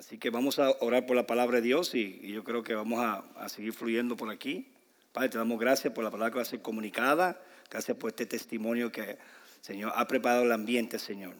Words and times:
Así 0.00 0.16
que 0.16 0.30
vamos 0.30 0.58
a 0.58 0.70
orar 0.80 1.04
por 1.04 1.14
la 1.14 1.26
palabra 1.26 1.56
de 1.56 1.62
Dios 1.62 1.94
y, 1.94 2.20
yo 2.32 2.42
creo 2.42 2.62
que 2.62 2.74
vamos 2.74 3.00
a, 3.00 3.18
a, 3.36 3.50
seguir 3.50 3.74
fluyendo 3.74 4.16
por 4.16 4.30
aquí. 4.30 4.66
Padre, 5.12 5.28
te 5.28 5.36
damos 5.36 5.60
gracias 5.60 5.92
por 5.92 6.02
la 6.02 6.10
palabra 6.10 6.30
que 6.30 6.36
va 6.36 6.42
a 6.42 6.46
ser 6.46 6.62
comunicada. 6.62 7.38
Gracias 7.70 7.98
por 7.98 8.08
este 8.08 8.24
testimonio 8.24 8.90
que, 8.90 9.18
Señor, 9.60 9.92
ha 9.94 10.08
preparado 10.08 10.44
el 10.44 10.52
ambiente, 10.52 10.98
Señor. 10.98 11.34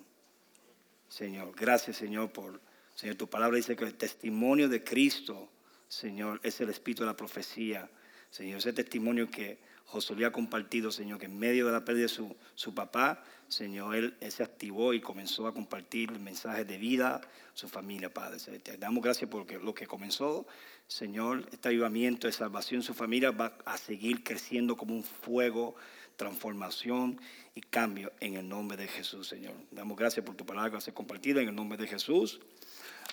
Señor, 1.08 1.54
gracias, 1.56 1.96
Señor, 1.96 2.32
por, 2.32 2.60
Señor, 2.96 3.16
tu 3.16 3.30
palabra 3.30 3.56
dice 3.56 3.74
que 3.76 3.84
el 3.84 3.94
testimonio 3.94 4.68
de 4.68 4.84
Cristo, 4.84 5.48
Señor, 5.88 6.38
es 6.42 6.60
el 6.60 6.68
espíritu 6.68 7.04
de 7.04 7.06
la 7.06 7.16
profecía. 7.16 7.88
Señor, 8.30 8.58
ese 8.58 8.74
testimonio 8.74 9.30
que 9.30 9.56
José 9.90 10.24
ha 10.24 10.30
compartido, 10.30 10.92
Señor, 10.92 11.18
que 11.18 11.26
en 11.26 11.36
medio 11.36 11.66
de 11.66 11.72
la 11.72 11.84
pérdida 11.84 12.04
de 12.04 12.08
su, 12.08 12.36
su 12.54 12.72
papá, 12.72 13.24
Señor, 13.48 13.96
él, 13.96 14.16
se 14.28 14.44
activó 14.44 14.94
y 14.94 15.00
comenzó 15.00 15.48
a 15.48 15.52
compartir 15.52 16.12
mensajes 16.20 16.64
de 16.64 16.78
vida 16.78 17.16
a 17.16 17.20
su 17.54 17.68
familia, 17.68 18.14
Padre. 18.14 18.38
Te 18.60 18.76
damos 18.76 19.02
gracias 19.02 19.28
porque 19.28 19.58
lo 19.58 19.74
que 19.74 19.88
comenzó, 19.88 20.46
Señor, 20.86 21.48
este 21.50 21.70
avivamiento 21.70 22.28
de 22.28 22.32
salvación, 22.32 22.84
su 22.84 22.94
familia 22.94 23.32
va 23.32 23.58
a 23.64 23.76
seguir 23.76 24.22
creciendo 24.22 24.76
como 24.76 24.94
un 24.94 25.02
fuego, 25.02 25.74
transformación 26.14 27.20
y 27.56 27.60
cambio 27.60 28.12
en 28.20 28.36
el 28.36 28.48
nombre 28.48 28.76
de 28.76 28.86
Jesús, 28.86 29.26
Señor. 29.26 29.54
Damos 29.72 29.98
gracias 29.98 30.24
por 30.24 30.36
tu 30.36 30.46
palabra 30.46 30.78
que 30.78 30.92
compartida 30.92 31.42
en 31.42 31.48
el 31.48 31.54
nombre 31.56 31.76
de 31.76 31.88
Jesús. 31.88 32.40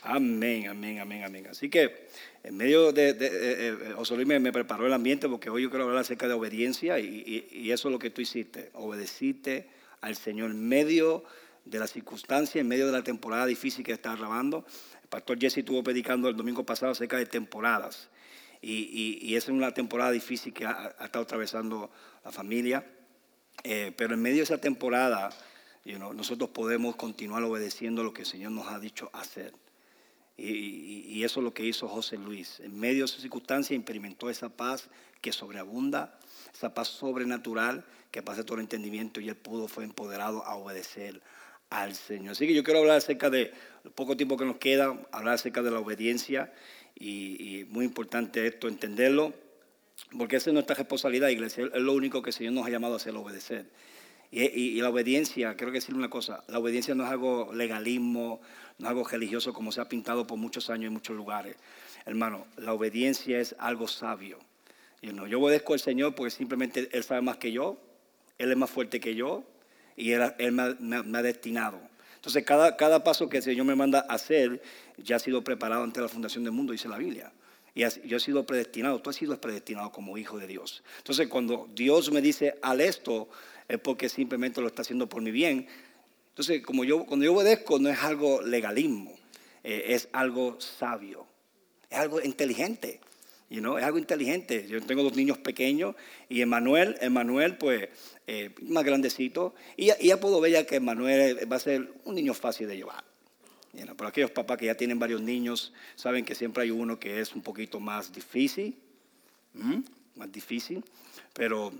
Amén, 0.03 0.67
amén, 0.67 0.99
amén, 0.99 1.23
amén. 1.23 1.47
Así 1.47 1.69
que 1.69 2.07
en 2.43 2.55
medio 2.55 2.91
de, 2.91 3.13
de, 3.13 3.27
eh, 3.27 3.77
eh, 3.97 4.39
me, 4.39 4.51
preparó 4.51 4.85
el 4.85 4.93
ambiente 4.93 5.27
porque 5.27 5.49
hoy 5.49 5.63
yo 5.63 5.69
quiero 5.69 5.85
hablar 5.85 5.99
acerca 5.99 6.27
de 6.27 6.33
obediencia 6.33 6.99
y, 6.99 7.71
eso 7.71 7.87
es 7.87 7.91
lo 7.91 7.99
que 7.99 8.09
tú 8.09 8.21
hiciste. 8.21 8.69
Obedeciste 8.73 9.69
al 10.01 10.15
Señor 10.15 10.51
en 10.51 10.67
medio 10.67 11.23
de 11.65 11.79
la 11.79 11.87
circunstancia, 11.87 12.61
en 12.61 12.67
medio 12.67 12.85
de 12.85 12.91
la 12.91 13.03
temporada 13.03 13.45
difícil 13.45 13.83
que 13.83 13.93
está 13.93 14.15
grabando. 14.15 14.65
El 15.01 15.09
pastor 15.09 15.39
Jesse 15.39 15.57
estuvo 15.57 15.83
predicando 15.83 16.29
el 16.29 16.37
domingo 16.37 16.65
pasado 16.65 16.91
acerca 16.91 17.17
de 17.17 17.25
temporadas 17.25 18.09
y, 18.61 19.35
esa 19.35 19.51
es 19.51 19.57
una 19.57 19.73
temporada 19.73 20.11
difícil 20.11 20.53
que 20.53 20.65
ha, 20.65 20.95
estado 21.01 21.23
atravesando 21.23 21.91
la 22.23 22.31
familia. 22.31 22.85
Eh, 23.63 23.91
pero 23.97 24.13
en 24.13 24.21
medio 24.21 24.37
de 24.37 24.43
esa 24.43 24.59
temporada, 24.59 25.29
nosotros 26.13 26.49
podemos 26.51 26.95
continuar 26.95 27.43
obedeciendo 27.43 28.03
lo 28.03 28.13
que 28.13 28.21
el 28.21 28.27
Señor 28.27 28.51
nos 28.51 28.67
ha 28.67 28.79
dicho 28.79 29.09
hacer. 29.13 29.53
Y, 30.37 31.23
eso 31.23 31.39
es 31.39 31.43
lo 31.43 31.53
que 31.53 31.65
hizo 31.65 31.87
José 31.87 32.17
Luis. 32.17 32.59
En 32.59 32.79
medio 32.79 32.99
de 32.99 33.05
esa 33.05 33.19
circunstancia 33.19 33.75
experimentó 33.75 34.29
esa 34.29 34.49
paz 34.49 34.87
que 35.19 35.31
sobreabunda, 35.31 36.19
esa 36.53 36.73
paz 36.75 36.89
sobrenatural 36.89 37.83
que 38.11 38.21
pasa 38.21 38.45
todo 38.45 38.55
el 38.57 38.61
entendimiento 38.61 39.19
y 39.19 39.29
él 39.29 39.35
pudo, 39.35 39.67
fue 39.67 39.83
empoderado 39.83 40.45
a 40.45 40.55
obedecer 40.55 41.21
al 41.71 41.95
Señor. 41.95 42.33
Así 42.33 42.47
que 42.47 42.53
yo 42.53 42.63
quiero 42.63 42.81
hablar 42.81 42.97
acerca 42.97 43.29
de 43.29 43.51
el 43.83 43.91
poco 43.91 44.15
tiempo 44.15 44.37
que 44.37 44.45
nos 44.45 44.57
queda, 44.57 44.97
hablar 45.11 45.33
acerca 45.33 45.63
de 45.63 45.71
la 45.71 45.79
obediencia 45.79 46.53
y, 46.95 47.65
muy 47.69 47.85
importante 47.85 48.45
esto, 48.45 48.67
entenderlo, 48.67 49.33
porque 50.17 50.35
esa 50.35 50.51
es 50.51 50.53
nuestra 50.53 50.75
responsabilidad, 50.75 51.29
iglesia, 51.29 51.69
es 51.73 51.81
lo 51.81 51.93
único 51.93 52.21
que 52.21 52.29
el 52.29 52.33
Señor 52.33 52.53
nos 52.53 52.65
ha 52.65 52.69
llamado 52.69 52.93
a 52.93 52.97
hacer, 52.97 53.15
obedecer. 53.15 53.65
Y, 54.29 54.81
la 54.81 54.89
obediencia, 54.89 55.55
quiero 55.55 55.71
decirle 55.71 55.99
una 55.99 56.09
cosa, 56.09 56.43
la 56.47 56.59
obediencia 56.59 56.93
no 56.95 57.05
es 57.05 57.09
algo 57.09 57.53
legalismo, 57.53 58.41
no 58.77 58.87
algo 58.87 59.03
religioso 59.03 59.53
como 59.53 59.71
se 59.71 59.81
ha 59.81 59.89
pintado 59.89 60.27
por 60.27 60.37
muchos 60.37 60.69
años 60.69 60.87
en 60.87 60.93
muchos 60.93 61.15
lugares. 61.15 61.55
Hermano, 62.05 62.45
la 62.57 62.73
obediencia 62.73 63.39
es 63.39 63.55
algo 63.59 63.87
sabio. 63.87 64.39
yo 65.01 65.41
obedezco 65.41 65.73
al 65.73 65.79
Señor 65.79 66.15
porque 66.15 66.31
simplemente 66.31 66.89
Él 66.91 67.03
sabe 67.03 67.21
más 67.21 67.37
que 67.37 67.51
yo, 67.51 67.77
Él 68.37 68.51
es 68.51 68.57
más 68.57 68.69
fuerte 68.69 68.99
que 68.99 69.15
yo 69.15 69.43
y 69.95 70.11
Él, 70.11 70.51
me, 70.51 71.17
ha 71.17 71.21
destinado. 71.21 71.79
Entonces, 72.15 72.43
cada, 72.43 72.77
cada 72.77 73.03
paso 73.03 73.29
que 73.29 73.37
el 73.37 73.43
Señor 73.43 73.65
me 73.65 73.75
manda 73.75 74.05
a 74.07 74.13
hacer 74.13 74.61
ya 74.97 75.15
ha 75.15 75.19
sido 75.19 75.43
preparado 75.43 75.83
ante 75.83 76.01
la 76.01 76.07
fundación 76.07 76.43
del 76.43 76.53
mundo, 76.53 76.71
dice 76.71 76.87
la 76.87 76.97
Biblia. 76.97 77.31
Y 77.73 77.81
yo 78.07 78.17
he 78.17 78.19
sido 78.19 78.43
predestinado, 78.43 78.99
tú 79.01 79.11
has 79.11 79.15
sido 79.15 79.39
predestinado 79.39 79.91
como 79.91 80.17
hijo 80.17 80.39
de 80.39 80.47
Dios. 80.47 80.83
Entonces, 80.97 81.27
cuando 81.27 81.69
Dios 81.75 82.11
me 82.11 82.21
dice, 82.21 82.57
al 82.63 82.81
esto, 82.81 83.29
es 83.67 83.79
porque 83.79 84.09
simplemente 84.09 84.61
lo 84.61 84.67
está 84.67 84.81
haciendo 84.81 85.07
por 85.07 85.21
mi 85.21 85.29
bien. 85.29 85.67
Entonces, 86.37 86.61
como 86.61 86.83
yo, 86.83 87.03
cuando 87.03 87.25
yo 87.25 87.33
obedezco, 87.33 87.79
no 87.79 87.89
es 87.89 87.97
algo 88.03 88.43
legalismo, 88.43 89.11
eh, 89.63 89.85
es 89.87 90.07
algo 90.11 90.61
sabio, 90.61 91.25
es 91.89 91.97
algo 91.97 92.21
inteligente. 92.21 92.99
You 93.49 93.59
know, 93.59 93.79
es 93.79 93.83
algo 93.83 93.97
inteligente. 93.97 94.67
Yo 94.67 94.79
tengo 94.83 95.01
dos 95.01 95.15
niños 95.15 95.39
pequeños 95.39 95.95
y 96.29 96.41
Emanuel, 96.41 96.95
Emanuel 97.01 97.57
pues, 97.57 97.89
eh, 98.27 98.53
más 98.61 98.83
grandecito. 98.83 99.55
Y 99.77 99.87
ya, 99.87 100.19
puedo 100.19 100.39
ver 100.39 100.51
ya 100.51 100.67
que 100.67 100.75
Emanuel 100.75 101.51
va 101.51 101.55
a 101.55 101.59
ser 101.59 101.91
un 102.05 102.13
niño 102.13 102.35
fácil 102.35 102.67
de 102.67 102.77
llevar. 102.77 103.03
You 103.73 103.85
pero 103.97 104.07
aquellos 104.07 104.29
papás 104.29 104.59
que 104.59 104.67
ya 104.67 104.75
tienen 104.75 104.99
varios 104.99 105.21
niños 105.21 105.73
saben 105.95 106.23
que 106.23 106.35
siempre 106.35 106.61
hay 106.61 106.69
uno 106.69 106.99
que 106.99 107.19
es 107.19 107.33
un 107.33 107.41
poquito 107.41 107.79
más 107.79 108.13
difícil. 108.13 108.77
Más 110.15 110.31
difícil. 110.31 110.83
Pero 111.33 111.73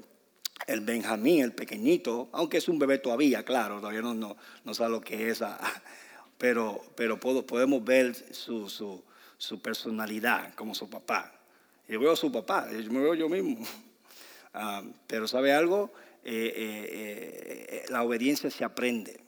el 0.65 0.81
Benjamín, 0.81 1.43
el 1.43 1.53
pequeñito, 1.53 2.29
aunque 2.31 2.57
es 2.57 2.67
un 2.67 2.79
bebé 2.79 2.97
todavía, 2.97 3.43
claro, 3.43 3.79
todavía 3.79 4.01
no, 4.01 4.13
no, 4.13 4.73
sabe 4.73 4.91
lo 4.91 5.01
que 5.01 5.29
es, 5.29 5.41
ah, 5.41 5.59
pero, 6.37 6.81
pero 6.95 7.19
podemos 7.19 7.83
ver 7.83 8.15
su, 8.33 8.69
su, 8.69 9.61
personalidad 9.61 10.53
como 10.55 10.73
su 10.73 10.89
papá. 10.89 11.33
Yo 11.87 11.99
veo 11.99 12.11
a 12.11 12.17
su 12.17 12.31
papá, 12.31 12.67
yo 12.71 12.91
me 12.91 12.99
veo 12.99 13.13
yo 13.13 13.29
mismo. 13.29 13.65
Ah, 14.59 14.81
pero 15.05 15.27
¿sabe 15.27 15.53
algo? 15.53 15.91
Eh, 16.23 16.51
eh, 16.55 17.67
eh, 17.69 17.85
la 17.89 18.01
obediencia 18.01 18.49
se 18.49 18.63
aprende. 18.63 19.19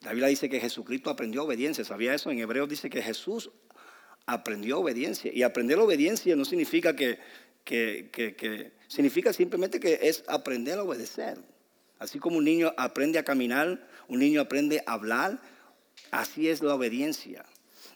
La 0.00 0.10
Biblia 0.10 0.28
dice 0.28 0.48
que 0.48 0.60
Jesucristo 0.60 1.10
aprendió 1.10 1.44
obediencia. 1.44 1.84
¿Sabía 1.84 2.12
eso? 2.12 2.30
En 2.30 2.38
Hebreos 2.38 2.68
dice 2.68 2.90
que 2.90 3.00
Jesús 3.00 3.50
aprendió 4.26 4.80
obediencia. 4.80 5.32
Y 5.32 5.42
aprender 5.42 5.78
obediencia 5.78 6.36
no 6.36 6.44
significa 6.44 6.94
que, 6.94 7.18
que, 7.64 8.72
significa 8.88 9.32
simplemente 9.32 9.78
que 9.78 10.00
es 10.02 10.24
aprender 10.26 10.78
a 10.78 10.82
obedecer. 10.82 11.38
Así 11.98 12.18
como 12.18 12.38
un 12.38 12.44
niño 12.44 12.72
aprende 12.76 13.18
a 13.18 13.24
caminar, 13.24 13.86
un 14.08 14.18
niño 14.18 14.40
aprende 14.40 14.82
a 14.86 14.94
hablar, 14.94 15.40
así 16.10 16.48
es 16.48 16.62
la 16.62 16.74
obediencia. 16.74 17.44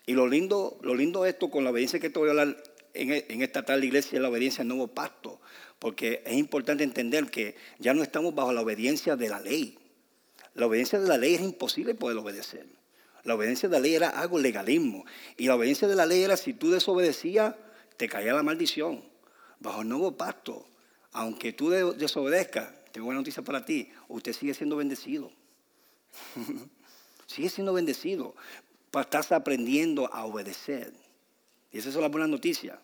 Y 0.07 0.15
lo 0.15 0.27
lindo, 0.27 0.79
lo 0.83 0.95
lindo 0.95 1.25
esto 1.27 1.51
con 1.51 1.65
la 1.65 1.71
obediencia 1.71 2.01
que 2.01 2.11
te 2.11 2.19
voy 2.19 2.29
a 2.29 2.33
hablar 2.33 2.63
en, 2.95 3.43
esta 3.43 3.65
tal 3.65 3.83
iglesia 3.85 4.17
es 4.17 4.23
la 4.23 4.29
obediencia 4.29 4.63
al 4.63 4.69
nuevo 4.69 4.89
pacto. 4.89 5.41
Porque 5.79 6.23
es 6.27 6.35
importante 6.35 6.85
entender 6.85 7.27
que 7.27 7.57
ya 7.79 7.95
no 7.95 8.03
estamos 8.03 8.35
bajo 8.35 8.53
la 8.53 8.61
obediencia 8.61 9.17
de 9.17 9.29
la 9.29 9.41
ley. 9.41 9.79
La 10.55 10.67
obediencia 10.67 11.01
de 11.01 11.09
la 11.09 11.17
ley 11.17 11.35
es 11.35 11.41
imposible 11.41 11.95
poder 11.95 12.19
obedecer. 12.19 12.67
La 13.25 13.35
obediencia 13.35 13.69
de 13.69 13.77
la 13.77 13.81
ley 13.81 13.95
era 13.95 14.09
algo 14.09 14.39
legalismo. 14.39 15.05
Y 15.37 15.47
la 15.47 15.55
obediencia 15.55 15.89
de 15.89 15.97
la 15.97 16.07
ley 16.07 16.23
era 16.23 16.37
si 16.37 16.53
tú 16.53 16.71
desobedecías, 16.71 17.55
te 17.97 18.09
caía 18.09 18.35
la 18.35 18.43
maldición 18.43 19.03
bajo 19.63 19.83
el 19.83 19.89
nuevo 19.89 20.17
pacto, 20.17 20.67
aunque 21.13 21.53
tú 21.53 21.71
desobedezcas, 21.71 22.73
tengo 22.93 23.09
una 23.09 23.19
noticia 23.19 23.43
para 23.43 23.65
ti, 23.65 23.91
usted 24.09 24.33
sigue 24.33 24.55
siendo 24.55 24.77
bendecido. 24.77 25.31
sigue 27.27 27.49
siendo 27.49 27.73
bendecido. 27.73 28.35
Estás 28.93 29.33
aprendiendo 29.33 30.13
a 30.13 30.25
obedecer. 30.25 30.93
Y 31.71 31.79
esa 31.79 31.89
es 31.89 31.95
la 31.97 32.09
buena 32.09 32.27
noticia. 32.27 32.81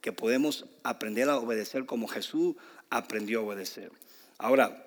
Que 0.00 0.12
podemos 0.12 0.66
aprender 0.82 1.28
a 1.28 1.38
obedecer 1.38 1.86
como 1.86 2.08
Jesús 2.08 2.56
aprendió 2.90 3.40
a 3.40 3.42
obedecer. 3.44 3.92
Ahora, 4.38 4.86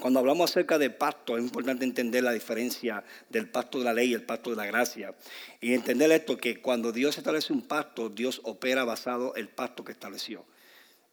cuando 0.00 0.20
hablamos 0.20 0.50
acerca 0.50 0.78
de 0.78 0.90
pacto, 0.90 1.36
es 1.36 1.42
importante 1.42 1.84
entender 1.84 2.22
la 2.22 2.32
diferencia 2.32 3.04
del 3.28 3.48
pacto 3.48 3.78
de 3.78 3.84
la 3.84 3.92
ley 3.92 4.10
y 4.10 4.14
el 4.14 4.22
pacto 4.22 4.50
de 4.50 4.56
la 4.56 4.66
gracia. 4.66 5.14
Y 5.60 5.74
entender 5.74 6.10
esto, 6.12 6.38
que 6.38 6.60
cuando 6.60 6.92
Dios 6.92 7.18
establece 7.18 7.52
un 7.52 7.62
pacto, 7.62 8.08
Dios 8.08 8.40
opera 8.44 8.84
basado 8.84 9.34
en 9.34 9.42
el 9.42 9.48
pacto 9.48 9.84
que 9.84 9.92
estableció. 9.92 10.44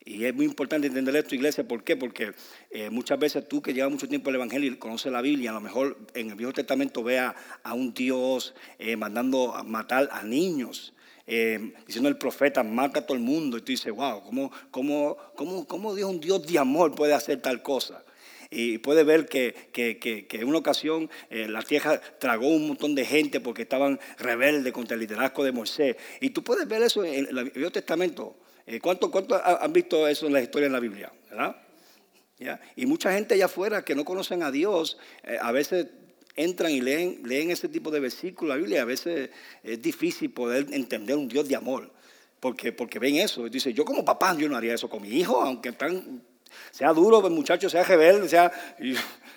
Y 0.06 0.26
es 0.26 0.34
muy 0.34 0.46
importante 0.46 0.88
entender 0.88 1.16
esto, 1.18 1.36
iglesia, 1.36 1.68
¿por 1.68 1.84
qué? 1.84 1.98
Porque 1.98 2.32
eh, 2.72 2.90
muchas 2.90 3.20
veces 3.20 3.48
tú 3.48 3.62
que 3.62 3.74
llevas 3.74 3.92
mucho 3.92 4.08
tiempo 4.08 4.30
el 4.30 4.38
Evangelio 4.38 4.72
y 4.72 4.78
conoces 4.78 5.12
la 5.12 5.22
Biblia, 5.22 5.52
a 5.52 5.54
lo 5.54 5.62
mejor 5.62 5.98
en 6.14 6.30
el 6.30 6.36
Viejo 6.36 6.54
Testamento 6.54 7.04
vea 7.04 7.36
a 7.64 7.74
un 7.74 7.94
Dios 7.94 8.56
eh, 8.78 8.96
mandando 8.96 9.54
a 9.56 9.64
matar 9.64 10.10
a 10.12 10.24
niños. 10.24 10.94
Eh, 11.28 11.74
diciendo 11.86 12.10
el 12.10 12.18
profeta, 12.18 12.64
mata 12.64 13.02
a 13.02 13.06
todo 13.06 13.16
el 13.16 13.22
mundo. 13.22 13.58
Y 13.58 13.62
tú 13.62 13.68
dices, 13.68 13.94
wow, 13.94 14.24
¿cómo, 14.24 14.52
cómo, 14.72 15.16
cómo, 15.36 15.68
cómo 15.68 15.94
Dios, 15.94 16.10
un 16.10 16.20
Dios 16.20 16.48
de 16.48 16.58
amor, 16.58 16.96
puede 16.96 17.14
hacer 17.14 17.42
tal 17.42 17.62
cosa? 17.62 18.04
y 18.52 18.80
puede 18.80 19.04
ver 19.04 19.28
que, 19.28 19.70
en 19.76 20.48
una 20.48 20.58
ocasión 20.58 21.08
la 21.30 21.62
tierra 21.62 22.02
tragó 22.18 22.48
un 22.48 22.70
montón 22.70 22.96
de 22.96 23.06
gente 23.06 23.40
porque 23.42 23.62
estaban 23.62 24.00
rebeldes 24.18 24.74
contra 24.74 24.96
el 24.96 25.02
liderazgo 25.02 25.44
de 25.44 25.52
Moisés. 25.52 25.98
Y 26.20 26.32
tú 26.32 26.44
puedes 26.44 26.68
ver 26.68 26.82
eso 26.82 27.06
en 27.06 27.28
el 27.28 27.52
Viejo 27.52 27.72
Testamento. 27.72 28.36
Eh, 28.70 28.80
¿Cuántos 28.80 29.10
cuánto 29.10 29.42
han 29.44 29.74
visto 29.74 30.08
eso 30.08 30.28
en 30.28 30.34
la 30.34 30.42
historia 30.42 30.68
en 30.68 30.74
la 30.74 30.80
Biblia? 30.80 31.12
¿verdad? 31.28 31.56
Y 32.76 32.86
mucha 32.86 33.12
gente 33.14 33.34
allá 33.34 33.46
afuera 33.46 33.84
que 33.84 33.96
no 33.96 34.06
conocen 34.06 34.44
a 34.44 34.52
Dios, 34.52 35.00
eh, 35.24 35.40
a 35.42 35.52
veces 35.52 35.88
entran 36.36 36.72
y 36.72 36.80
leen, 36.80 37.22
leen 37.26 37.50
ese 37.50 37.68
tipo 37.68 37.90
de 37.90 38.00
versículos 38.00 38.54
de 38.54 38.60
la 38.60 38.64
Biblia. 38.64 38.82
A 38.84 38.86
veces 38.86 39.32
es 39.64 39.82
difícil 39.82 40.32
poder 40.32 40.68
entender 40.72 41.18
un 41.18 41.28
Dios 41.28 41.50
de 41.50 41.56
amor. 41.56 41.92
Porque, 42.40 42.72
porque 42.72 43.00
ven 43.00 43.16
eso. 43.16 43.48
Y 43.48 43.50
dice, 43.50 43.74
yo 43.74 43.84
como 43.84 44.06
papá, 44.06 44.38
yo 44.38 44.48
no 44.48 44.56
haría 44.56 44.76
eso 44.76 44.88
con 44.88 45.02
mi 45.02 45.10
hijo, 45.10 45.42
aunque 45.42 45.74
sea 46.70 46.94
duro, 46.94 47.26
el 47.26 47.34
muchacho 47.34 47.72
sea 47.72 47.84
rebelde, 47.84 48.30
sea, 48.30 48.52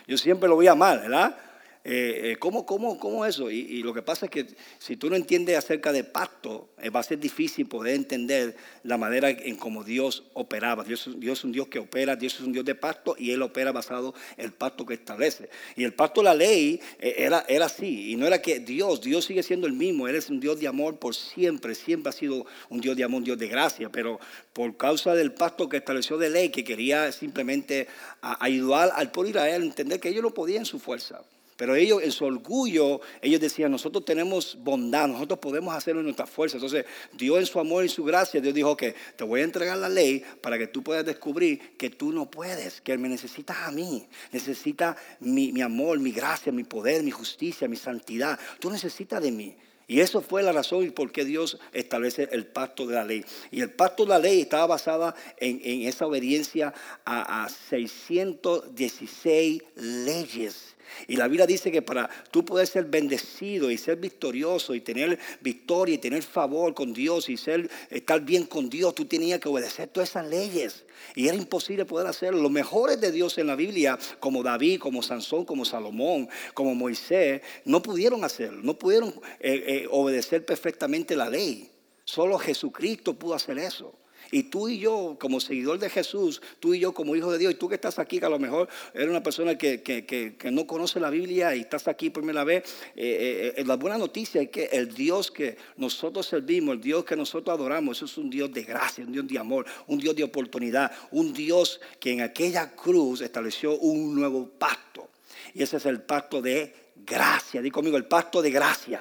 yo, 0.06 0.18
siempre 0.18 0.46
lo 0.46 0.56
voy 0.56 0.66
a 0.66 0.72
amar, 0.72 1.00
¿verdad? 1.00 1.36
Eh, 1.84 2.32
eh, 2.32 2.36
¿cómo, 2.38 2.64
cómo, 2.64 2.98
cómo 2.98 3.26
eso? 3.26 3.50
Y, 3.50 3.82
lo 3.82 3.92
que 3.92 4.02
pasa 4.02 4.26
es 4.26 4.30
que 4.30 4.46
si 4.78 4.96
tú 4.96 5.10
no 5.10 5.16
entiendes 5.16 5.58
acerca 5.58 5.92
de 5.92 6.04
pacto, 6.04 6.68
eh, 6.80 6.90
va 6.90 7.00
a 7.00 7.02
ser 7.02 7.18
difícil 7.18 7.66
poder 7.66 7.96
entender 7.96 8.54
la 8.84 8.96
manera 8.96 9.30
en 9.30 9.56
cómo 9.56 9.82
Dios 9.82 10.24
operaba. 10.34 10.84
Dios, 10.84 11.10
Dios, 11.16 11.40
es 11.40 11.44
un 11.44 11.50
Dios 11.50 11.66
que 11.66 11.80
opera, 11.80 12.14
Dios 12.14 12.34
es 12.34 12.40
un 12.42 12.52
Dios 12.52 12.64
de 12.64 12.76
pacto 12.76 13.16
y 13.18 13.32
Él 13.32 13.42
opera 13.42 13.72
basado 13.72 14.14
en 14.36 14.44
el 14.44 14.52
pacto 14.52 14.86
que 14.86 14.94
establece. 14.94 15.48
Y 15.74 15.82
el 15.82 15.92
pacto 15.92 16.22
la 16.22 16.34
ley 16.34 16.80
era, 17.00 17.44
era 17.48 17.66
así. 17.66 18.12
Y 18.12 18.16
no 18.16 18.26
era 18.28 18.40
que 18.40 18.60
Dios, 18.60 19.00
Dios 19.00 19.24
sigue 19.24 19.42
siendo 19.42 19.66
el 19.66 19.72
mismo. 19.72 20.06
Él 20.06 20.14
es 20.14 20.30
un 20.30 20.38
Dios 20.38 20.60
de 20.60 20.68
amor 20.68 20.98
por 21.00 21.16
siempre. 21.16 21.74
Siempre 21.74 22.10
ha 22.10 22.12
sido 22.12 22.46
un 22.68 22.80
Dios 22.80 22.96
de 22.96 23.02
amor, 23.02 23.18
un 23.18 23.24
Dios 23.24 23.38
de 23.38 23.48
gracia. 23.48 23.90
Pero 23.90 24.20
por 24.52 24.76
causa 24.76 25.16
del 25.16 25.32
pacto 25.32 25.68
que 25.68 25.78
estableció 25.78 26.16
de 26.16 26.30
ley, 26.30 26.50
que 26.50 26.62
quería 26.62 27.10
simplemente 27.10 27.88
ayudar 28.20 28.92
al 28.94 29.10
pueblo 29.10 29.30
Israel 29.30 29.62
a 29.62 29.64
entender 29.64 29.98
que 29.98 30.10
ellos 30.10 30.22
no 30.22 30.32
podían 30.32 30.52
en 30.60 30.66
su 30.66 30.78
fuerza. 30.78 31.22
Pero 31.62 31.76
ellos, 31.76 32.02
en 32.02 32.10
su 32.10 32.24
orgullo, 32.24 33.00
ellos 33.20 33.40
decían, 33.40 33.70
nosotros 33.70 34.04
tenemos 34.04 34.58
bondad, 34.64 35.06
nosotros 35.06 35.38
podemos 35.38 35.72
hacerlo 35.72 36.00
en 36.00 36.06
nuestra 36.06 36.26
fuerza. 36.26 36.56
Entonces, 36.56 36.84
Dios 37.12 37.38
en 37.38 37.46
su 37.46 37.60
amor 37.60 37.84
y 37.84 37.88
su 37.88 38.02
gracia, 38.02 38.40
Dios 38.40 38.52
dijo 38.52 38.76
que 38.76 38.96
te 39.14 39.22
voy 39.22 39.42
a 39.42 39.44
entregar 39.44 39.78
la 39.78 39.88
ley 39.88 40.24
para 40.40 40.58
que 40.58 40.66
tú 40.66 40.82
puedas 40.82 41.06
descubrir 41.06 41.76
que 41.78 41.88
tú 41.88 42.10
no 42.10 42.28
puedes, 42.28 42.80
que 42.80 42.98
me 42.98 43.08
necesitas 43.08 43.58
a 43.58 43.70
mí. 43.70 44.08
Necesitas 44.32 44.96
mi, 45.20 45.52
mi 45.52 45.62
amor, 45.62 46.00
mi 46.00 46.10
gracia, 46.10 46.50
mi 46.50 46.64
poder, 46.64 47.04
mi 47.04 47.12
justicia, 47.12 47.68
mi 47.68 47.76
santidad. 47.76 48.40
Tú 48.58 48.68
necesitas 48.68 49.22
de 49.22 49.30
mí. 49.30 49.54
Y 49.86 50.00
eso 50.00 50.20
fue 50.20 50.42
la 50.42 50.50
razón 50.50 50.84
y 50.84 50.90
por 50.90 51.12
qué 51.12 51.24
Dios 51.24 51.60
establece 51.72 52.28
el 52.32 52.44
pacto 52.44 52.88
de 52.88 52.96
la 52.96 53.04
ley. 53.04 53.24
Y 53.52 53.60
el 53.60 53.70
pacto 53.70 54.02
de 54.02 54.08
la 54.08 54.18
ley 54.18 54.40
estaba 54.40 54.66
basada 54.66 55.14
en, 55.36 55.60
esa 55.86 56.06
obediencia 56.06 56.74
a, 57.04 57.44
a 57.44 57.48
616 57.48 59.62
leyes 59.76 60.71
y 61.06 61.16
la 61.16 61.26
Biblia 61.28 61.46
dice 61.46 61.70
que 61.72 61.82
para 61.82 62.08
tú 62.30 62.44
poder 62.44 62.66
ser 62.66 62.84
bendecido 62.84 63.70
y 63.70 63.78
ser 63.78 63.96
victorioso 63.96 64.74
y 64.74 64.80
tener 64.80 65.18
victoria 65.40 65.94
y 65.94 65.98
tener 65.98 66.22
favor 66.22 66.74
con 66.74 66.92
Dios 66.92 67.28
y 67.28 67.36
ser, 67.36 67.70
estar 67.90 68.20
bien 68.20 68.44
con 68.44 68.68
Dios, 68.68 68.94
tú 68.94 69.04
tenías 69.04 69.40
que 69.40 69.48
obedecer 69.48 69.88
todas 69.88 70.10
esas 70.10 70.26
leyes. 70.26 70.84
Y 71.14 71.28
era 71.28 71.36
imposible 71.36 71.84
poder 71.84 72.06
hacerlo. 72.06 72.40
Los 72.40 72.50
mejores 72.50 73.00
de 73.00 73.10
Dios 73.10 73.36
en 73.38 73.48
la 73.48 73.56
Biblia, 73.56 73.98
como 74.20 74.42
David, 74.42 74.78
como 74.78 75.02
Sansón, 75.02 75.44
como 75.44 75.64
Salomón, 75.64 76.28
como 76.54 76.74
Moisés, 76.74 77.42
no 77.64 77.82
pudieron 77.82 78.24
hacerlo, 78.24 78.60
no 78.62 78.78
pudieron 78.78 79.08
eh, 79.40 79.64
eh, 79.66 79.88
obedecer 79.90 80.44
perfectamente 80.44 81.16
la 81.16 81.28
ley. 81.28 81.70
Solo 82.04 82.38
Jesucristo 82.38 83.14
pudo 83.14 83.34
hacer 83.34 83.58
eso. 83.58 83.94
Y 84.30 84.44
tú 84.44 84.68
y 84.68 84.78
yo, 84.78 85.16
como 85.20 85.40
seguidor 85.40 85.78
de 85.78 85.90
Jesús, 85.90 86.40
tú 86.60 86.74
y 86.74 86.80
yo 86.80 86.92
como 86.92 87.16
hijo 87.16 87.30
de 87.30 87.38
Dios, 87.38 87.52
y 87.52 87.56
tú 87.56 87.68
que 87.68 87.74
estás 87.74 87.98
aquí, 87.98 88.18
que 88.18 88.26
a 88.26 88.30
lo 88.30 88.38
mejor 88.38 88.68
eres 88.94 89.08
una 89.08 89.22
persona 89.22 89.56
que, 89.58 90.36
no 90.50 90.66
conoce 90.66 91.00
la 91.00 91.10
Biblia 91.10 91.54
y 91.54 91.60
estás 91.60 91.88
aquí 91.88 92.10
por 92.10 92.22
primera 92.22 92.44
vez, 92.44 92.64
eh, 92.96 93.52
eh, 93.54 93.54
eh, 93.56 93.64
la 93.64 93.76
buena 93.76 93.98
noticia 93.98 94.40
es 94.42 94.50
que 94.50 94.64
el 94.72 94.94
Dios 94.94 95.30
que 95.30 95.56
nosotros 95.76 96.26
servimos, 96.26 96.76
el 96.76 96.80
Dios 96.80 97.04
que 97.04 97.16
nosotros 97.16 97.54
adoramos, 97.54 97.98
eso 97.98 98.06
es 98.06 98.16
un 98.18 98.30
Dios 98.30 98.52
de 98.52 98.62
gracia, 98.62 99.04
un 99.04 99.12
Dios 99.12 99.26
de 99.26 99.38
amor, 99.38 99.66
un 99.86 99.98
Dios 99.98 100.14
de 100.14 100.24
oportunidad, 100.24 100.92
un 101.10 101.32
Dios 101.32 101.80
que 102.00 102.12
en 102.12 102.20
aquella 102.20 102.70
cruz 102.74 103.20
estableció 103.20 103.76
un 103.78 104.14
nuevo 104.14 104.48
pacto. 104.48 105.08
Y 105.54 105.62
ese 105.62 105.76
es 105.76 105.86
el 105.86 106.00
pacto 106.02 106.40
de 106.40 106.72
gracia. 107.06 107.60
Di 107.60 107.70
conmigo, 107.70 107.96
el 107.96 108.06
pacto 108.06 108.40
de 108.40 108.50
gracia. 108.50 109.00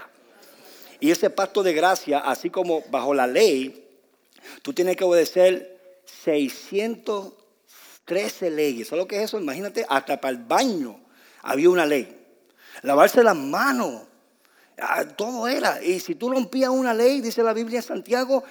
Y 1.00 1.10
ese 1.10 1.30
pacto 1.30 1.64
de 1.64 1.74
gracia, 1.74 2.20
así 2.20 2.50
como 2.50 2.84
bajo 2.92 3.14
la 3.14 3.28
ley, 3.28 3.91
Tú 4.62 4.74
tienes 4.74 4.98
que 4.98 5.04
obedecer 5.04 6.04
613 6.24 8.52
leyes. 8.52 8.88
¿Sabes 8.88 9.04
lo 9.04 9.08
que 9.08 9.18
es 9.18 9.24
eso? 9.24 9.40
Imagínate, 9.40 9.86
hasta 9.88 10.20
para 10.20 10.32
el 10.32 10.40
baño 10.44 11.00
había 11.42 11.70
una 11.70 11.86
ley. 11.86 12.18
Lavarse 12.84 13.24
las 13.24 13.36
manos. 13.36 14.04
Ah, 14.78 15.06
todo 15.06 15.48
era. 15.48 15.84
Y 15.84 16.00
si 16.00 16.16
tú 16.16 16.32
rompías 16.32 16.70
una 16.70 16.94
ley, 16.94 17.20
dice 17.22 17.44
la 17.44 17.54
Biblia 17.54 17.80
en 17.80 17.84
Santiago, 17.84 18.44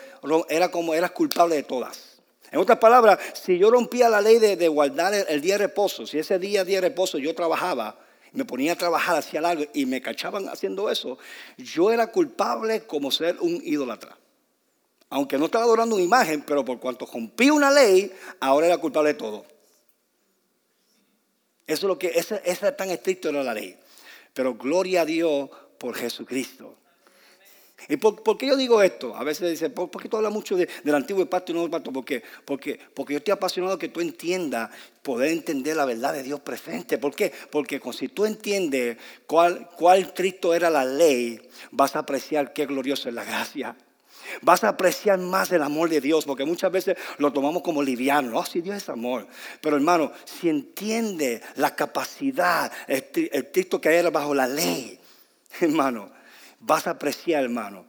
era 0.48 0.70
como 0.70 0.94
eras 0.94 1.10
culpable 1.12 1.56
de 1.56 1.64
todas. 1.64 2.20
En 2.52 2.58
otras 2.58 2.78
palabras, 2.78 3.18
si 3.34 3.58
yo 3.58 3.70
rompía 3.70 4.08
la 4.08 4.20
ley 4.20 4.38
de, 4.38 4.68
guardar 4.68 5.14
el, 5.14 5.40
día 5.40 5.54
de 5.54 5.66
reposo, 5.66 6.06
si 6.06 6.18
ese 6.18 6.38
día, 6.38 6.64
día 6.64 6.80
de 6.80 6.88
reposo, 6.88 7.18
yo 7.18 7.34
trabajaba, 7.34 7.98
me 8.32 8.44
ponía 8.44 8.72
a 8.72 8.76
trabajar 8.76 9.16
hacia 9.16 9.40
largo 9.40 9.64
y 9.72 9.86
me 9.86 10.02
cachaban 10.02 10.48
haciendo 10.48 10.90
eso, 10.90 11.18
yo 11.56 11.92
era 11.92 12.08
culpable 12.08 12.82
como 12.82 13.12
ser 13.12 13.36
un 13.40 13.62
idólatra 13.64 14.16
aunque 15.10 15.36
no 15.36 15.46
estaba 15.46 15.64
adorando 15.64 15.96
una 15.96 16.04
imagen, 16.04 16.42
pero 16.42 16.64
por 16.64 16.78
cuanto 16.78 17.04
rompí 17.04 17.50
una 17.50 17.70
ley, 17.70 18.12
ahora 18.38 18.68
era 18.68 18.78
culpable 18.78 19.12
de 19.12 19.18
todo. 19.18 19.44
Eso 21.66 21.86
es 21.86 21.88
lo 21.88 21.98
que, 21.98 22.08
esa, 22.08 22.36
es 22.36 22.76
tan 22.76 22.90
estricto 22.90 23.28
era 23.28 23.42
la 23.42 23.54
ley. 23.54 23.76
Pero 24.32 24.54
gloria 24.54 25.02
a 25.02 25.04
Dios 25.04 25.50
por 25.78 25.96
Jesucristo. 25.96 26.76
¿Y 27.88 27.96
por, 27.96 28.36
qué 28.36 28.46
yo 28.46 28.56
digo 28.56 28.82
esto? 28.82 29.16
A 29.16 29.24
veces 29.24 29.50
dicen, 29.50 29.72
¿por, 29.72 29.90
qué 29.90 30.08
tú 30.08 30.16
hablas 30.16 30.32
mucho 30.32 30.56
del 30.56 30.94
antiguo 30.94 31.26
pacto 31.26 31.50
y 31.50 31.54
nuevo 31.54 31.70
pacto? 31.70 31.92
Porque, 31.92 32.22
porque, 32.44 32.78
porque 32.94 33.14
yo 33.14 33.18
estoy 33.18 33.32
apasionado 33.32 33.78
que 33.78 33.88
tú 33.88 34.00
entiendas, 34.00 34.70
poder 35.02 35.30
entender 35.30 35.76
la 35.76 35.86
verdad 35.86 36.12
de 36.12 36.22
Dios 36.22 36.40
presente. 36.40 36.98
¿Por 36.98 37.16
qué? 37.16 37.32
Porque 37.50 37.80
si 37.92 38.08
tú 38.08 38.26
entiendes 38.26 38.96
cuál, 39.26 39.70
cuál 39.76 40.12
Cristo 40.14 40.54
era 40.54 40.70
la 40.70 40.84
ley, 40.84 41.40
vas 41.72 41.96
a 41.96 42.00
apreciar 42.00 42.52
qué 42.52 42.66
glorioso 42.66 43.08
es 43.08 43.14
la 43.14 43.24
gracia. 43.24 43.76
Vas 44.42 44.64
a 44.64 44.68
apreciar 44.68 45.18
más 45.18 45.52
el 45.52 45.62
amor 45.62 45.88
de 45.88 46.00
Dios, 46.00 46.24
porque 46.24 46.44
muchas 46.44 46.70
veces 46.72 46.96
lo 47.18 47.32
tomamos 47.32 47.62
como 47.62 47.82
liviano. 47.82 48.38
Oh, 48.38 48.44
sí, 48.44 48.60
Dios 48.60 48.76
es 48.76 48.88
amor. 48.88 49.26
Pero 49.60 49.76
hermano, 49.76 50.12
si 50.24 50.48
entiende 50.48 51.40
la 51.56 51.74
capacidad, 51.74 52.70
el, 52.86 53.02
texto 53.50 53.80
que 53.80 53.88
hay 53.88 54.10
bajo 54.10 54.34
la 54.34 54.46
ley, 54.46 54.98
hermano, 55.60 56.10
vas 56.60 56.86
a 56.86 56.90
apreciar, 56.90 57.44
hermano, 57.44 57.86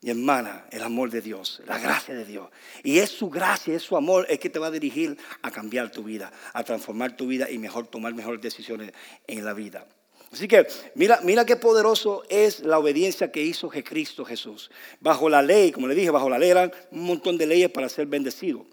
y 0.00 0.10
hermana, 0.10 0.66
el 0.70 0.82
amor 0.82 1.10
de 1.10 1.22
Dios, 1.22 1.62
la 1.66 1.78
gracia 1.78 2.14
de 2.14 2.26
Dios. 2.26 2.50
Y 2.82 2.98
es 2.98 3.08
su 3.08 3.30
gracia, 3.30 3.74
es 3.74 3.82
su 3.82 3.96
amor, 3.96 4.26
es 4.28 4.38
que 4.38 4.50
te 4.50 4.58
va 4.58 4.66
a 4.66 4.70
dirigir 4.70 5.16
a 5.40 5.50
cambiar 5.50 5.90
tu 5.90 6.04
vida, 6.04 6.30
a 6.52 6.62
transformar 6.62 7.16
tu 7.16 7.26
vida 7.26 7.50
y 7.50 7.56
mejor 7.56 7.86
tomar 7.86 8.12
mejores 8.12 8.42
decisiones 8.42 8.92
en 9.26 9.44
la 9.46 9.54
vida. 9.54 9.86
Así 10.34 10.48
que 10.48 10.66
mira, 10.96 11.20
mira 11.22 11.46
qué 11.46 11.54
poderoso 11.54 12.24
es 12.28 12.58
la 12.58 12.80
obediencia 12.80 13.30
que 13.30 13.40
hizo 13.40 13.68
Cristo 13.68 14.24
Jesús. 14.24 14.68
Bajo 14.98 15.28
la 15.28 15.42
ley, 15.42 15.70
como 15.70 15.86
le 15.86 15.94
dije, 15.94 16.10
bajo 16.10 16.28
la 16.28 16.40
ley 16.40 16.50
eran 16.50 16.72
un 16.90 17.04
montón 17.04 17.38
de 17.38 17.46
leyes 17.46 17.70
para 17.70 17.88
ser 17.88 18.08
bendecido. 18.08 18.66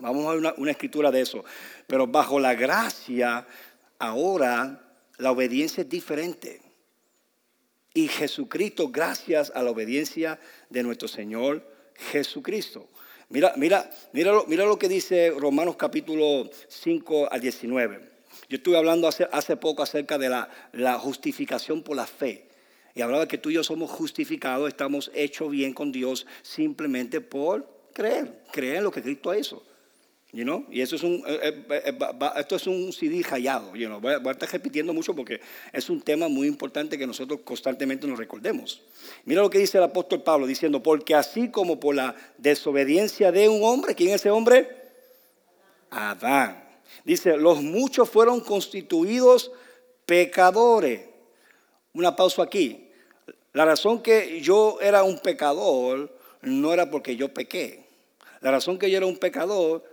Vamos 0.00 0.24
a 0.24 0.34
ver 0.34 0.54
una, 0.56 0.70
escritura 0.70 1.10
de 1.10 1.20
eso. 1.20 1.44
Pero 1.86 2.06
bajo 2.06 2.40
la 2.40 2.54
gracia, 2.54 3.46
ahora 3.98 4.90
la 5.18 5.32
obediencia 5.32 5.82
es 5.82 5.88
diferente. 5.90 6.62
Y 7.92 8.08
Jesucristo, 8.08 8.88
gracias 8.88 9.52
a 9.54 9.62
la 9.62 9.72
obediencia 9.72 10.40
de 10.70 10.82
nuestro 10.82 11.08
Señor 11.08 11.62
Jesucristo. 12.10 12.88
Mira, 13.28 13.52
mira, 13.58 13.90
mira, 14.14 14.32
mira 14.48 14.64
lo 14.64 14.78
que 14.78 14.88
dice 14.88 15.30
Romanos 15.36 15.76
capítulo 15.76 16.48
5 16.68 17.30
al 17.30 17.40
19. 17.42 18.15
Yo 18.48 18.56
estuve 18.56 18.76
hablando 18.76 19.08
hace, 19.08 19.28
hace 19.32 19.56
poco 19.56 19.82
acerca 19.82 20.18
de 20.18 20.28
la, 20.28 20.48
la, 20.72 20.98
justificación 20.98 21.82
por 21.82 21.96
la 21.96 22.06
fe. 22.06 22.48
Y 22.94 23.02
hablaba 23.02 23.28
que 23.28 23.38
tú 23.38 23.50
y 23.50 23.54
yo 23.54 23.64
somos 23.64 23.90
justificados, 23.90 24.68
estamos 24.68 25.10
hechos 25.14 25.50
bien 25.50 25.72
con 25.72 25.92
Dios 25.92 26.26
simplemente 26.42 27.20
por 27.20 27.68
creer, 27.92 28.42
creer 28.52 28.76
en 28.76 28.84
lo 28.84 28.90
que 28.90 29.02
Cristo 29.02 29.34
hizo. 29.34 29.62
You? 30.32 30.66
Y 30.70 30.82
eso 30.82 30.96
es 30.96 31.02
un, 31.02 31.22
eh, 31.26 31.64
eh, 31.70 31.82
eh, 31.86 31.98
esto 32.36 32.56
es 32.56 32.66
un 32.66 32.92
CD 32.92 33.22
hallado. 33.22 33.74
You 33.74 33.86
know? 33.86 34.00
voy, 34.00 34.12
a, 34.12 34.30
estar 34.32 34.50
repitiendo 34.50 34.92
mucho 34.92 35.14
porque 35.14 35.40
es 35.72 35.88
un 35.88 36.02
tema 36.02 36.28
muy 36.28 36.46
importante 36.46 36.98
que 36.98 37.06
nosotros 37.06 37.40
constantemente 37.42 38.06
nos 38.06 38.18
recordemos. 38.18 38.82
Mira 39.24 39.40
lo 39.40 39.48
que 39.48 39.58
dice 39.58 39.78
el 39.78 39.84
apóstol 39.84 40.22
Pablo 40.22 40.46
diciendo, 40.46 40.82
porque 40.82 41.14
así 41.14 41.50
como 41.50 41.80
por 41.80 41.94
la 41.94 42.14
desobediencia 42.38 43.32
de 43.32 43.48
un 43.48 43.62
hombre, 43.64 43.94
¿quién 43.94 44.10
es 44.10 44.16
ese 44.16 44.30
hombre? 44.30 44.68
Adán. 45.90 46.65
Dice, 47.04 47.36
los 47.36 47.62
muchos 47.62 48.08
fueron 48.08 48.40
constituidos 48.40 49.52
pecadores. 50.06 51.02
Una 51.92 52.16
pausa 52.16 52.42
aquí. 52.42 52.90
La 53.52 53.64
razón 53.64 54.02
que 54.02 54.40
yo 54.40 54.78
era 54.80 55.02
un 55.02 55.18
pecador 55.18 56.16
no 56.42 56.72
era 56.72 56.90
porque 56.90 57.16
yo 57.16 57.32
pequé. 57.32 57.84
La 58.40 58.50
razón 58.50 58.78
que 58.78 58.90
yo 58.90 58.98
era 58.98 59.06
un 59.06 59.18
pecador 59.18 59.84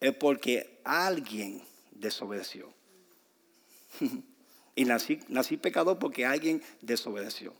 es 0.00 0.14
porque 0.14 0.80
alguien 0.84 1.62
desobedeció. 1.90 2.72
y 4.74 4.84
nací, 4.84 5.20
nací 5.28 5.56
pecador 5.56 5.98
porque 5.98 6.24
alguien 6.24 6.62
desobedeció. 6.80 7.54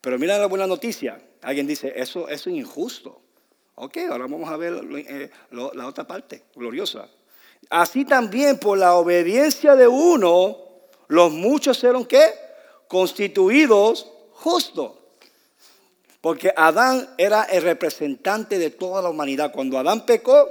Pero 0.00 0.18
mira 0.18 0.38
la 0.38 0.46
buena 0.46 0.66
noticia. 0.66 1.20
Alguien 1.42 1.66
dice, 1.66 1.92
eso, 1.96 2.28
es 2.28 2.46
injusto. 2.46 3.20
Ok, 3.74 3.98
ahora 4.10 4.26
vamos 4.26 4.48
a 4.48 4.56
ver 4.56 4.80
eh, 4.96 5.30
la 5.52 5.86
otra 5.86 6.06
parte, 6.06 6.44
gloriosa. 6.54 7.08
Así 7.70 8.04
también 8.04 8.58
por 8.58 8.78
la 8.78 8.94
obediencia 8.94 9.76
de 9.76 9.86
uno, 9.86 10.56
los 11.08 11.32
muchos 11.32 11.80
fueron 11.80 12.06
qué? 12.06 12.32
Constituidos 12.88 14.10
justos. 14.32 14.92
Porque 16.20 16.52
Adán 16.56 17.08
era 17.18 17.44
el 17.44 17.62
representante 17.62 18.58
de 18.58 18.70
toda 18.70 19.02
la 19.02 19.10
humanidad. 19.10 19.52
Cuando 19.52 19.78
Adán 19.78 20.06
pecó, 20.06 20.50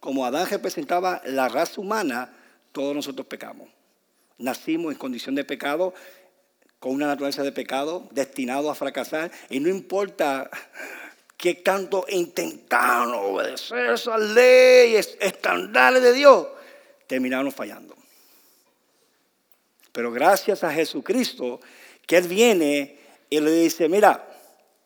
como 0.00 0.26
Adán 0.26 0.48
representaba 0.48 1.22
la 1.26 1.48
raza 1.48 1.80
humana, 1.80 2.34
todos 2.72 2.94
nosotros 2.94 3.26
pecamos. 3.26 3.68
Nacimos 4.38 4.92
en 4.92 4.98
condición 4.98 5.34
de 5.34 5.44
pecado. 5.44 5.94
con 6.82 6.90
una 6.90 7.06
naturaleza 7.06 7.44
de 7.44 7.52
pecado, 7.52 8.08
destinado 8.10 8.68
a 8.68 8.74
fracasar, 8.74 9.30
y 9.48 9.60
no 9.60 9.68
importa 9.68 10.50
qué 11.42 11.54
tanto 11.56 12.06
intentaron 12.08 13.14
obedecer 13.14 13.90
esas 13.90 14.20
leyes 14.20 15.18
estándares 15.20 16.00
de 16.00 16.12
Dios, 16.12 16.46
terminaron 17.08 17.50
fallando. 17.50 17.96
Pero 19.90 20.12
gracias 20.12 20.62
a 20.62 20.72
Jesucristo, 20.72 21.60
que 22.06 22.18
Él 22.18 22.28
viene 22.28 22.96
y 23.28 23.40
le 23.40 23.50
dice, 23.50 23.88
mira, 23.88 24.24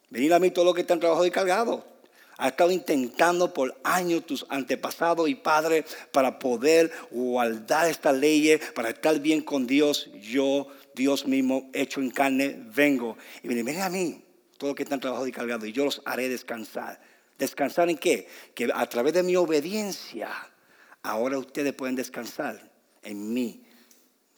venid 0.08 0.32
a 0.32 0.38
mí 0.38 0.50
todo 0.50 0.64
lo 0.64 0.72
que 0.72 0.80
están 0.80 0.98
trabajado 0.98 1.26
y 1.26 1.30
cargado. 1.30 1.84
Ha 2.38 2.48
estado 2.48 2.70
intentando 2.70 3.52
por 3.52 3.78
años 3.84 4.24
tus 4.24 4.46
antepasados 4.48 5.28
y 5.28 5.34
padres 5.34 5.84
para 6.10 6.38
poder 6.38 6.90
guardar 7.10 7.86
estas 7.90 8.16
leyes, 8.16 8.62
para 8.74 8.88
estar 8.88 9.20
bien 9.20 9.42
con 9.42 9.66
Dios. 9.66 10.08
Yo 10.22 10.68
Dios 10.94 11.26
mismo 11.26 11.68
hecho 11.74 12.00
en 12.00 12.10
carne, 12.10 12.56
vengo. 12.74 13.18
Y 13.42 13.48
viene, 13.48 13.62
ven 13.62 13.82
a 13.82 13.90
mí, 13.90 14.22
todo 14.58 14.74
que 14.74 14.82
están 14.82 15.00
trabajados 15.00 15.28
y 15.28 15.32
cargados, 15.32 15.66
y 15.66 15.72
yo 15.72 15.84
los 15.84 16.02
haré 16.04 16.28
descansar. 16.28 17.00
¿Descansar 17.38 17.90
en 17.90 17.98
qué? 17.98 18.28
Que 18.54 18.70
a 18.72 18.86
través 18.88 19.12
de 19.12 19.22
mi 19.22 19.36
obediencia, 19.36 20.30
ahora 21.02 21.38
ustedes 21.38 21.74
pueden 21.74 21.96
descansar 21.96 22.70
en 23.02 23.32
mí, 23.32 23.62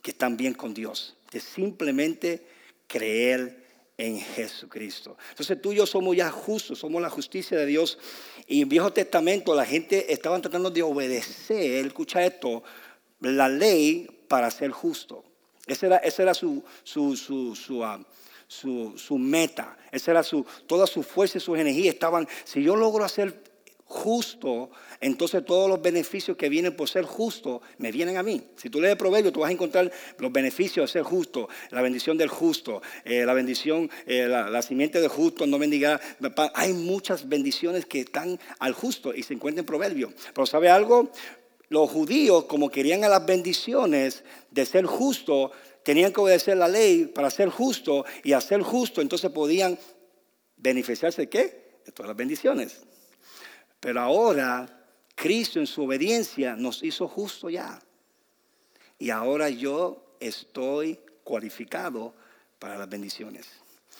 que 0.03 0.11
están 0.11 0.37
bien 0.37 0.55
con 0.55 0.75
Dios. 0.75 1.17
De 1.31 1.41
simplemente 1.41 2.47
creer 2.87 3.69
en 3.99 4.21
Jesucristo. 4.21 5.19
Entonces 5.31 5.61
tú 5.61 5.73
y 5.73 5.77
yo 5.77 5.87
somos 5.87 6.17
ya 6.17 6.31
justos, 6.31 6.79
somos 6.79 7.03
la 7.03 7.11
justicia 7.11 7.59
de 7.59 7.67
Dios. 7.67 7.99
Y 8.47 8.63
en 8.63 8.69
Viejo 8.69 8.93
Testamento 8.93 9.55
la 9.55 9.67
gente 9.67 10.13
estaba 10.13 10.41
tratando 10.41 10.71
de 10.71 10.83
obedecer, 10.83 11.85
escucha 11.85 12.25
esto, 12.25 12.63
la 13.21 13.49
ley 13.49 14.09
para 14.29 14.51
ser 14.51 14.71
justo. 14.71 15.25
Esa 15.67 15.87
era, 15.87 15.97
era 15.99 16.33
su, 16.33 16.63
ah, 16.65 16.71
su, 16.83 17.17
su, 17.55 17.85
meta. 19.19 19.77
Esa 19.91 20.11
era 20.13 20.23
su, 20.23 20.45
toda 20.67 20.87
su 20.87 21.03
fuerza 21.03 21.39
y 21.39 21.41
sus 21.41 21.59
energías 21.59 21.95
estaban, 21.95 22.29
si 22.45 22.63
yo 22.63 22.77
logro 22.77 23.05
hacer 23.05 23.43
justo, 23.89 24.71
entonces 25.01 25.45
todos 25.47 25.69
los 25.69 25.81
beneficios 25.81 26.37
que 26.37 26.51
vienen 26.51 26.77
por 26.77 26.91
ser 26.91 27.05
justo 27.05 27.63
me 27.79 27.91
vienen 27.91 28.19
a 28.19 28.23
mí. 28.23 28.43
Si 28.57 28.69
tú 28.69 28.83
lees 28.83 28.97
proverbio, 28.97 29.33
tú 29.33 29.41
vas 29.41 29.49
a 29.49 29.53
encontrar 29.53 29.91
los 30.19 30.31
beneficios 30.31 30.89
de 30.89 30.93
ser 30.93 31.03
justo, 31.03 31.49
la 31.71 31.81
bendición 31.81 32.19
del 32.19 32.29
justo, 32.29 32.83
eh, 33.05 33.25
la 33.25 33.33
bendición, 33.33 33.91
eh, 34.07 34.29
la, 34.29 34.61
simiente 34.61 35.01
del 35.01 35.09
justo 35.09 35.47
no 35.47 35.59
bendiga. 35.59 35.99
Hay 36.55 36.75
muchas 36.75 37.29
bendiciones 37.29 37.87
que 37.87 38.01
están 38.01 38.39
al 38.59 38.75
justo 38.75 39.15
y 39.15 39.23
se 39.23 39.33
encuentran 39.33 39.63
en 39.63 39.67
proverbio. 39.67 40.13
Pero 40.35 40.47
¿sabe 40.47 40.69
algo? 40.69 41.11
los 41.71 41.91
judíos, 41.91 42.45
como 42.45 42.71
querían 42.71 43.05
a 43.05 43.09
las 43.09 43.27
bendiciones 43.27 44.25
de 44.51 44.65
ser 44.65 44.87
justo, 44.87 45.53
tenían 45.89 46.13
que 46.13 46.21
obedecer 46.21 46.55
la 46.55 46.69
ley 46.69 47.07
para 47.07 47.31
ser 47.31 47.49
justo 47.49 48.05
y 48.23 48.35
hacer 48.35 48.61
justo, 48.61 49.01
entonces 49.01 49.31
podían 49.31 49.79
beneficiarse 50.59 51.23
de 51.23 51.29
qué? 51.31 51.81
De 51.87 51.93
todas 51.93 52.09
las 52.09 52.17
bendiciones. 52.17 52.83
Pero 53.81 53.99
ahora 53.99 54.85
Cristo 55.15 55.59
en 55.59 55.67
su 55.67 55.85
obediencia 55.85 56.57
nos 56.57 56.83
hizo 56.83 57.09
justo 57.09 57.49
ya. 57.49 57.81
Y 58.99 59.09
ahora 59.09 59.49
yo 59.49 60.17
estoy 60.21 61.01
cualificado 61.25 62.13
para 62.59 62.77
las 62.77 62.91
bendiciones. 62.91 63.47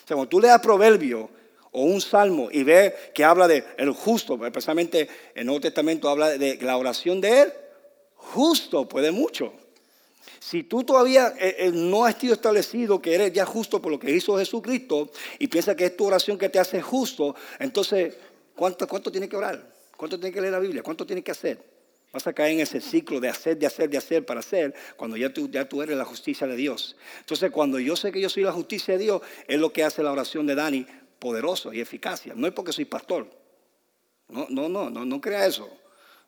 O 0.03 0.07
sea, 0.07 0.15
cuando 0.15 0.29
tú 0.29 0.39
leas 0.39 0.61
Proverbio 0.61 1.27
o 1.71 1.81
un 1.85 2.01
salmo 2.01 2.49
y 2.51 2.61
ves 2.61 2.93
que 3.15 3.23
habla 3.23 3.47
de 3.47 3.65
el 3.77 3.93
justo, 3.93 4.45
especialmente 4.45 5.09
en 5.33 5.39
el 5.39 5.45
Nuevo 5.47 5.61
Testamento 5.61 6.07
habla 6.07 6.37
de 6.37 6.59
la 6.61 6.77
oración 6.77 7.19
de 7.19 7.41
él, 7.41 7.53
justo 8.13 8.87
puede 8.87 9.09
mucho. 9.09 9.51
Si 10.39 10.63
tú 10.63 10.83
todavía 10.83 11.33
eh, 11.37 11.55
eh, 11.59 11.71
no 11.73 12.05
has 12.05 12.15
sido 12.15 12.33
establecido 12.33 13.01
que 13.01 13.13
eres 13.13 13.33
ya 13.33 13.45
justo 13.45 13.81
por 13.81 13.91
lo 13.91 13.99
que 13.99 14.11
hizo 14.11 14.37
Jesucristo 14.37 15.11
y 15.37 15.47
piensas 15.47 15.75
que 15.75 15.85
es 15.85 15.97
tu 15.97 16.05
oración 16.05 16.37
que 16.37 16.49
te 16.49 16.59
hace 16.59 16.81
justo, 16.81 17.35
entonces, 17.59 18.15
¿cuánto, 18.55 18.87
cuánto 18.87 19.11
tienes 19.11 19.29
que 19.29 19.35
orar? 19.35 19.69
¿Cuánto 19.97 20.17
tienes 20.17 20.33
que 20.33 20.41
leer 20.41 20.53
la 20.53 20.59
Biblia? 20.59 20.81
¿Cuánto 20.81 21.05
tienes 21.05 21.25
que 21.25 21.31
hacer? 21.31 21.61
Vas 22.11 22.25
a 22.25 22.33
caer 22.33 22.53
en 22.53 22.61
ese 22.61 22.81
ciclo 22.81 23.19
de 23.19 23.29
hacer, 23.29 23.57
de 23.57 23.67
hacer, 23.67 23.89
de 23.89 23.97
hacer 23.97 24.25
para 24.25 24.39
hacer, 24.39 24.73
cuando 24.95 25.15
ya 25.15 25.31
tú, 25.31 25.81
eres 25.81 25.97
la 25.97 26.05
justicia 26.05 26.47
de 26.47 26.55
Dios. 26.55 26.95
Entonces, 27.19 27.51
cuando 27.51 27.79
yo 27.79 27.95
sé 27.95 28.11
que 28.11 28.19
yo 28.21 28.29
soy 28.29 28.43
la 28.43 28.51
justicia 28.51 28.97
de 28.97 29.03
Dios, 29.03 29.21
es 29.47 29.59
lo 29.59 29.71
que 29.71 29.83
hace 29.83 30.01
la 30.01 30.11
oración 30.11 30.47
de 30.47 30.55
Dani 30.55 30.87
poderoso 31.19 31.71
y 31.73 31.81
eficacia. 31.81 32.33
No 32.35 32.47
es 32.47 32.53
porque 32.53 32.71
soy 32.71 32.85
pastor. 32.85 33.29
No, 34.29 34.47
no, 34.49 34.69
no, 34.69 34.89
no, 34.89 35.05
no 35.05 35.21
crea 35.21 35.45
eso. 35.45 35.69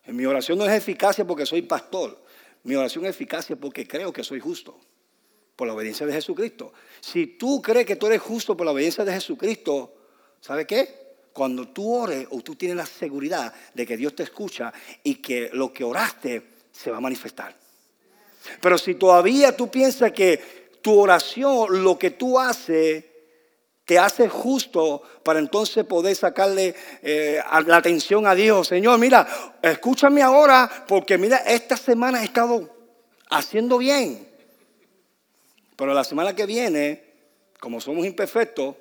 Mi 0.06 0.26
oración 0.26 0.58
no 0.58 0.66
es 0.66 0.72
eficacia 0.72 1.24
porque 1.24 1.46
soy 1.46 1.62
pastor. 1.62 2.21
Mi 2.64 2.74
oración 2.74 3.04
es 3.04 3.10
eficacia 3.10 3.56
porque 3.56 3.86
creo 3.86 4.12
que 4.12 4.22
soy 4.22 4.40
justo. 4.40 4.78
Por 5.56 5.66
la 5.66 5.74
obediencia 5.74 6.06
de 6.06 6.12
Jesucristo. 6.12 6.72
Si 7.00 7.26
tú 7.26 7.60
crees 7.60 7.86
que 7.86 7.96
tú 7.96 8.06
eres 8.06 8.20
justo 8.22 8.56
por 8.56 8.64
la 8.64 8.72
obediencia 8.72 9.04
de 9.04 9.12
Jesucristo, 9.12 9.94
¿sabe 10.40 10.66
qué? 10.66 11.16
Cuando 11.32 11.68
tú 11.68 11.94
ores 11.94 12.26
o 12.30 12.40
tú 12.40 12.56
tienes 12.56 12.76
la 12.76 12.86
seguridad 12.86 13.52
de 13.74 13.86
que 13.86 13.96
Dios 13.96 14.14
te 14.14 14.22
escucha 14.22 14.72
y 15.02 15.16
que 15.16 15.50
lo 15.52 15.72
que 15.72 15.84
oraste 15.84 16.42
se 16.72 16.90
va 16.90 16.96
a 16.96 17.00
manifestar. 17.00 17.54
Pero 18.60 18.78
si 18.78 18.94
todavía 18.94 19.56
tú 19.56 19.70
piensas 19.70 20.12
que 20.12 20.62
tu 20.80 20.98
oración, 20.98 21.82
lo 21.84 21.98
que 21.98 22.10
tú 22.10 22.38
haces, 22.38 23.04
te 23.84 23.98
hace 23.98 24.28
justo 24.28 25.02
para 25.22 25.38
entonces 25.38 25.84
poder 25.84 26.14
sacarle 26.14 26.74
eh, 27.02 27.40
la 27.66 27.76
atención 27.76 28.26
a 28.26 28.34
Dios. 28.34 28.68
Señor, 28.68 28.98
mira, 28.98 29.26
escúchame 29.60 30.22
ahora 30.22 30.84
porque 30.86 31.18
mira, 31.18 31.38
esta 31.38 31.76
semana 31.76 32.22
he 32.22 32.24
estado 32.24 32.70
haciendo 33.30 33.78
bien. 33.78 34.28
Pero 35.76 35.94
la 35.94 36.04
semana 36.04 36.36
que 36.36 36.46
viene, 36.46 37.02
como 37.58 37.80
somos 37.80 38.06
imperfectos, 38.06 38.76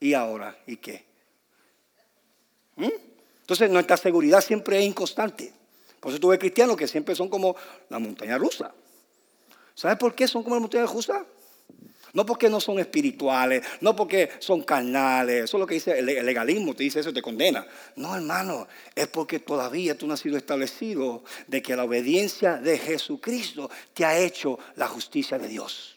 ¿y 0.00 0.14
ahora? 0.14 0.56
¿Y 0.66 0.76
qué? 0.76 1.04
¿Mm? 2.76 2.88
Entonces 3.40 3.70
nuestra 3.70 3.96
seguridad 3.96 4.40
siempre 4.40 4.78
es 4.78 4.84
inconstante. 4.84 5.52
Por 6.00 6.12
eso 6.12 6.20
tú 6.20 6.28
ves 6.28 6.38
cristianos 6.38 6.76
que 6.76 6.86
siempre 6.86 7.14
son 7.14 7.28
como 7.28 7.56
la 7.88 7.98
montaña 7.98 8.36
rusa. 8.38 8.72
¿Sabes 9.74 9.96
por 9.96 10.14
qué 10.14 10.26
son 10.26 10.42
como 10.42 10.56
la 10.56 10.60
montaña 10.60 10.86
rusa? 10.86 11.24
No 12.12 12.24
porque 12.24 12.48
no 12.48 12.60
son 12.60 12.78
espirituales, 12.78 13.64
no 13.80 13.94
porque 13.94 14.30
son 14.38 14.62
carnales, 14.62 15.44
eso 15.44 15.56
es 15.56 15.60
lo 15.60 15.66
que 15.66 15.74
dice 15.74 15.98
el 15.98 16.06
legalismo, 16.06 16.74
te 16.74 16.84
dice 16.84 17.00
eso, 17.00 17.12
te 17.12 17.22
condena. 17.22 17.66
No, 17.96 18.14
hermano, 18.14 18.66
es 18.94 19.08
porque 19.08 19.40
todavía 19.40 19.96
tú 19.96 20.06
no 20.06 20.14
has 20.14 20.20
sido 20.20 20.36
establecido 20.36 21.22
de 21.46 21.62
que 21.62 21.76
la 21.76 21.84
obediencia 21.84 22.56
de 22.56 22.78
Jesucristo 22.78 23.70
te 23.94 24.04
ha 24.04 24.18
hecho 24.18 24.58
la 24.76 24.88
justicia 24.88 25.38
de 25.38 25.48
Dios. 25.48 25.94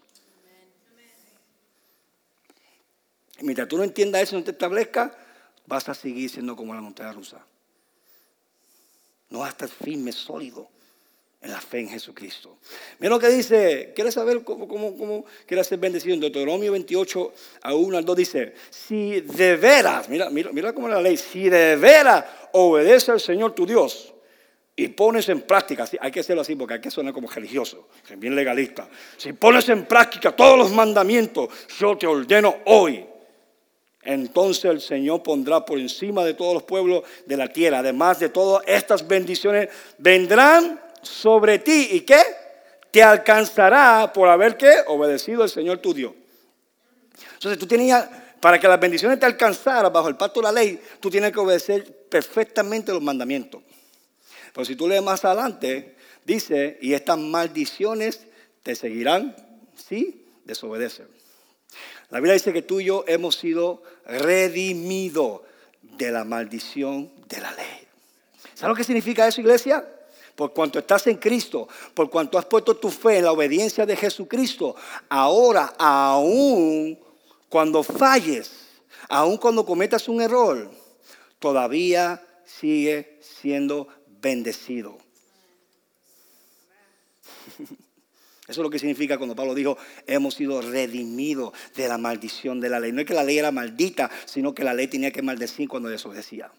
mientras 3.41 3.67
tú 3.67 3.75
no 3.75 3.83
entiendas 3.83 4.21
eso, 4.21 4.35
no 4.35 4.43
te 4.43 4.51
establezca, 4.51 5.17
vas 5.65 5.89
a 5.89 5.95
seguir 5.95 6.29
siendo 6.29 6.55
como 6.55 6.75
la 6.75 6.81
montaña 6.81 7.11
rusa. 7.11 7.43
No 9.31 9.39
vas 9.39 9.55
a 9.59 9.67
firme, 9.67 10.11
sólido 10.11 10.69
en 11.41 11.51
la 11.51 11.59
fe 11.59 11.79
en 11.79 11.89
Jesucristo. 11.89 12.57
Mira 12.99 13.09
lo 13.09 13.19
que 13.19 13.29
dice, 13.29 13.93
¿quieres 13.95 14.13
saber 14.13 14.43
cómo, 14.43 14.67
cómo, 14.67 15.25
quiere 15.47 15.63
ser 15.63 15.79
bendecido? 15.79 16.13
En 16.13 16.19
Deuteronomio 16.19 16.71
28 16.71 17.33
a 17.63 17.73
1 17.73 17.97
al 17.97 18.05
2 18.05 18.15
dice, 18.15 18.53
si 18.69 19.21
de 19.21 19.55
veras, 19.55 20.07
mira, 20.07 20.29
mira, 20.29 20.51
mira 20.53 20.73
cómo 20.73 20.87
es 20.87 20.93
la 20.93 21.01
ley, 21.01 21.17
si 21.17 21.49
de 21.49 21.75
veras 21.77 22.25
obedece 22.51 23.11
al 23.11 23.19
Señor 23.19 23.55
tu 23.55 23.65
Dios 23.65 24.13
y 24.75 24.87
pones 24.89 25.29
en 25.29 25.41
práctica, 25.41 25.87
hay 25.99 26.11
que 26.11 26.19
hacerlo 26.19 26.43
así 26.43 26.55
porque 26.55 26.75
hay 26.75 26.81
que 26.81 26.91
sonar 26.91 27.11
como 27.11 27.27
religioso, 27.27 27.87
bien 28.17 28.35
legalista, 28.35 28.87
si 29.17 29.33
pones 29.33 29.67
en 29.69 29.85
práctica 29.85 30.35
todos 30.35 30.57
los 30.57 30.71
mandamientos, 30.71 31.49
yo 31.79 31.97
te 31.97 32.05
ordeno 32.05 32.57
hoy. 32.65 33.05
Entonces 34.03 34.65
el 34.65 34.81
Señor 34.81 35.21
pondrá 35.21 35.63
por 35.63 35.77
encima 35.77 36.23
de 36.23 36.33
todos 36.33 36.55
los 36.55 36.63
pueblos 36.63 37.03
de 37.27 37.37
la 37.37 37.47
tierra, 37.47 37.79
además 37.79 38.19
de 38.19 38.29
todas 38.29 38.63
estas 38.65 39.07
bendiciones, 39.07 39.69
vendrán 39.99 40.90
sobre 41.01 41.59
ti 41.59 41.89
y 41.91 42.01
qué? 42.01 42.21
Te 42.91 43.01
alcanzará 43.01 44.11
por 44.13 44.27
haber 44.27 44.57
que 44.57 44.71
obedecido 44.87 45.43
al 45.43 45.49
Señor 45.49 45.79
tu 45.79 45.93
Dios. 45.93 46.13
Entonces 47.33 47.57
tú 47.57 47.67
tenías, 47.67 48.07
para 48.39 48.59
que 48.59 48.67
las 48.67 48.79
bendiciones 48.79 49.19
te 49.19 49.25
alcanzaran 49.25 49.91
bajo 49.91 50.07
el 50.07 50.17
pacto 50.17 50.41
de 50.41 50.43
la 50.43 50.51
ley, 50.51 50.81
tú 50.99 51.09
tienes 51.09 51.31
que 51.31 51.39
obedecer 51.39 52.07
perfectamente 52.09 52.91
los 52.91 53.01
mandamientos. 53.01 53.61
Pero 54.53 54.65
si 54.65 54.75
tú 54.75 54.87
lees 54.87 55.01
más 55.01 55.23
adelante, 55.23 55.95
dice, 56.25 56.77
y 56.81 56.93
estas 56.93 57.17
maldiciones 57.17 58.27
te 58.63 58.75
seguirán 58.75 59.35
si 59.75 60.25
desobedecen. 60.43 61.07
La 62.09 62.19
Biblia 62.19 62.33
dice 62.33 62.51
que 62.51 62.61
tú 62.61 62.81
y 62.81 62.85
yo 62.85 63.05
hemos 63.07 63.37
sido 63.37 63.83
redimidos 64.05 65.41
de 65.81 66.11
la 66.11 66.25
maldición 66.25 67.11
de 67.27 67.39
la 67.39 67.51
ley. 67.53 67.87
¿Sabes 68.53 68.69
lo 68.69 68.75
que 68.75 68.83
significa 68.83 69.27
eso, 69.27 69.39
iglesia? 69.39 69.87
Por 70.35 70.53
cuanto 70.53 70.79
estás 70.79 71.07
en 71.07 71.17
Cristo, 71.17 71.67
por 71.93 72.09
cuanto 72.09 72.37
has 72.37 72.45
puesto 72.45 72.77
tu 72.77 72.89
fe 72.89 73.17
en 73.17 73.25
la 73.25 73.31
obediencia 73.31 73.85
de 73.85 73.95
Jesucristo, 73.95 74.75
ahora 75.09 75.73
aún 75.77 76.97
cuando 77.49 77.83
falles, 77.83 78.51
aún 79.09 79.37
cuando 79.37 79.65
cometas 79.65 80.07
un 80.07 80.21
error, 80.21 80.71
todavía 81.39 82.25
sigue 82.45 83.19
siendo 83.21 83.87
bendecido. 84.21 84.97
Eso 88.47 88.59
es 88.59 88.63
lo 88.63 88.69
que 88.69 88.79
significa 88.79 89.17
cuando 89.17 89.35
Pablo 89.35 89.55
dijo, 89.55 89.77
hemos 90.07 90.35
sido 90.35 90.61
redimidos 90.61 91.53
de 91.75 91.87
la 91.87 91.97
maldición 91.97 92.59
de 92.59 92.69
la 92.69 92.81
ley. 92.81 92.91
No 92.91 92.99
es 92.99 93.07
que 93.07 93.13
la 93.13 93.23
ley 93.23 93.37
era 93.37 93.51
maldita, 93.51 94.11
sino 94.25 94.53
que 94.53 94.65
la 94.65 94.73
ley 94.73 94.87
tenía 94.87 95.11
que 95.11 95.21
maldecir 95.21 95.69
cuando 95.69 95.87
desobedecía. 95.87 96.51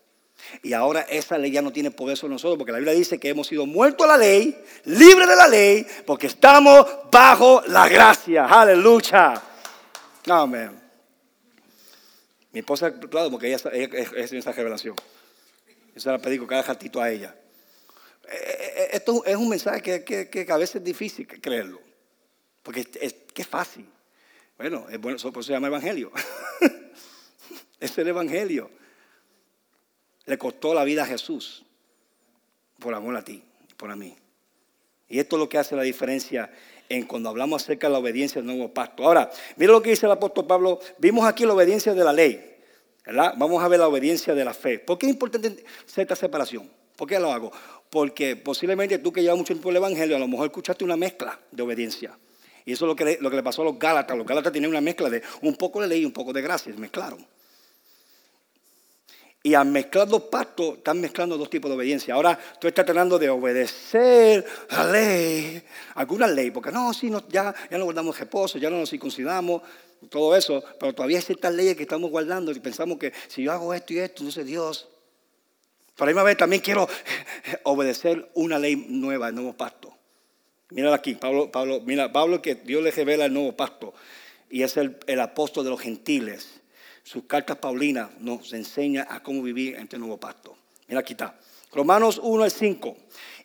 Y 0.63 0.73
ahora 0.73 1.03
esa 1.03 1.39
ley 1.39 1.51
ya 1.51 1.63
no 1.63 1.73
tiene 1.73 1.91
poder 1.91 2.17
sobre 2.17 2.33
nosotros, 2.33 2.59
porque 2.59 2.73
la 2.73 2.79
Biblia 2.79 2.95
dice 2.95 3.19
que 3.19 3.29
hemos 3.29 3.47
sido 3.47 3.67
muertos 3.67 4.05
a 4.05 4.13
la 4.13 4.19
ley, 4.19 4.57
libres 4.85 5.29
de 5.29 5.37
la 5.37 5.49
ley, 5.49 5.87
porque 6.07 6.27
estamos 6.27 6.87
bajo 7.11 7.63
la 7.67 7.89
gracia. 7.89 8.47
Aleluya. 8.47 9.41
Amén. 10.29 10.81
Mi 12.53 12.61
esposa, 12.61 12.93
claro, 12.99 13.31
porque 13.31 13.49
ella, 13.49 13.71
es 13.71 14.33
esa 14.33 14.53
revelación. 14.53 14.95
Eso 15.95 16.11
la 16.11 16.19
pedí 16.19 16.39
cada 16.47 16.63
ratito 16.63 17.01
a 17.01 17.11
ella. 17.11 17.35
Eh, 18.25 18.35
eh, 18.35 18.73
eh, 18.77 18.89
esto 18.93 19.25
es 19.25 19.37
un 19.37 19.49
mensaje 19.49 20.05
que, 20.05 20.47
a 20.49 20.57
veces 20.57 20.77
es 20.77 20.85
difícil 20.85 21.27
creerlo, 21.27 21.81
porque 22.63 22.87
es, 23.01 23.15
que 23.35 23.43
es 23.43 23.49
fácil. 23.49 23.87
Bueno, 24.57 24.87
es 24.91 25.01
bueno, 25.01 25.19
por 25.19 25.41
eso 25.41 25.43
se 25.43 25.53
llama 25.53 25.67
evangelio. 25.67 26.13
es 27.81 27.99
el 27.99 28.09
evangelio. 28.09 28.71
Le 30.27 30.39
costó 30.39 30.75
la 30.75 30.85
vida 30.85 31.03
a 31.03 31.07
Jesús 31.07 31.65
por 32.79 32.95
amor 32.95 33.17
a 33.17 33.25
ti, 33.25 33.43
por 33.77 33.91
a 33.91 33.97
mí. 33.97 34.15
Y 35.09 35.19
esto 35.19 35.37
es 35.37 35.41
lo 35.41 35.49
que 35.49 35.59
hace 35.59 35.77
la 35.77 35.83
diferencia 35.83 36.51
en 36.89 37.05
cuando 37.07 37.29
hablamos 37.29 37.63
acerca 37.63 37.87
de 37.87 37.93
la 37.93 37.99
obediencia 37.99 38.41
del 38.41 38.47
nuevo 38.47 38.73
pacto. 38.73 39.05
Ahora, 39.05 39.31
mira 39.57 39.73
lo 39.73 39.83
que 39.83 39.91
dice 39.91 40.07
el 40.07 40.13
apóstol 40.13 40.47
Pablo. 40.47 40.81
Vimos 40.99 41.27
aquí 41.27 41.45
la 41.45 41.55
obediencia 41.55 41.95
de 41.95 42.05
la 42.05 42.13
ley. 42.13 42.53
¿verdad? 43.05 43.35
Vamos 43.37 43.63
a 43.63 43.69
ver 43.69 43.81
la 43.81 43.89
obediencia 43.89 44.35
de 44.35 44.45
la 44.45 44.55
fe. 44.55 44.79
¿Por 44.79 44.99
qué 44.99 45.07
es 45.07 45.13
importante 45.13 45.65
esta 45.97 46.17
separación? 46.17 46.71
¿Por 46.97 47.09
qué 47.09 47.19
lo 47.19 47.33
hago? 47.33 47.53
Porque 47.91 48.37
posiblemente 48.37 48.99
tú 48.99 49.13
que 49.13 49.23
llevas 49.23 49.39
mucho 49.39 49.53
tiempo 49.55 49.71
el 49.71 49.77
Evangelio, 49.77 50.17
a 50.17 50.19
lo 50.19 50.29
mejor 50.29 50.47
escuchaste 50.47 50.85
una 50.85 50.97
mezcla 50.97 51.39
de 51.51 51.63
obediencia. 51.63 52.17
Y 52.65 52.73
eso 52.73 52.85
es 52.85 52.89
lo 52.89 52.97
que, 52.97 53.05
le, 53.05 53.19
lo 53.21 53.29
que 53.29 53.37
le 53.37 53.43
pasó 53.43 53.63
a 53.63 53.65
los 53.65 53.79
Gálatas. 53.79 54.17
Los 54.17 54.27
Gálatas 54.27 54.53
tenían 54.53 54.71
una 54.71 54.81
mezcla 54.81 55.11
de 55.11 55.23
un 55.43 55.57
poco 55.57 55.81
de 55.81 55.89
ley 55.89 56.03
y 56.03 56.05
un 56.05 56.13
poco 56.13 56.33
de 56.33 56.43
gracia. 56.43 56.73
Mezclaron. 56.77 57.27
Y 59.45 59.55
al 59.55 59.67
mezclar 59.67 60.07
dos 60.07 60.23
pactos, 60.25 60.79
están 60.79 61.01
mezclando 61.01 61.37
dos 61.37 61.51
tipos 61.51 61.69
de 61.69 61.77
obediencia. 61.77 62.15
Ahora 62.15 62.39
tú 62.61 62.69
estás 62.69 62.87
tratando 62.87 63.19
de 63.19 63.29
obedecer 63.29 64.47
la 64.71 64.85
ley, 64.85 65.61
alguna 65.97 66.29
ley, 66.29 66.53
porque 66.53 66.71
no, 66.71 66.95
sí, 66.95 67.11
ya, 67.29 67.53
ya 67.69 67.79
no 67.79 67.85
guardamos 67.85 68.19
reposo, 68.19 68.59
ya 68.59 68.71
no 68.71 68.79
nos 68.79 68.91
circuncidamos, 68.91 69.63
todo 70.11 70.37
eso, 70.37 70.63
pero 70.79 70.95
todavía 70.95 71.19
hay 71.19 71.25
ciertas 71.25 71.53
leyes 71.55 71.77
que 71.77 71.83
estamos 71.83 72.11
guardando 72.11 72.53
y 72.53 72.61
pensamos 72.61 72.99
que 72.99 73.13
si 73.27 73.43
yo 73.43 73.53
hago 73.53 73.75
esto 73.75 73.93
y 73.95 73.99
esto, 73.99 74.23
entonces 74.23 74.47
Dios. 74.47 74.89
Pero 75.97 76.05
a 76.05 76.07
la 76.07 76.13
misma 76.13 76.23
vez 76.23 76.37
también 76.37 76.63
quiero 76.63 76.89
obedecer 77.65 78.31
una 78.35 78.61
ley 78.61 78.77
nueva, 78.77 79.29
el 79.29 79.35
nuevo 79.35 79.55
pacto. 79.55 79.93
Mira 80.71 80.95
aquí, 80.95 81.17
Pablo, 81.17 81.51
Pablo, 81.51 81.81
mira, 81.85 82.13
Pablo 82.13 82.41
que 82.41 82.55
Dios 82.55 82.83
le 82.83 82.93
revela 82.93 83.25
el 83.25 83.33
nuevo 83.35 83.57
pacto 83.57 83.93
y 84.49 84.63
es 84.63 84.77
el 84.77 85.21
apóstol 85.21 85.65
de 85.65 85.71
los 85.71 85.81
gentiles 85.81 86.62
sus 87.03 87.25
cartas 87.25 87.59
paulinas 87.59 88.11
nos 88.21 88.53
enseña 88.53 89.07
a 89.09 89.23
cómo 89.23 89.43
vivir 89.43 89.75
en 89.75 89.83
este 89.83 89.99
nuevo 89.99 90.19
pacto. 90.19 90.57
Mira 90.89 91.01
aquí 91.01 91.15
está. 91.15 91.35
Romanos 91.73 92.21
1 92.23 92.45
al 92.45 92.51
5. 92.51 92.97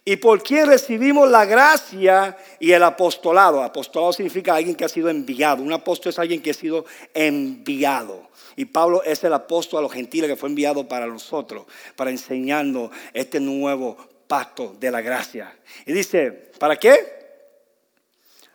Y 0.06 0.18
por 0.18 0.42
quién 0.42 0.68
recibimos 0.68 1.30
la 1.30 1.46
gracia 1.46 2.38
y 2.60 2.72
el 2.72 2.84
apostolado. 2.84 3.62
Apostolado 3.64 4.14
significa 4.14 4.56
alguien 4.56 4.76
que 4.76 4.86
ha 4.86 4.90
sido 4.90 5.10
enviado. 5.10 5.64
Un 5.64 5.74
apóstol 5.74 6.12
es 6.12 6.20
alguien 6.20 6.42
que 6.42 6.52
ha 6.52 6.54
sido 6.54 6.86
enviado. 7.14 8.30
Y 8.56 8.66
Pablo 8.66 9.04
es 9.04 9.24
el 9.24 9.34
apóstol 9.34 9.80
a 9.80 9.82
los 9.82 9.92
gentiles 9.92 10.30
que 10.30 10.36
fue 10.36 10.50
enviado 10.50 10.88
para 10.88 11.08
nosotros, 11.08 11.66
para 11.96 12.10
enseñarnos 12.10 12.92
este 13.14 13.40
nuevo 13.40 13.98
pacto 14.28 14.76
de 14.80 14.92
la 14.92 15.02
gracia. 15.02 15.54
Y 15.86 15.94
dice, 15.94 16.32
¿para 16.58 16.78
qué? 16.78 17.18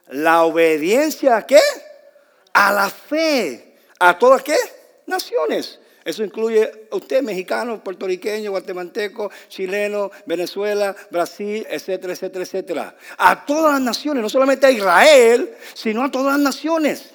La 0.09 0.45
obediencia 0.45 1.37
a 1.37 1.47
qué? 1.47 1.61
A 2.53 2.73
la 2.73 2.91
fe. 2.91 3.77
¿A 3.99 4.19
todas 4.19 4.43
qué? 4.43 4.57
Naciones. 5.07 5.79
Eso 6.05 6.25
incluye 6.25 6.89
a 6.91 6.97
usted, 6.97 7.23
mexicano, 7.23 7.83
puertorriqueño, 7.83 8.51
guatemalteco, 8.51 9.31
chileno, 9.49 10.11
Venezuela, 10.27 10.97
Brasil, 11.11 11.65
etcétera, 11.71 12.13
etcétera, 12.13 12.45
etcétera. 12.45 12.97
A 13.19 13.47
todas 13.47 13.75
las 13.75 13.83
naciones, 13.83 14.23
no 14.23 14.29
solamente 14.29 14.67
a 14.67 14.71
Israel, 14.71 15.55
sino 15.75 16.03
a 16.03 16.11
todas 16.11 16.33
las 16.33 16.41
naciones. 16.41 17.11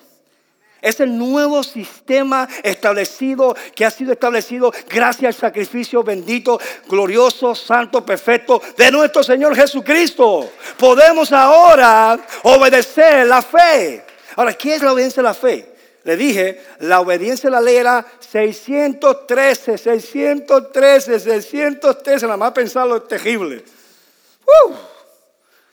Es 0.82 1.00
el 1.02 1.18
nuevo 1.18 1.64
sistema 1.64 2.48
establecido, 2.64 3.56
que 3.76 3.84
ha 3.84 3.92
sido 3.92 4.14
establecido 4.14 4.72
gracias 4.88 5.36
al 5.36 5.42
sacrificio 5.50 6.04
bendito, 6.04 6.60
glorioso, 6.88 7.56
santo, 7.56 8.06
perfecto 8.06 8.62
de 8.78 8.92
nuestro 8.92 9.22
Señor 9.22 9.56
Jesucristo. 9.56 10.50
Podemos 10.78 11.34
ahora 11.34 12.18
obedecer 12.44 13.28
la 13.28 13.42
fe. 13.42 14.06
Ahora, 14.36 14.54
¿qué 14.54 14.76
es 14.76 14.82
la 14.82 14.94
obediencia 14.94 15.20
a 15.22 15.24
la 15.24 15.34
fe? 15.34 15.77
Le 16.08 16.16
dije, 16.16 16.64
la 16.80 17.02
obediencia 17.02 17.50
a 17.50 17.52
la 17.52 17.60
ley 17.60 17.76
era 17.76 18.06
613, 18.22 19.78
613, 19.78 21.20
613. 21.20 22.26
Nada 22.26 22.38
más 22.38 22.54
pensarlo 22.54 22.96
es 22.96 23.10
terrible. 23.10 23.62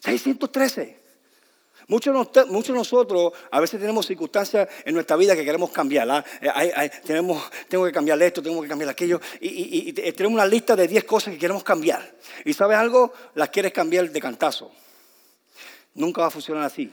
613. 0.01 0.99
Muchos, 1.87 2.33
de 2.33 2.73
nosotros 2.73 3.33
a 3.49 3.61
veces 3.61 3.79
tenemos 3.79 4.07
circunstancias 4.07 4.69
en 4.85 4.95
nuestra 4.95 5.15
vida 5.15 5.37
que 5.37 5.45
queremos 5.45 5.71
cambiar. 5.71 6.25
Eh, 6.41 6.91
tenemos, 7.07 7.41
tengo 7.69 7.85
que 7.85 7.93
cambiar 7.93 8.21
esto, 8.21 8.43
tengo 8.43 8.61
que 8.61 8.67
cambiar 8.67 8.91
aquello. 8.91 9.21
Y, 9.41 9.89
y 9.89 9.93
tenemos 9.93 10.35
una 10.35 10.47
lista 10.47 10.75
de 10.75 10.89
10 10.89 11.05
cosas 11.05 11.33
que 11.35 11.39
queremos 11.39 11.63
cambiar. 11.63 12.13
Y 12.45 12.55
sabes 12.55 12.77
algo, 12.77 13.13
las 13.37 13.51
quieres 13.51 13.73
cambiar 13.73 14.11
de 14.11 14.21
cantazo. 14.21 14.73
Nunca 15.95 16.23
va 16.23 16.27
a 16.27 16.31
funcionar 16.31 16.65
así. 16.65 16.93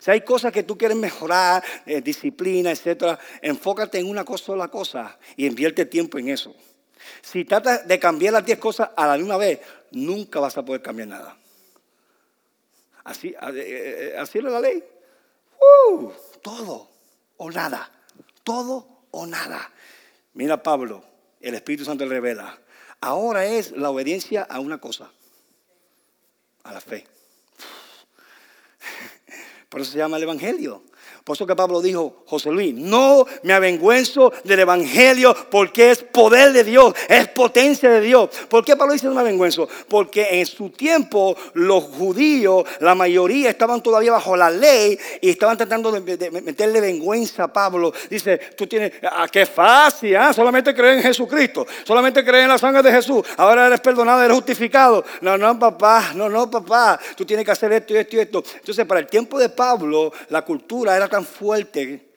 Si 0.00 0.10
hay 0.10 0.20
cosas 0.20 0.52
que 0.52 0.62
tú 0.62 0.76
quieres 0.76 0.96
mejorar, 0.96 1.62
eh, 1.86 2.00
disciplina, 2.00 2.70
etcétera, 2.70 3.18
enfócate 3.42 3.98
en 3.98 4.08
una 4.08 4.24
sola 4.36 4.68
cosa 4.68 5.18
y 5.36 5.46
invierte 5.46 5.86
tiempo 5.86 6.18
en 6.18 6.28
eso. 6.28 6.54
Si 7.22 7.44
tratas 7.44 7.86
de 7.86 7.98
cambiar 7.98 8.34
las 8.34 8.44
10 8.44 8.58
cosas 8.58 8.90
a 8.96 9.06
la 9.06 9.16
misma 9.16 9.36
vez, 9.36 9.60
nunca 9.92 10.40
vas 10.40 10.56
a 10.56 10.64
poder 10.64 10.82
cambiar 10.82 11.08
nada. 11.08 11.36
Así, 13.04 13.28
eh, 13.28 14.14
eh, 14.14 14.22
es 14.22 14.34
la 14.34 14.60
ley. 14.60 14.84
Uh, 15.90 16.10
todo 16.42 16.88
o 17.38 17.50
nada. 17.50 17.90
Todo 18.44 19.04
o 19.10 19.26
nada. 19.26 19.72
Mira 20.34 20.62
Pablo, 20.62 21.02
el 21.40 21.54
Espíritu 21.54 21.84
Santo 21.84 22.04
le 22.04 22.10
revela. 22.10 22.58
Ahora 23.00 23.46
es 23.46 23.72
la 23.72 23.90
obediencia 23.90 24.42
a 24.42 24.60
una 24.60 24.78
cosa, 24.78 25.10
a 26.64 26.72
la 26.72 26.80
fe. 26.80 27.06
Por 29.78 29.86
se 29.86 29.96
llama 29.96 30.16
el 30.16 30.24
Evangelio. 30.24 30.82
Por 31.28 31.36
eso 31.36 31.46
que 31.46 31.54
Pablo 31.54 31.82
dijo, 31.82 32.22
José 32.24 32.50
Luis, 32.50 32.74
no 32.74 33.26
me 33.42 33.52
avergüenzo 33.52 34.32
del 34.44 34.60
Evangelio 34.60 35.36
porque 35.50 35.90
es 35.90 36.02
poder 36.02 36.54
de 36.54 36.64
Dios, 36.64 36.94
es 37.06 37.28
potencia 37.28 37.90
de 37.90 38.00
Dios. 38.00 38.30
¿Por 38.48 38.64
qué 38.64 38.76
Pablo 38.76 38.94
dice 38.94 39.08
no 39.08 39.12
me 39.12 39.20
avergüenzo? 39.20 39.68
Porque 39.88 40.40
en 40.40 40.46
su 40.46 40.70
tiempo 40.70 41.36
los 41.52 41.84
judíos, 41.84 42.64
la 42.80 42.94
mayoría 42.94 43.50
estaban 43.50 43.82
todavía 43.82 44.12
bajo 44.12 44.38
la 44.38 44.48
ley 44.48 44.98
y 45.20 45.28
estaban 45.28 45.58
tratando 45.58 45.92
de, 45.92 46.30
meterle 46.40 46.80
vergüenza 46.80 47.44
a 47.44 47.52
Pablo. 47.52 47.92
Dice, 48.08 48.38
tú 48.56 48.66
tienes, 48.66 48.94
ah, 49.02 49.28
qué 49.30 49.44
fácil, 49.44 50.16
¿ah? 50.16 50.32
solamente 50.32 50.74
creer 50.74 50.96
en 50.96 51.02
Jesucristo, 51.02 51.66
solamente 51.84 52.24
creer 52.24 52.44
en 52.44 52.48
la 52.48 52.58
sangre 52.58 52.82
de 52.82 52.90
Jesús, 52.90 53.22
ahora 53.36 53.66
eres 53.66 53.80
perdonado, 53.80 54.22
eres 54.22 54.34
justificado. 54.34 55.04
No, 55.20 55.36
no, 55.36 55.58
papá, 55.58 56.12
no, 56.14 56.30
no, 56.30 56.50
papá, 56.50 56.98
tú 57.14 57.26
tienes 57.26 57.44
que 57.44 57.52
hacer 57.52 57.70
esto 57.72 57.92
y 57.92 57.98
esto 57.98 58.16
y 58.16 58.20
esto. 58.20 58.42
Entonces, 58.54 58.86
para 58.86 59.00
el 59.00 59.06
tiempo 59.08 59.38
de 59.38 59.50
Pablo, 59.50 60.10
la 60.30 60.40
cultura 60.40 60.96
era 60.96 61.06
fuerte 61.24 62.08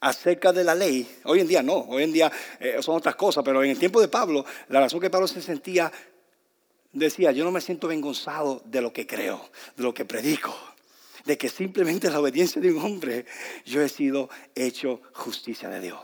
acerca 0.00 0.52
de 0.52 0.64
la 0.64 0.74
ley. 0.74 1.08
Hoy 1.24 1.40
en 1.40 1.48
día 1.48 1.62
no, 1.62 1.74
hoy 1.74 2.02
en 2.02 2.12
día 2.12 2.30
eh, 2.58 2.78
son 2.80 2.96
otras 2.96 3.14
cosas, 3.14 3.44
pero 3.44 3.62
en 3.62 3.70
el 3.70 3.78
tiempo 3.78 4.00
de 4.00 4.08
Pablo, 4.08 4.44
la 4.68 4.80
razón 4.80 5.00
que 5.00 5.10
Pablo 5.10 5.28
se 5.28 5.40
sentía, 5.40 5.90
decía, 6.92 7.32
yo 7.32 7.44
no 7.44 7.52
me 7.52 7.60
siento 7.60 7.88
vengonzado 7.88 8.62
de 8.64 8.80
lo 8.80 8.92
que 8.92 9.06
creo, 9.06 9.50
de 9.76 9.82
lo 9.82 9.94
que 9.94 10.04
predico, 10.04 10.54
de 11.24 11.38
que 11.38 11.48
simplemente 11.48 12.10
la 12.10 12.20
obediencia 12.20 12.60
de 12.60 12.72
un 12.72 12.84
hombre, 12.84 13.26
yo 13.64 13.80
he 13.80 13.88
sido 13.88 14.28
hecho 14.54 15.00
justicia 15.12 15.68
de 15.68 15.80
Dios. 15.80 16.00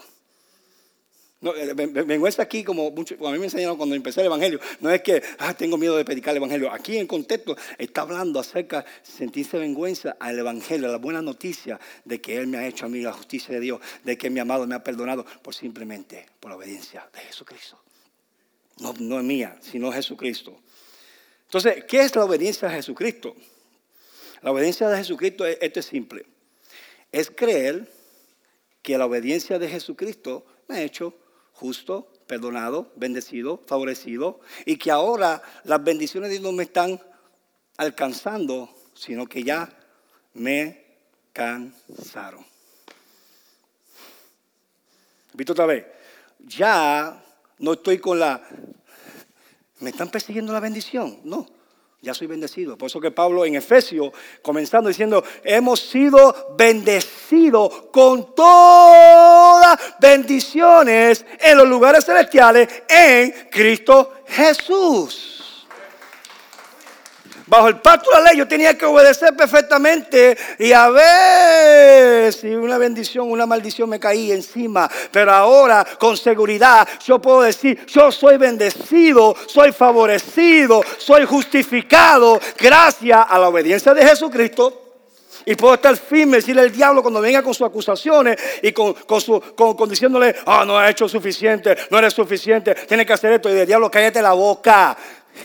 No, 1.41 1.55
eh, 1.55 1.73
vergüenza 1.73 2.43
aquí, 2.43 2.65
como, 2.65 2.89
a 2.89 3.31
mí 3.33 3.39
me 3.39 3.45
enseñaron 3.45 3.77
cuando 3.77 3.95
empecé 3.95 4.21
el 4.21 4.27
Evangelio, 4.27 4.59
no 4.81 4.91
es 4.91 5.03
que 5.03 5.23
ah, 5.39 5.55
tengo 5.55 5.79
miedo 5.79 5.97
de 5.97 6.05
predicar 6.05 6.33
el 6.33 6.39
Evangelio. 6.39 6.73
Aquí 6.73 6.99
en 6.99 7.07
contexto 7.07 7.57
está 7.79 8.01
hablando 8.01 8.41
acerca 8.41 8.83
de 8.83 8.87
sentirse 9.05 9.57
vergüenza 9.57 10.17
al 10.19 10.37
Evangelio, 10.37 10.89
a 10.89 10.93
la 10.93 10.99
buena 10.99 11.23
noticia 11.23 11.79
de 12.05 12.21
que 12.21 12.39
Él 12.39 12.49
me 12.49 12.59
ha 12.59 12.67
hecho 12.67 12.87
a 12.87 12.89
mí 12.89 13.01
la 13.03 13.13
justicia 13.13 13.55
de 13.55 13.61
Dios, 13.61 13.81
de 14.03 14.19
que 14.19 14.31
mi 14.31 14.41
amado 14.41 14.67
me 14.67 14.75
ha 14.75 14.83
perdonado 14.83 15.25
por 15.43 15.55
simplemente 15.55 16.27
por 16.41 16.51
la 16.51 16.57
obediencia 16.57 17.09
de 17.15 17.21
Jesucristo. 17.21 17.79
No, 18.81 18.93
no 18.99 19.19
es 19.19 19.25
mía, 19.25 19.57
sino 19.61 19.93
Jesucristo. 19.93 20.59
Entonces, 21.45 21.85
¿qué 21.85 22.01
es 22.01 22.17
la 22.17 22.25
obediencia 22.25 22.67
a 22.67 22.73
Jesucristo? 22.73 23.37
La 24.43 24.51
obediencia 24.51 24.89
de 24.89 24.99
Jesucristo 24.99 25.47
es, 25.47 25.57
esto 25.61 25.79
es 25.79 25.87
simple. 25.87 26.27
Es 27.13 27.31
creer 27.31 27.89
que 28.83 28.99
la 28.99 29.07
obediencia 29.07 29.59
de 29.61 29.69
Jesucristo 29.69 30.45
me 30.67 30.79
ha 30.79 30.83
hecho 30.83 31.15
justo, 31.59 32.13
perdonado, 32.27 32.93
bendecido, 32.95 33.61
favorecido, 33.67 34.41
y 34.65 34.77
que 34.77 34.91
ahora 34.91 35.43
las 35.65 35.83
bendiciones 35.83 36.31
de 36.31 36.39
Dios 36.39 36.53
me 36.53 36.65
están 36.65 37.01
alcanzando 37.77 38.71
sino 38.95 39.27
que 39.27 39.45
ya 39.45 39.69
me 40.35 40.85
cansaron. 41.33 42.45
Repito 45.31 45.53
otra 45.53 45.67
vez, 45.67 45.87
ya 46.41 47.23
no 47.59 47.75
estoy 47.75 47.99
con 47.99 48.19
la... 48.19 48.43
¿Me 49.81 49.91
están 49.91 50.11
persiguiendo 50.11 50.53
la 50.53 50.59
bendición? 50.59 51.21
No, 51.23 51.47
ya 52.01 52.15
soy 52.15 52.27
bendecido. 52.27 52.79
Por 52.79 52.87
eso 52.87 53.01
que 53.01 53.11
Pablo 53.11 53.45
en 53.45 53.57
Efesios, 53.57 54.13
comenzando 54.43 54.89
diciendo, 54.89 55.25
hemos 55.43 55.81
sido 55.81 56.55
bendecidos 56.57 57.89
con 57.93 58.35
todas 58.35 59.79
bendiciones 60.01 61.25
en 61.41 61.59
los 61.59 61.69
lugares 61.69 62.05
celestiales 62.05 62.69
en 62.89 63.49
Cristo 63.51 64.13
Jesús. 64.27 65.38
Bajo 67.49 67.69
el 67.69 67.77
pacto 67.77 68.11
de 68.11 68.17
la 68.19 68.31
ley 68.31 68.39
yo 68.39 68.47
tenía 68.47 68.77
que 68.77 68.85
obedecer 68.85 69.35
perfectamente 69.35 70.37
y 70.59 70.73
a 70.73 70.91
ver 70.91 72.33
si 72.33 72.49
una 72.49 72.77
bendición, 72.77 73.31
una 73.31 73.47
maldición 73.47 73.89
me 73.89 73.99
caía 73.99 74.35
encima. 74.35 74.89
Pero 75.11 75.33
ahora 75.33 75.87
con 75.99 76.17
seguridad 76.17 76.87
yo 77.05 77.19
puedo 77.19 77.43
decir, 77.43 77.87
yo 77.87 78.13
soy 78.13 78.37
bendecido, 78.37 79.35
soy 79.47 79.73
favorecido, 79.73 80.83
soy 80.99 81.25
justificado 81.25 82.39
gracias 82.59 83.27
a 83.29 83.39
la 83.39 83.49
obediencia 83.49 83.95
de 83.95 84.07
Jesucristo. 84.07 84.85
Y 85.47 85.55
puedo 85.55 85.75
estar 85.75 85.97
firme, 85.97 86.37
decirle 86.37 86.61
al 86.61 86.71
diablo 86.71 87.01
cuando 87.01 87.23
venga 87.23 87.43
con 87.43 87.55
sus 87.55 87.67
acusaciones 87.67 88.37
y 88.61 88.73
con, 88.73 88.95
su, 89.19 89.41
con, 89.57 89.89
diciéndole, 89.89 90.37
ah, 90.45 90.63
no 90.67 90.77
ha 90.77 90.91
hecho 90.91 91.09
suficiente, 91.09 91.75
no 91.91 91.99
eres 91.99 92.13
suficiente, 92.13 92.75
tiene 92.87 93.07
que 93.07 93.15
hacer 93.15 93.33
esto. 93.33 93.49
Y 93.49 93.59
el 93.59 93.67
diablo, 93.67 93.91
cállate 93.91 94.21
la 94.21 94.35
boca. 94.35 94.95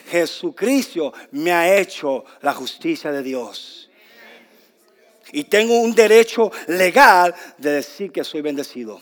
Jesucristo 0.09 1.13
me 1.31 1.51
ha 1.51 1.77
hecho 1.77 2.25
la 2.41 2.53
justicia 2.53 3.11
de 3.11 3.23
Dios. 3.23 3.89
Y 5.31 5.45
tengo 5.45 5.79
un 5.79 5.95
derecho 5.95 6.51
legal 6.67 7.33
de 7.57 7.71
decir 7.71 8.11
que 8.11 8.23
soy 8.23 8.41
bendecido. 8.41 9.01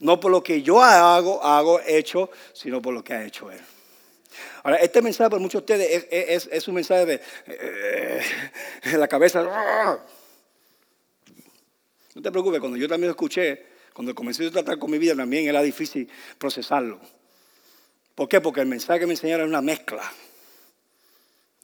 No 0.00 0.18
por 0.20 0.30
lo 0.30 0.42
que 0.42 0.62
yo 0.62 0.80
hago, 0.82 1.42
hago 1.42 1.80
hecho, 1.86 2.30
sino 2.52 2.80
por 2.80 2.94
lo 2.94 3.02
que 3.02 3.12
ha 3.12 3.24
hecho 3.24 3.50
Él. 3.50 3.60
Ahora, 4.62 4.76
este 4.78 5.02
mensaje 5.02 5.30
para 5.30 5.40
muchos 5.40 5.64
de 5.64 5.74
ustedes 5.74 6.48
es, 6.50 6.68
un 6.68 6.74
mensaje 6.74 7.06
de 7.06 7.20
eh, 7.46 8.22
la 8.96 9.08
cabeza. 9.08 9.42
No 12.14 12.22
te 12.22 12.30
preocupes, 12.30 12.60
cuando 12.60 12.76
yo 12.76 12.88
también 12.88 13.08
lo 13.08 13.12
escuché, 13.12 13.66
cuando 13.92 14.14
comencé 14.14 14.46
a 14.46 14.50
tratar 14.50 14.78
con 14.78 14.90
mi 14.90 14.98
vida 14.98 15.14
también 15.16 15.48
era 15.48 15.62
difícil 15.62 16.08
procesarlo. 16.38 17.00
¿Por 18.18 18.28
qué? 18.28 18.40
Porque 18.40 18.60
el 18.60 18.66
mensaje 18.66 18.98
que 18.98 19.06
me 19.06 19.12
enseñaron 19.12 19.46
es 19.46 19.50
una 19.50 19.62
mezcla. 19.62 20.02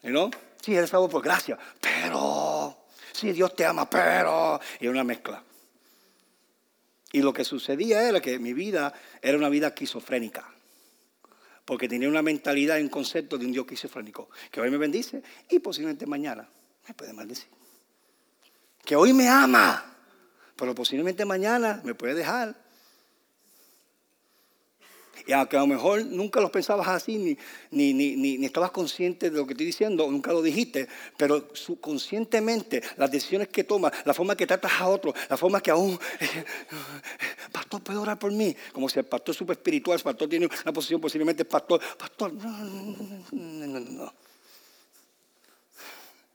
¿No? 0.04 0.30
Sí, 0.62 0.76
eres 0.76 0.88
salvo 0.88 1.08
por 1.08 1.20
gracia, 1.20 1.58
pero, 1.80 2.76
sí, 3.12 3.32
Dios 3.32 3.56
te 3.56 3.64
ama, 3.66 3.90
pero, 3.90 4.60
y 4.78 4.86
una 4.86 5.02
mezcla. 5.02 5.42
Y 7.10 7.22
lo 7.22 7.32
que 7.32 7.44
sucedía 7.44 8.08
era 8.08 8.20
que 8.20 8.38
mi 8.38 8.52
vida 8.52 8.94
era 9.20 9.36
una 9.36 9.48
vida 9.48 9.66
esquizofrénica. 9.66 10.48
Porque 11.64 11.88
tenía 11.88 12.08
una 12.08 12.22
mentalidad 12.22 12.78
y 12.78 12.82
un 12.82 12.88
concepto 12.88 13.36
de 13.36 13.46
un 13.46 13.50
Dios 13.50 13.64
esquizofrénico. 13.64 14.30
Que 14.52 14.60
hoy 14.60 14.70
me 14.70 14.78
bendice 14.78 15.24
y 15.50 15.58
posiblemente 15.58 16.06
mañana 16.06 16.48
me 16.86 16.94
puede 16.94 17.12
maldecir. 17.14 17.48
Que 18.84 18.94
hoy 18.94 19.12
me 19.12 19.28
ama, 19.28 19.96
pero 20.54 20.72
posiblemente 20.72 21.24
mañana 21.24 21.80
me 21.82 21.96
puede 21.96 22.14
dejar 22.14 22.63
y 25.26 25.32
aunque 25.32 25.56
a 25.56 25.60
lo 25.60 25.66
mejor 25.66 26.04
nunca 26.04 26.40
lo 26.40 26.50
pensabas 26.50 26.88
así, 26.88 27.18
ni, 27.18 27.36
ni, 27.70 27.94
ni, 27.94 28.36
ni, 28.36 28.44
estabas 28.44 28.70
consciente 28.70 29.30
de 29.30 29.36
lo 29.36 29.46
que 29.46 29.52
estoy 29.52 29.66
diciendo, 29.66 30.10
nunca 30.10 30.32
lo 30.32 30.42
dijiste, 30.42 30.88
pero 31.16 31.48
subconscientemente 31.54 32.82
las 32.96 33.10
decisiones 33.10 33.48
que 33.48 33.64
tomas, 33.64 33.92
la 34.04 34.12
forma 34.12 34.36
que 34.36 34.46
tratas 34.46 34.72
a 34.80 34.88
otro, 34.88 35.14
la 35.28 35.36
forma 35.36 35.60
que 35.60 35.70
aún, 35.70 35.98
pastor, 37.52 37.82
¿puede 37.82 37.98
orar 37.98 38.18
por 38.18 38.32
mí? 38.32 38.54
Como 38.72 38.88
si 38.88 38.98
el 38.98 39.06
pastor 39.06 39.32
es 39.32 39.38
súper 39.38 39.56
espiritual, 39.56 39.98
el 39.98 40.04
pastor 40.04 40.28
tiene 40.28 40.46
una 40.46 40.72
posición 40.72 41.00
posiblemente 41.00 41.44
pastor, 41.44 41.80
pastor, 41.96 42.32
no, 42.34 42.50
no, 42.50 42.96
no, 43.32 43.66
no, 43.66 43.80
no. 43.80 44.14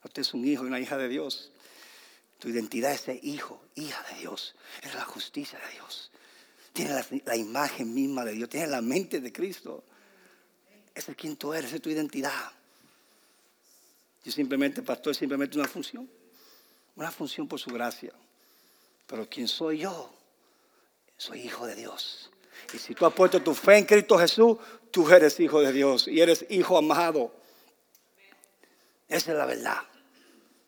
Usted 0.04 0.22
es 0.22 0.34
un 0.34 0.46
hijo 0.48 0.64
y 0.64 0.68
una 0.68 0.80
hija 0.80 0.98
de 0.98 1.08
Dios. 1.08 1.52
Tu 2.40 2.50
identidad 2.50 2.94
es 2.94 3.06
de 3.06 3.20
hijo, 3.22 3.62
hija 3.76 4.04
de 4.12 4.20
Dios. 4.22 4.56
Es 4.82 4.96
la 4.96 5.04
justicia 5.04 5.60
de 5.60 5.74
Dios. 5.74 6.09
Tiene 6.74 6.94
la, 7.26 7.36
imagen 7.36 7.94
misma 7.94 8.24
de 8.24 8.34
Dios, 8.34 8.50
tiene 8.50 8.68
la 8.68 8.82
mente 8.82 9.20
de 9.20 9.32
Cristo. 9.32 9.84
Ese 10.94 11.12
es 11.12 11.18
quien 11.18 11.36
tú 11.36 11.54
eres, 11.54 11.74
es 11.74 11.82
tu 11.82 11.90
identidad. 11.90 12.52
Yo 14.24 14.32
simplemente, 14.32 14.82
pastor, 14.82 15.12
es 15.12 15.18
simplemente 15.18 15.58
una 15.58 15.68
función. 15.68 16.10
Una 16.96 17.12
función 17.12 17.48
por 17.48 17.60
su 17.60 17.72
gracia. 17.72 18.14
Pero 19.08 19.28
¿quién 19.30 19.48
soy 19.48 19.80
yo? 19.80 20.14
Soy 21.18 21.42
hijo 21.42 21.66
de 21.66 21.76
Dios. 21.76 22.30
Y 22.74 22.78
si 22.78 22.94
tú 22.94 23.06
has 23.06 23.14
puesto 23.14 23.42
tu 23.42 23.54
fe 23.54 23.78
en 23.78 23.86
Cristo 23.86 24.18
Jesús, 24.18 24.58
tú 24.92 25.10
eres 25.10 25.40
hijo 25.40 25.62
de 25.62 25.72
Dios 25.72 26.08
y 26.08 26.20
eres 26.20 26.46
hijo 26.50 26.78
amado. 26.78 27.34
Esa 29.08 29.32
es 29.32 29.38
la 29.38 29.46
verdad. 29.46 29.80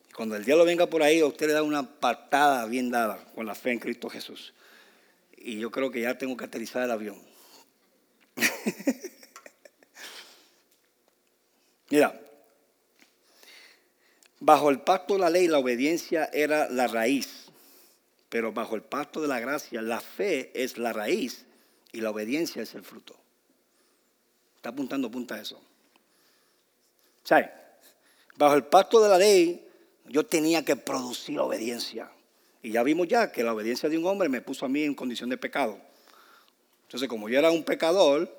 Y 0.09 0.13
cuando 0.13 0.35
el 0.35 0.43
diablo 0.43 0.65
venga 0.65 0.87
por 0.87 1.03
ahí, 1.03 1.21
usted 1.21 1.47
le 1.47 1.53
da 1.53 1.63
una 1.63 1.99
patada 1.99 2.65
bien 2.65 2.89
dada 2.89 3.23
con 3.35 3.45
la 3.45 3.53
fe 3.53 3.71
en 3.71 3.79
Cristo 3.79 4.09
Jesús 4.09 4.53
y 5.43 5.59
yo 5.59 5.71
creo 5.71 5.91
que 5.91 6.01
ya 6.01 6.17
tengo 6.17 6.37
que 6.37 6.45
aterrizar 6.45 6.83
el 6.83 6.91
avión. 6.91 7.21
Mira, 11.89 12.19
bajo 14.39 14.69
el 14.69 14.81
pacto 14.81 15.15
de 15.15 15.19
la 15.19 15.29
ley 15.29 15.47
la 15.47 15.59
obediencia 15.59 16.29
era 16.31 16.69
la 16.69 16.87
raíz, 16.87 17.47
pero 18.29 18.53
bajo 18.53 18.75
el 18.75 18.83
pacto 18.83 19.21
de 19.21 19.27
la 19.27 19.39
gracia 19.39 19.81
la 19.81 19.99
fe 19.99 20.51
es 20.53 20.77
la 20.77 20.93
raíz 20.93 21.45
y 21.91 22.01
la 22.01 22.11
obediencia 22.11 22.61
es 22.61 22.73
el 22.75 22.83
fruto. 22.83 23.17
Está 24.55 24.69
apuntando, 24.69 25.07
apunta 25.07 25.41
eso. 25.41 25.59
¿Sabe? 27.23 27.51
Bajo 28.37 28.55
el 28.55 28.65
pacto 28.65 29.01
de 29.01 29.09
la 29.09 29.17
ley 29.17 29.67
yo 30.07 30.25
tenía 30.25 30.63
que 30.63 30.75
producir 30.75 31.39
obediencia. 31.39 32.11
Y 32.63 32.71
ya 32.71 32.83
vimos 32.83 33.07
ya 33.07 33.31
que 33.31 33.43
la 33.43 33.53
obediencia 33.53 33.89
de 33.89 33.97
un 33.97 34.05
hombre 34.05 34.29
me 34.29 34.41
puso 34.41 34.65
a 34.65 34.69
mí 34.69 34.83
en 34.83 34.93
condición 34.93 35.29
de 35.29 35.37
pecado. 35.37 35.79
Entonces, 36.83 37.09
como 37.09 37.29
yo 37.29 37.39
era 37.39 37.51
un 37.51 37.63
pecador, 37.63 38.29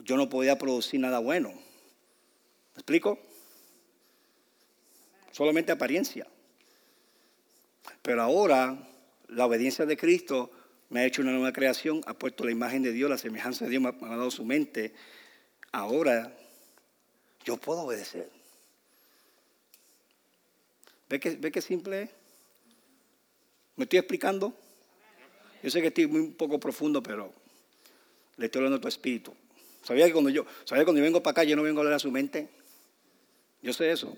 yo 0.00 0.16
no 0.16 0.28
podía 0.28 0.58
producir 0.58 1.00
nada 1.00 1.18
bueno. 1.18 1.50
¿Me 1.50 2.74
explico? 2.74 3.18
Solamente 5.32 5.72
apariencia. 5.72 6.26
Pero 8.02 8.22
ahora 8.22 8.76
la 9.28 9.46
obediencia 9.46 9.86
de 9.86 9.96
Cristo 9.96 10.50
me 10.88 11.00
ha 11.00 11.06
hecho 11.06 11.22
una 11.22 11.32
nueva 11.32 11.52
creación, 11.52 12.02
ha 12.06 12.14
puesto 12.14 12.44
la 12.44 12.50
imagen 12.50 12.82
de 12.82 12.92
Dios, 12.92 13.08
la 13.08 13.18
semejanza 13.18 13.64
de 13.64 13.70
Dios, 13.70 13.82
me 13.82 13.88
ha 13.88 14.16
dado 14.16 14.30
su 14.30 14.44
mente. 14.44 14.92
Ahora 15.72 16.36
yo 17.44 17.56
puedo 17.56 17.82
obedecer. 17.82 18.28
¿Ve 21.08 21.20
que, 21.20 21.30
ve 21.30 21.50
que 21.52 21.62
simple 21.62 22.02
es? 22.02 22.10
¿Me 23.76 23.84
estoy 23.84 23.98
explicando? 23.98 24.54
Yo 25.62 25.70
sé 25.70 25.80
que 25.80 25.88
estoy 25.88 26.06
muy 26.06 26.20
un 26.20 26.34
poco 26.34 26.58
profundo, 26.58 27.02
pero 27.02 27.32
le 28.36 28.46
estoy 28.46 28.60
hablando 28.60 28.78
a 28.78 28.80
tu 28.80 28.88
espíritu. 28.88 29.34
¿Sabía 29.82 30.06
que 30.06 30.12
cuando 30.12 30.30
yo, 30.30 30.46
sabía 30.64 30.84
cuando 30.84 30.98
yo 30.98 31.04
vengo 31.04 31.22
para 31.22 31.32
acá, 31.32 31.44
yo 31.44 31.56
no 31.56 31.62
vengo 31.62 31.80
a 31.80 31.82
hablar 31.82 31.94
a 31.94 31.98
su 31.98 32.10
mente? 32.10 32.48
Yo 33.62 33.72
sé 33.72 33.90
eso. 33.90 34.16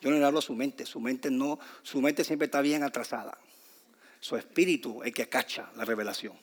Yo 0.00 0.10
no 0.10 0.18
le 0.18 0.24
hablo 0.24 0.40
a 0.40 0.42
su 0.42 0.54
mente. 0.54 0.86
Su 0.86 1.00
mente 1.00 1.30
no, 1.30 1.58
su 1.82 2.00
mente 2.00 2.24
siempre 2.24 2.46
está 2.46 2.60
bien 2.60 2.82
atrasada. 2.82 3.38
Su 4.20 4.36
espíritu 4.36 5.02
es 5.02 5.12
que 5.12 5.28
cacha 5.28 5.70
la 5.76 5.84
revelación. 5.84 6.34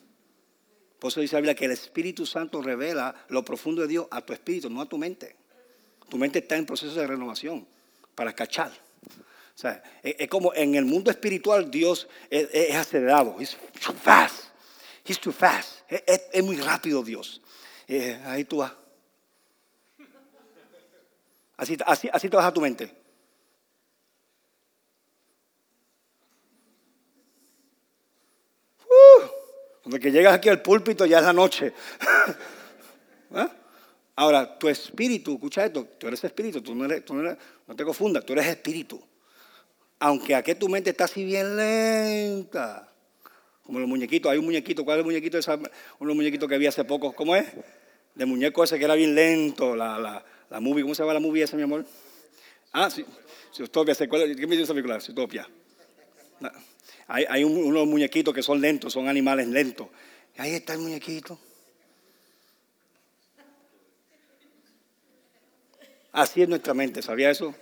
Por 0.99 1.09
eso 1.09 1.19
dice 1.19 1.35
la 1.35 1.41
Biblia 1.41 1.55
que 1.55 1.65
el 1.65 1.71
Espíritu 1.71 2.27
Santo 2.27 2.61
revela 2.61 3.25
lo 3.29 3.43
profundo 3.43 3.81
de 3.81 3.87
Dios 3.87 4.07
a 4.11 4.21
tu 4.21 4.33
espíritu, 4.33 4.69
no 4.69 4.81
a 4.81 4.85
tu 4.85 4.99
mente. 4.99 5.35
Tu 6.09 6.17
mente 6.17 6.39
está 6.39 6.57
en 6.57 6.65
proceso 6.65 6.93
de 6.93 7.07
renovación 7.07 7.65
para 8.13 8.33
cachar 8.33 8.71
es, 10.03 10.27
como 10.27 10.53
en 10.53 10.75
el 10.75 10.85
mundo 10.85 11.11
espiritual 11.11 11.69
Dios 11.69 12.07
es, 12.29 12.75
acelerado. 12.75 13.35
He's 13.39 13.57
too 13.83 13.93
fast. 13.93 14.45
He's 15.05 15.19
too 15.19 15.31
fast. 15.31 15.81
Es, 15.89 16.43
muy 16.43 16.57
rápido 16.57 17.03
Dios. 17.03 17.41
Eh, 17.87 18.19
ahí 18.25 18.45
tú 18.45 18.57
vas. 18.57 18.73
Así, 21.57 21.77
así, 21.85 22.09
así 22.11 22.29
te 22.29 22.35
vas 22.35 22.45
a 22.45 22.53
tu 22.53 22.61
mente. 22.61 22.91
Uh, 28.83 29.27
cuando 29.83 29.99
que 29.99 30.11
llegas 30.11 30.33
aquí 30.33 30.49
al 30.49 30.61
púlpito 30.61 31.05
ya 31.05 31.19
es 31.19 31.23
la 31.23 31.33
noche. 31.33 31.73
¿Ah? 33.33 33.51
Ahora, 34.15 34.57
tu 34.57 34.67
espíritu, 34.67 35.33
escucha 35.33 35.65
esto, 35.65 35.85
tú 35.97 36.07
eres 36.07 36.23
espíritu, 36.23 36.61
tú 36.61 36.75
no, 36.75 36.85
eres, 36.85 37.05
tú 37.05 37.13
no, 37.13 37.21
eres, 37.21 37.37
no 37.67 37.75
te 37.75 37.85
confundas, 37.85 38.25
tú 38.25 38.33
eres 38.33 38.47
espíritu 38.47 39.01
aunque 40.01 40.33
aquí 40.33 40.55
tu 40.55 40.67
mente 40.67 40.89
está 40.89 41.03
así 41.03 41.23
bien 41.23 41.55
lenta. 41.55 42.91
Como 43.63 43.79
los 43.79 43.87
muñequitos, 43.87 44.31
hay 44.31 44.39
un 44.39 44.45
muñequito, 44.45 44.83
¿cuál 44.83 44.97
es 44.97 45.01
el 45.01 45.05
muñequito? 45.05 45.37
Esa, 45.37 45.59
uno 45.99 46.15
muñequito 46.15 46.47
que 46.47 46.57
vi 46.57 46.65
hace 46.65 46.83
poco, 46.83 47.13
¿cómo 47.13 47.35
es? 47.35 47.45
De 48.15 48.25
muñeco 48.25 48.63
ese 48.63 48.79
que 48.79 48.85
era 48.85 48.95
bien 48.95 49.13
lento, 49.13 49.75
la, 49.75 49.99
la, 49.99 50.25
la 50.49 50.59
movie, 50.59 50.81
¿cómo 50.81 50.95
se 50.95 51.03
llama 51.03 51.13
la 51.13 51.19
movie 51.19 51.43
esa, 51.43 51.55
mi 51.55 51.61
amor? 51.61 51.85
Ah, 52.73 52.89
sí. 52.89 53.05
Zootopia, 53.55 53.93
¿qué 53.93 54.07
me 54.07 54.55
dice 54.55 54.63
esa 54.63 54.73
película? 54.73 54.99
Zootopia. 54.99 55.47
Hay, 57.07 57.25
hay 57.29 57.43
unos 57.43 57.85
muñequitos 57.85 58.33
que 58.33 58.41
son 58.41 58.59
lentos, 58.59 58.91
son 58.91 59.07
animales 59.07 59.47
lentos. 59.47 59.87
Ahí 60.37 60.55
está 60.55 60.73
el 60.73 60.79
muñequito. 60.79 61.37
Así 66.11 66.41
es 66.41 66.49
nuestra 66.49 66.73
mente, 66.73 67.03
¿sabía 67.03 67.29
eso? 67.29 67.53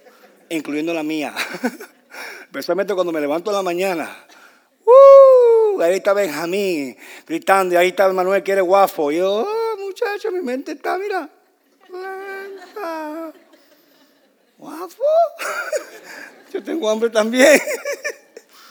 Incluyendo 0.50 0.94
la 0.94 1.04
mía. 1.04 1.36
Especialmente 2.50 2.96
cuando 2.96 3.14
me 3.14 3.22
levanto 3.22 3.52
en 3.52 3.58
la 3.58 3.62
mañana. 3.62 4.26
¡Uh! 4.84 5.80
ahí 5.84 5.98
está 5.98 6.14
Benjamín 6.14 6.98
gritando 7.28 7.76
y 7.76 7.78
ahí 7.78 7.90
está 7.90 8.12
Manuel 8.12 8.42
que 8.42 8.54
eres 8.54 8.64
guapo. 8.64 9.12
Y 9.12 9.18
yo, 9.18 9.46
oh, 9.48 9.78
muchacho, 9.78 10.32
mi 10.32 10.42
mente 10.42 10.72
está, 10.72 10.98
mira, 10.98 11.30
lenta. 11.92 13.32
¿Guapo? 14.58 15.04
Yo 16.52 16.64
tengo 16.64 16.90
hambre 16.90 17.12
también. 17.12 17.62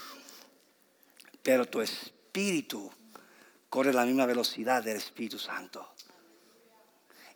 Pero 1.45 1.65
tu 1.65 1.81
espíritu 1.81 2.91
corre 3.69 3.93
la 3.93 4.05
misma 4.05 4.27
velocidad 4.27 4.83
del 4.83 4.97
Espíritu 4.97 5.39
Santo. 5.39 5.95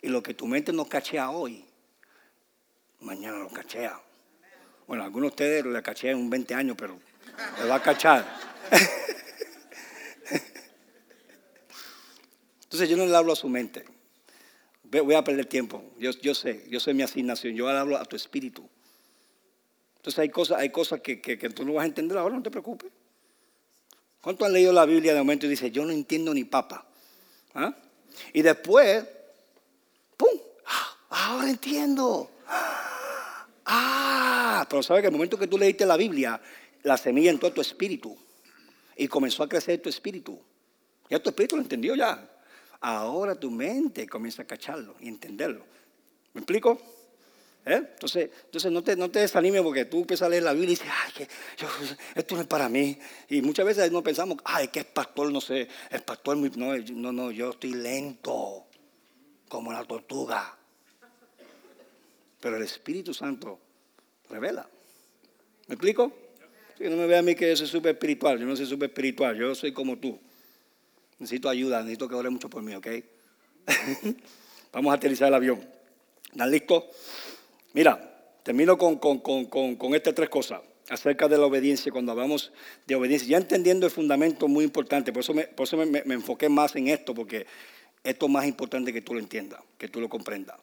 Y 0.01 0.09
lo 0.09 0.21
que 0.21 0.33
tu 0.33 0.45
mente 0.45 0.73
no 0.73 0.85
cachea 0.85 1.29
hoy, 1.29 1.65
mañana 2.99 3.37
lo 3.37 3.49
cachea. 3.49 3.97
Bueno, 4.87 5.03
algunos 5.03 5.29
de 5.29 5.33
ustedes 5.33 5.65
lo 5.65 5.83
cachean 5.83 6.17
un 6.17 6.29
20 6.29 6.53
años, 6.53 6.75
pero 6.77 6.99
lo 7.61 7.67
va 7.67 7.75
a 7.75 7.81
cachar. 7.81 8.25
Entonces 12.63 12.89
yo 12.89 12.97
no 12.97 13.05
le 13.05 13.15
hablo 13.15 13.33
a 13.33 13.35
su 13.35 13.47
mente. 13.47 13.85
Voy 14.83 15.15
a 15.15 15.23
perder 15.23 15.45
tiempo. 15.45 15.83
Yo, 15.99 16.33
sé, 16.33 16.65
yo 16.69 16.79
sé 16.79 16.93
mi 16.93 17.03
asignación. 17.03 17.53
Yo 17.55 17.71
le 17.71 17.77
hablo 17.77 17.97
a 17.97 18.05
tu 18.05 18.15
espíritu. 18.15 18.67
Entonces 19.97 20.19
hay 20.19 20.29
cosas, 20.29 20.59
hay 20.59 20.69
cosas 20.69 21.01
que, 21.01 21.15
tú 21.55 21.65
no 21.65 21.73
vas 21.73 21.83
a 21.83 21.85
entender 21.85 22.17
ahora, 22.17 22.35
no 22.35 22.43
te 22.43 22.51
preocupes. 22.51 22.91
¿Cuántos 24.21 24.47
han 24.47 24.53
leído 24.53 24.73
la 24.73 24.85
Biblia 24.85 25.13
de 25.13 25.19
momento 25.19 25.45
y 25.45 25.49
dicen, 25.49 25.71
yo 25.71 25.85
no 25.85 25.91
entiendo 25.91 26.33
ni 26.33 26.43
papa? 26.43 26.85
¿Ah? 27.53 27.75
Y 28.33 28.41
después, 28.41 29.05
¡pum! 30.17 30.29
¡Ah! 30.65 30.97
Ahora 31.09 31.49
entiendo. 31.49 32.31
Ah, 32.47 34.02
pero 34.69 34.83
sabes 34.83 35.01
que 35.01 35.07
el 35.07 35.13
momento 35.13 35.37
que 35.37 35.47
tú 35.47 35.57
leíste 35.57 35.85
la 35.85 35.97
Biblia, 35.97 36.41
la 36.83 36.97
semilla 36.97 37.31
entró 37.31 37.47
en 37.47 37.53
tu 37.53 37.61
espíritu 37.61 38.17
y 38.95 39.07
comenzó 39.07 39.43
a 39.43 39.49
crecer 39.49 39.81
tu 39.81 39.89
espíritu. 39.89 40.39
Ya 41.09 41.21
tu 41.21 41.29
espíritu 41.29 41.55
lo 41.55 41.61
entendió 41.61 41.95
ya. 41.95 42.29
Ahora 42.81 43.35
tu 43.35 43.49
mente 43.49 44.07
comienza 44.07 44.41
a 44.41 44.45
cacharlo 44.45 44.95
y 44.99 45.07
entenderlo. 45.07 45.65
¿Me 46.33 46.41
explico? 46.41 46.79
¿Eh? 47.65 47.75
Entonces, 47.75 48.29
entonces 48.45 48.71
no, 48.71 48.83
te, 48.83 48.95
no 48.97 49.09
te 49.09 49.19
desanimes 49.19 49.61
porque 49.61 49.85
tú 49.85 50.01
empiezas 50.01 50.25
a 50.25 50.29
leer 50.29 50.43
la 50.43 50.51
Biblia 50.51 50.73
y 50.73 50.75
dices, 50.75 50.87
ay, 50.91 51.27
esto 52.15 52.35
no 52.35 52.41
es 52.41 52.47
para 52.47 52.67
mí. 52.67 52.99
Y 53.29 53.41
muchas 53.41 53.65
veces 53.65 53.89
no 53.91 54.03
pensamos, 54.03 54.37
ay, 54.43 54.67
que 54.67 54.81
es 54.81 54.85
pastor, 54.85 55.31
no 55.31 55.39
sé, 55.39 55.69
el 55.89 56.01
pastor, 56.01 56.35
no, 56.35 56.77
no, 56.77 57.11
no, 57.13 57.31
yo 57.31 57.51
estoy 57.51 57.73
lento, 57.73 58.65
como 59.47 59.71
la 59.71 59.85
tortuga. 59.85 60.57
Pero 62.41 62.57
el 62.57 62.63
Espíritu 62.63 63.13
Santo 63.13 63.61
revela. 64.33 64.67
¿Me 65.67 65.75
explico? 65.75 66.11
Si 66.77 66.85
no 66.85 66.97
me 66.97 67.05
ve 67.05 67.17
a 67.17 67.21
mí 67.21 67.35
que 67.35 67.47
yo 67.47 67.55
soy 67.55 67.67
súper 67.67 67.93
espiritual, 67.93 68.39
yo 68.39 68.45
no 68.45 68.55
soy 68.55 68.65
súper 68.65 68.89
espiritual, 68.89 69.37
yo 69.37 69.53
soy 69.53 69.71
como 69.71 69.97
tú. 69.97 70.19
Necesito 71.19 71.49
ayuda, 71.49 71.79
necesito 71.81 72.09
que 72.09 72.15
ore 72.15 72.29
mucho 72.29 72.49
por 72.49 72.63
mí, 72.63 72.73
¿ok? 72.73 72.87
Vamos 74.73 74.91
a 74.91 74.95
aterrizar 74.95 75.27
el 75.27 75.35
avión. 75.35 75.63
¿Están 76.31 76.49
listos? 76.49 76.83
Mira, 77.73 78.27
termino 78.41 78.77
con, 78.77 78.97
con, 78.97 79.95
estas 79.95 80.15
tres 80.15 80.29
cosas 80.29 80.61
acerca 80.89 81.27
de 81.27 81.37
la 81.37 81.45
obediencia, 81.45 81.91
cuando 81.91 82.11
hablamos 82.11 82.51
de 82.87 82.95
obediencia, 82.95 83.29
ya 83.29 83.37
entendiendo 83.37 83.85
el 83.85 83.91
fundamento 83.91 84.47
muy 84.47 84.65
importante, 84.65 85.13
por 85.13 85.21
eso, 85.21 85.33
me, 85.33 85.43
por 85.43 85.67
eso 85.67 85.77
me, 85.77 85.85
me 85.85 86.13
enfoqué 86.15 86.49
más 86.49 86.75
en 86.75 86.87
esto, 86.87 87.13
porque 87.13 87.45
esto 88.03 88.25
es 88.25 88.31
más 88.31 88.45
importante 88.45 88.91
que 88.91 89.01
tú 89.01 89.13
lo 89.13 89.19
entiendas, 89.19 89.61
que 89.77 89.87
tú 89.87 90.01
lo 90.01 90.09
comprendas 90.09 90.57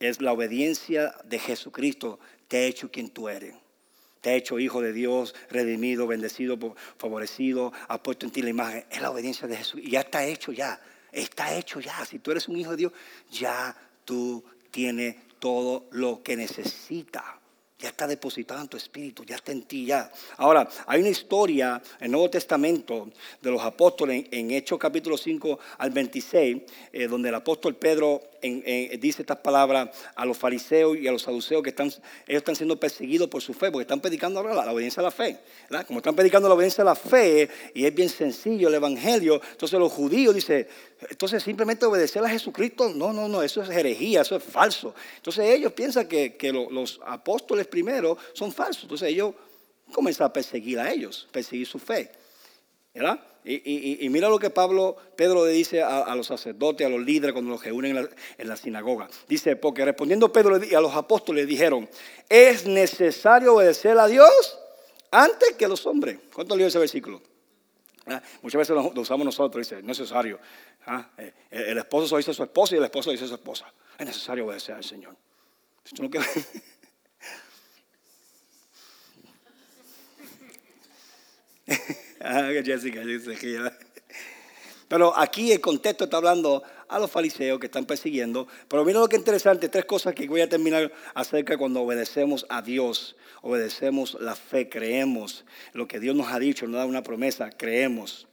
es 0.00 0.20
la 0.20 0.32
obediencia 0.32 1.14
de 1.24 1.38
Jesucristo, 1.38 2.18
te 2.54 2.58
ha 2.58 2.66
hecho 2.66 2.88
quien 2.88 3.10
tú 3.10 3.28
eres. 3.28 3.52
Te 4.20 4.30
ha 4.30 4.34
hecho 4.34 4.60
hijo 4.60 4.80
de 4.80 4.92
Dios, 4.92 5.34
redimido, 5.50 6.06
bendecido, 6.06 6.56
favorecido, 6.98 7.72
ha 7.88 8.00
puesto 8.00 8.26
en 8.26 8.30
ti 8.30 8.42
la 8.42 8.50
imagen. 8.50 8.84
Es 8.92 9.02
la 9.02 9.10
obediencia 9.10 9.48
de 9.48 9.56
Jesús. 9.56 9.80
Y 9.82 9.90
ya 9.90 10.02
está 10.02 10.24
hecho 10.24 10.52
ya. 10.52 10.80
Está 11.10 11.52
hecho 11.56 11.80
ya. 11.80 12.04
Si 12.04 12.20
tú 12.20 12.30
eres 12.30 12.46
un 12.46 12.56
hijo 12.56 12.70
de 12.70 12.76
Dios, 12.76 12.92
ya 13.28 13.76
tú 14.04 14.44
tienes 14.70 15.16
todo 15.40 15.88
lo 15.90 16.22
que 16.22 16.36
necesitas 16.36 17.24
ya 17.84 17.90
está 17.90 18.06
depositado 18.06 18.62
en 18.62 18.68
tu 18.68 18.78
espíritu, 18.78 19.24
ya 19.24 19.36
está 19.36 19.52
en 19.52 19.64
ti 19.64 19.84
ya. 19.84 20.10
Ahora, 20.38 20.66
hay 20.86 21.00
una 21.00 21.10
historia 21.10 21.82
en 21.98 22.06
el 22.06 22.12
Nuevo 22.12 22.30
Testamento 22.30 23.10
de 23.42 23.50
los 23.50 23.60
apóstoles 23.60 24.24
en, 24.30 24.52
Hechos 24.52 24.78
capítulo 24.78 25.18
5 25.18 25.58
al 25.78 25.90
26, 25.90 26.62
eh, 26.92 27.08
donde 27.08 27.28
el 27.28 27.34
apóstol 27.34 27.76
Pedro 27.76 28.22
dice 29.00 29.22
estas 29.22 29.38
palabras 29.38 29.90
a 30.14 30.24
los 30.24 30.36
fariseos 30.36 30.96
y 30.96 31.08
a 31.08 31.12
los 31.12 31.22
saduceos 31.22 31.62
que 31.62 31.70
están, 31.70 31.88
ellos 31.88 32.40
están 32.40 32.56
siendo 32.56 32.78
perseguidos 32.78 33.28
por 33.28 33.42
su 33.42 33.54
fe, 33.54 33.70
porque 33.70 33.82
están 33.82 34.00
predicando 34.00 34.40
ahora 34.40 34.54
la, 34.54 34.72
obediencia 34.72 35.00
a 35.00 35.04
la 35.04 35.10
fe. 35.10 35.38
Como 35.86 36.00
están 36.00 36.14
predicando 36.14 36.48
la 36.48 36.54
obediencia 36.54 36.82
a 36.82 36.84
la 36.84 36.94
fe, 36.94 37.48
y 37.74 37.84
es 37.84 37.94
bien 37.94 38.08
sencillo 38.08 38.68
el 38.68 38.74
evangelio, 38.74 39.40
entonces 39.50 39.78
los 39.78 39.92
judíos 39.92 40.34
dicen, 40.34 40.66
entonces 41.08 41.42
simplemente 41.42 41.86
obedecer 41.86 42.24
a 42.24 42.28
Jesucristo, 42.28 42.90
no, 42.94 43.12
no, 43.12 43.28
no, 43.28 43.42
eso 43.42 43.62
es 43.62 43.70
herejía, 43.70 44.22
eso 44.22 44.36
es 44.36 44.42
falso. 44.42 44.94
Entonces 45.16 45.46
ellos 45.46 45.72
piensan 45.72 46.06
que, 46.06 46.36
que 46.36 46.52
los 46.52 47.00
apóstoles 47.06 47.66
primero 47.66 48.16
son 48.32 48.52
falsos. 48.52 48.84
Entonces 48.84 49.08
ellos 49.08 49.34
comienzan 49.92 50.26
a 50.26 50.32
perseguir 50.32 50.78
a 50.78 50.92
ellos, 50.92 51.28
perseguir 51.32 51.66
su 51.66 51.78
fe. 51.78 52.10
¿verdad? 52.94 53.20
Y, 53.46 54.08
mira 54.08 54.30
lo 54.30 54.38
que 54.38 54.48
Pablo, 54.48 54.96
Pedro 55.16 55.44
le 55.44 55.52
dice 55.52 55.82
a, 55.82 56.14
los 56.14 56.26
sacerdotes, 56.28 56.86
a 56.86 56.90
los 56.90 57.04
líderes 57.04 57.34
cuando 57.34 57.50
los 57.50 57.62
reúnen 57.62 58.08
en 58.38 58.48
la, 58.48 58.56
sinagoga. 58.56 59.08
Dice, 59.28 59.54
porque 59.56 59.84
respondiendo 59.84 60.32
Pedro 60.32 60.54
a 60.56 60.80
los 60.80 60.94
apóstoles 60.94 61.46
dijeron, 61.46 61.88
es 62.28 62.66
necesario 62.66 63.54
obedecer 63.54 63.98
a 63.98 64.06
Dios 64.06 64.58
antes 65.10 65.52
que 65.58 65.66
a 65.66 65.68
los 65.68 65.84
hombres. 65.86 66.18
¿Cuánto 66.32 66.56
leo 66.56 66.68
ese 66.68 66.78
versículo? 66.78 67.20
¿Ah? 68.06 68.22
Muchas 68.40 68.58
veces 68.58 68.74
lo, 68.74 69.00
usamos 69.00 69.26
nosotros, 69.26 69.68
dice, 69.68 69.82
necesario. 69.82 70.38
¿Ah? 70.86 71.10
Eh, 71.18 71.32
el, 71.50 71.76
esposo 71.76 72.16
dice 72.16 72.30
a 72.30 72.34
su 72.34 72.44
esposa 72.44 72.74
y 72.74 72.78
el 72.78 72.84
esposo 72.84 73.10
dice 73.10 73.24
a 73.24 73.28
su 73.28 73.34
esposa. 73.34 73.70
Es 73.98 74.06
necesario 74.06 74.46
obedecer 74.46 74.74
al 74.74 74.84
Señor. 74.84 75.14
no 76.00 76.10
Ah, 82.26 82.50
Jessica, 82.64 83.02
Pero 84.88 85.18
aquí 85.18 85.52
el 85.52 85.60
contexto 85.60 86.04
está 86.04 86.16
hablando 86.16 86.62
a 86.88 86.98
los 86.98 87.10
fariseos 87.10 87.60
que 87.60 87.66
están 87.66 87.84
persiguiendo. 87.84 88.48
Pero 88.66 88.82
mira 88.82 88.98
lo 88.98 89.08
que 89.08 89.16
es 89.16 89.20
interesante, 89.20 89.68
tres 89.68 89.84
cosas 89.84 90.14
que 90.14 90.26
voy 90.26 90.40
a 90.40 90.48
terminar 90.48 90.90
acerca 91.12 91.58
cuando 91.58 91.82
obedecemos 91.82 92.46
a 92.48 92.62
Dios, 92.62 93.14
obedecemos 93.42 94.16
la 94.20 94.34
fe, 94.34 94.70
creemos 94.70 95.44
lo 95.74 95.86
que 95.86 96.00
Dios 96.00 96.16
nos 96.16 96.28
ha 96.28 96.38
dicho, 96.38 96.66
nos 96.66 96.78
da 96.78 96.86
una 96.86 97.02
promesa, 97.02 97.50
creemos. 97.50 98.26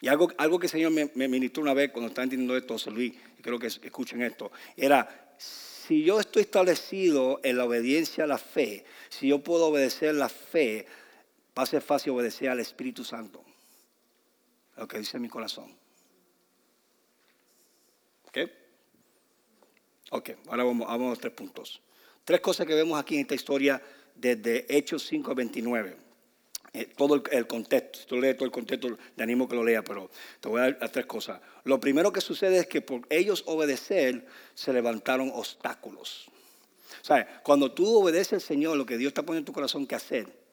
Y 0.00 0.08
algo, 0.08 0.32
algo 0.38 0.58
que 0.58 0.68
el 0.68 0.72
Señor 0.72 0.92
me, 0.92 1.10
me 1.14 1.28
ministró 1.28 1.62
una 1.62 1.74
vez 1.74 1.90
cuando 1.90 2.08
estaba 2.08 2.24
entendiendo 2.24 2.56
esto, 2.56 2.72
José 2.72 2.90
Luis, 2.90 3.12
y 3.38 3.42
creo 3.42 3.58
que 3.58 3.66
escuchen 3.66 4.22
esto, 4.22 4.50
era, 4.78 5.36
si 5.36 6.04
yo 6.04 6.20
estoy 6.20 6.40
establecido 6.40 7.40
en 7.42 7.58
la 7.58 7.66
obediencia 7.66 8.24
a 8.24 8.26
la 8.26 8.38
fe, 8.38 8.86
si 9.10 9.28
yo 9.28 9.40
puedo 9.40 9.66
obedecer 9.66 10.14
la 10.14 10.30
fe, 10.30 10.86
va 11.56 11.62
a 11.62 11.66
ser 11.66 11.82
fácil 11.82 12.12
obedecer 12.12 12.48
al 12.48 12.60
Espíritu 12.60 13.04
Santo. 13.04 13.42
Lo 14.76 14.86
que 14.86 14.98
dice 14.98 15.18
mi 15.18 15.28
corazón. 15.28 15.74
¿Ok? 18.28 18.38
Ok, 20.10 20.30
ahora 20.48 20.64
vamos, 20.64 20.86
a 20.88 20.96
los 20.96 21.18
tres 21.18 21.32
puntos. 21.32 21.80
Tres 22.24 22.40
cosas 22.40 22.66
que 22.66 22.74
vemos 22.74 23.00
aquí 23.00 23.14
en 23.14 23.22
esta 23.22 23.34
historia 23.34 23.82
desde 24.14 24.66
Hechos 24.68 25.06
5 25.06 25.30
a 25.30 25.34
29. 25.34 25.96
Eh, 26.74 26.92
todo 26.94 27.22
el, 27.30 27.46
contexto, 27.46 28.00
si 28.00 28.06
tú 28.06 28.20
lees 28.20 28.36
todo 28.36 28.44
el 28.44 28.52
contexto, 28.52 28.98
te 29.16 29.22
animo 29.22 29.48
que 29.48 29.56
lo 29.56 29.64
lea, 29.64 29.82
pero 29.82 30.10
te 30.40 30.48
voy 30.48 30.60
a 30.60 30.72
dar 30.72 30.90
tres 30.90 31.06
cosas. 31.06 31.40
Lo 31.64 31.80
primero 31.80 32.12
que 32.12 32.20
sucede 32.20 32.58
es 32.58 32.66
que 32.66 32.82
por 32.82 33.06
ellos 33.08 33.44
obedecer 33.46 34.26
se 34.54 34.72
levantaron 34.74 35.30
obstáculos. 35.34 36.26
O 37.00 37.04
sea, 37.04 37.40
cuando 37.42 37.72
tú 37.72 38.00
obedeces 38.00 38.34
al 38.34 38.40
Señor, 38.42 38.76
lo 38.76 38.84
que 38.84 38.98
Dios 38.98 39.10
está 39.10 39.22
poniendo 39.22 39.42
en 39.42 39.46
tu 39.46 39.52
corazón 39.52 39.86
que 39.86 39.94
hacer, 39.94 40.45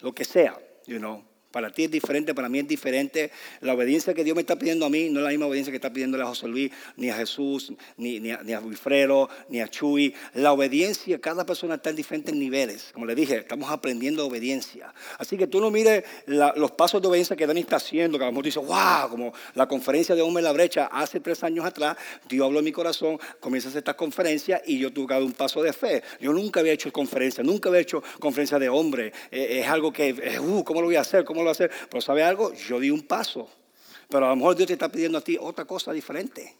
lo 0.00 0.12
que 0.12 0.24
sea, 0.24 0.58
you 0.86 0.98
know, 0.98 1.24
Para 1.56 1.70
ti 1.70 1.84
es 1.84 1.90
diferente, 1.90 2.34
para 2.34 2.50
mí 2.50 2.58
es 2.58 2.68
diferente. 2.68 3.30
La 3.62 3.72
obediencia 3.72 4.12
que 4.12 4.22
Dios 4.22 4.34
me 4.36 4.42
está 4.42 4.56
pidiendo 4.56 4.84
a 4.84 4.90
mí 4.90 5.08
no 5.08 5.20
es 5.20 5.24
la 5.24 5.30
misma 5.30 5.46
obediencia 5.46 5.70
que 5.70 5.76
está 5.76 5.90
pidiéndole 5.90 6.22
a 6.22 6.26
José 6.26 6.48
Luis, 6.48 6.70
ni 6.98 7.08
a 7.08 7.14
Jesús, 7.14 7.72
ni, 7.96 8.20
ni, 8.20 8.30
a, 8.30 8.42
ni 8.42 8.52
a 8.52 8.60
Wilfredo, 8.60 9.30
ni 9.48 9.62
a 9.62 9.66
Chuy. 9.66 10.14
La 10.34 10.52
obediencia, 10.52 11.18
cada 11.18 11.46
persona 11.46 11.76
está 11.76 11.88
en 11.88 11.96
diferentes 11.96 12.34
niveles. 12.34 12.90
Como 12.92 13.06
le 13.06 13.14
dije, 13.14 13.38
estamos 13.38 13.70
aprendiendo 13.70 14.26
obediencia. 14.26 14.92
Así 15.16 15.38
que 15.38 15.46
tú 15.46 15.62
no 15.62 15.70
mires 15.70 16.04
los 16.26 16.72
pasos 16.72 17.00
de 17.00 17.08
obediencia 17.08 17.34
que 17.36 17.46
Dani 17.46 17.60
está 17.60 17.76
haciendo, 17.76 18.18
que 18.18 18.24
a 18.24 18.26
lo 18.26 18.32
mejor 18.32 18.44
dice, 18.44 18.58
wow, 18.58 19.08
como 19.08 19.32
la 19.54 19.66
conferencia 19.66 20.14
de 20.14 20.20
Hombre 20.20 20.42
en 20.42 20.44
la 20.44 20.52
Brecha 20.52 20.90
hace 20.92 21.20
tres 21.20 21.42
años 21.42 21.64
atrás, 21.64 21.96
Dios 22.28 22.44
habló 22.44 22.58
en 22.58 22.66
mi 22.66 22.72
corazón, 22.72 23.18
comienza 23.40 23.68
a 23.68 23.70
hacer 23.70 23.78
estas 23.78 23.94
conferencias 23.94 24.60
y 24.66 24.78
yo 24.78 24.92
tuve 24.92 25.06
que 25.06 25.14
dar 25.14 25.22
un 25.22 25.32
paso 25.32 25.62
de 25.62 25.72
fe. 25.72 26.02
Yo 26.20 26.34
nunca 26.34 26.60
había 26.60 26.74
hecho 26.74 26.92
conferencia, 26.92 27.42
nunca 27.42 27.70
había 27.70 27.80
hecho 27.80 28.02
conferencia 28.20 28.58
de 28.58 28.68
hombre. 28.68 29.10
Eh, 29.30 29.60
es 29.62 29.68
algo 29.68 29.90
que, 29.90 30.38
uh, 30.38 30.62
¿cómo 30.62 30.82
lo 30.82 30.88
voy 30.88 30.96
a 30.96 31.00
hacer? 31.00 31.24
¿Cómo 31.24 31.45
hacer? 31.50 31.70
Pero 31.90 32.00
¿sabe 32.00 32.22
algo? 32.22 32.52
Yo 32.54 32.80
di 32.80 32.90
un 32.90 33.02
paso. 33.02 33.48
Pero 34.08 34.26
a 34.26 34.30
lo 34.30 34.36
mejor 34.36 34.56
Dios 34.56 34.68
te 34.68 34.74
está 34.74 34.90
pidiendo 34.90 35.18
a 35.18 35.20
ti 35.20 35.36
otra 35.40 35.64
cosa 35.64 35.92
diferente. 35.92 36.56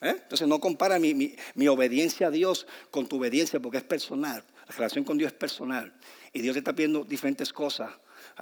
¿Eh? 0.00 0.16
Entonces 0.22 0.46
no 0.46 0.60
compara 0.60 0.98
mi, 0.98 1.36
obediencia 1.68 2.26
a 2.26 2.30
Dios 2.30 2.66
con 2.90 3.06
tu 3.06 3.16
obediencia 3.16 3.60
porque 3.60 3.78
es 3.78 3.84
personal. 3.84 4.44
La 4.68 4.74
relación 4.76 5.04
con 5.04 5.18
Dios 5.18 5.32
es 5.32 5.38
personal. 5.38 5.94
Y 6.32 6.40
Dios 6.40 6.54
te 6.54 6.58
está 6.58 6.74
pidiendo 6.74 7.04
diferentes 7.04 7.52
cosas. 7.52 7.90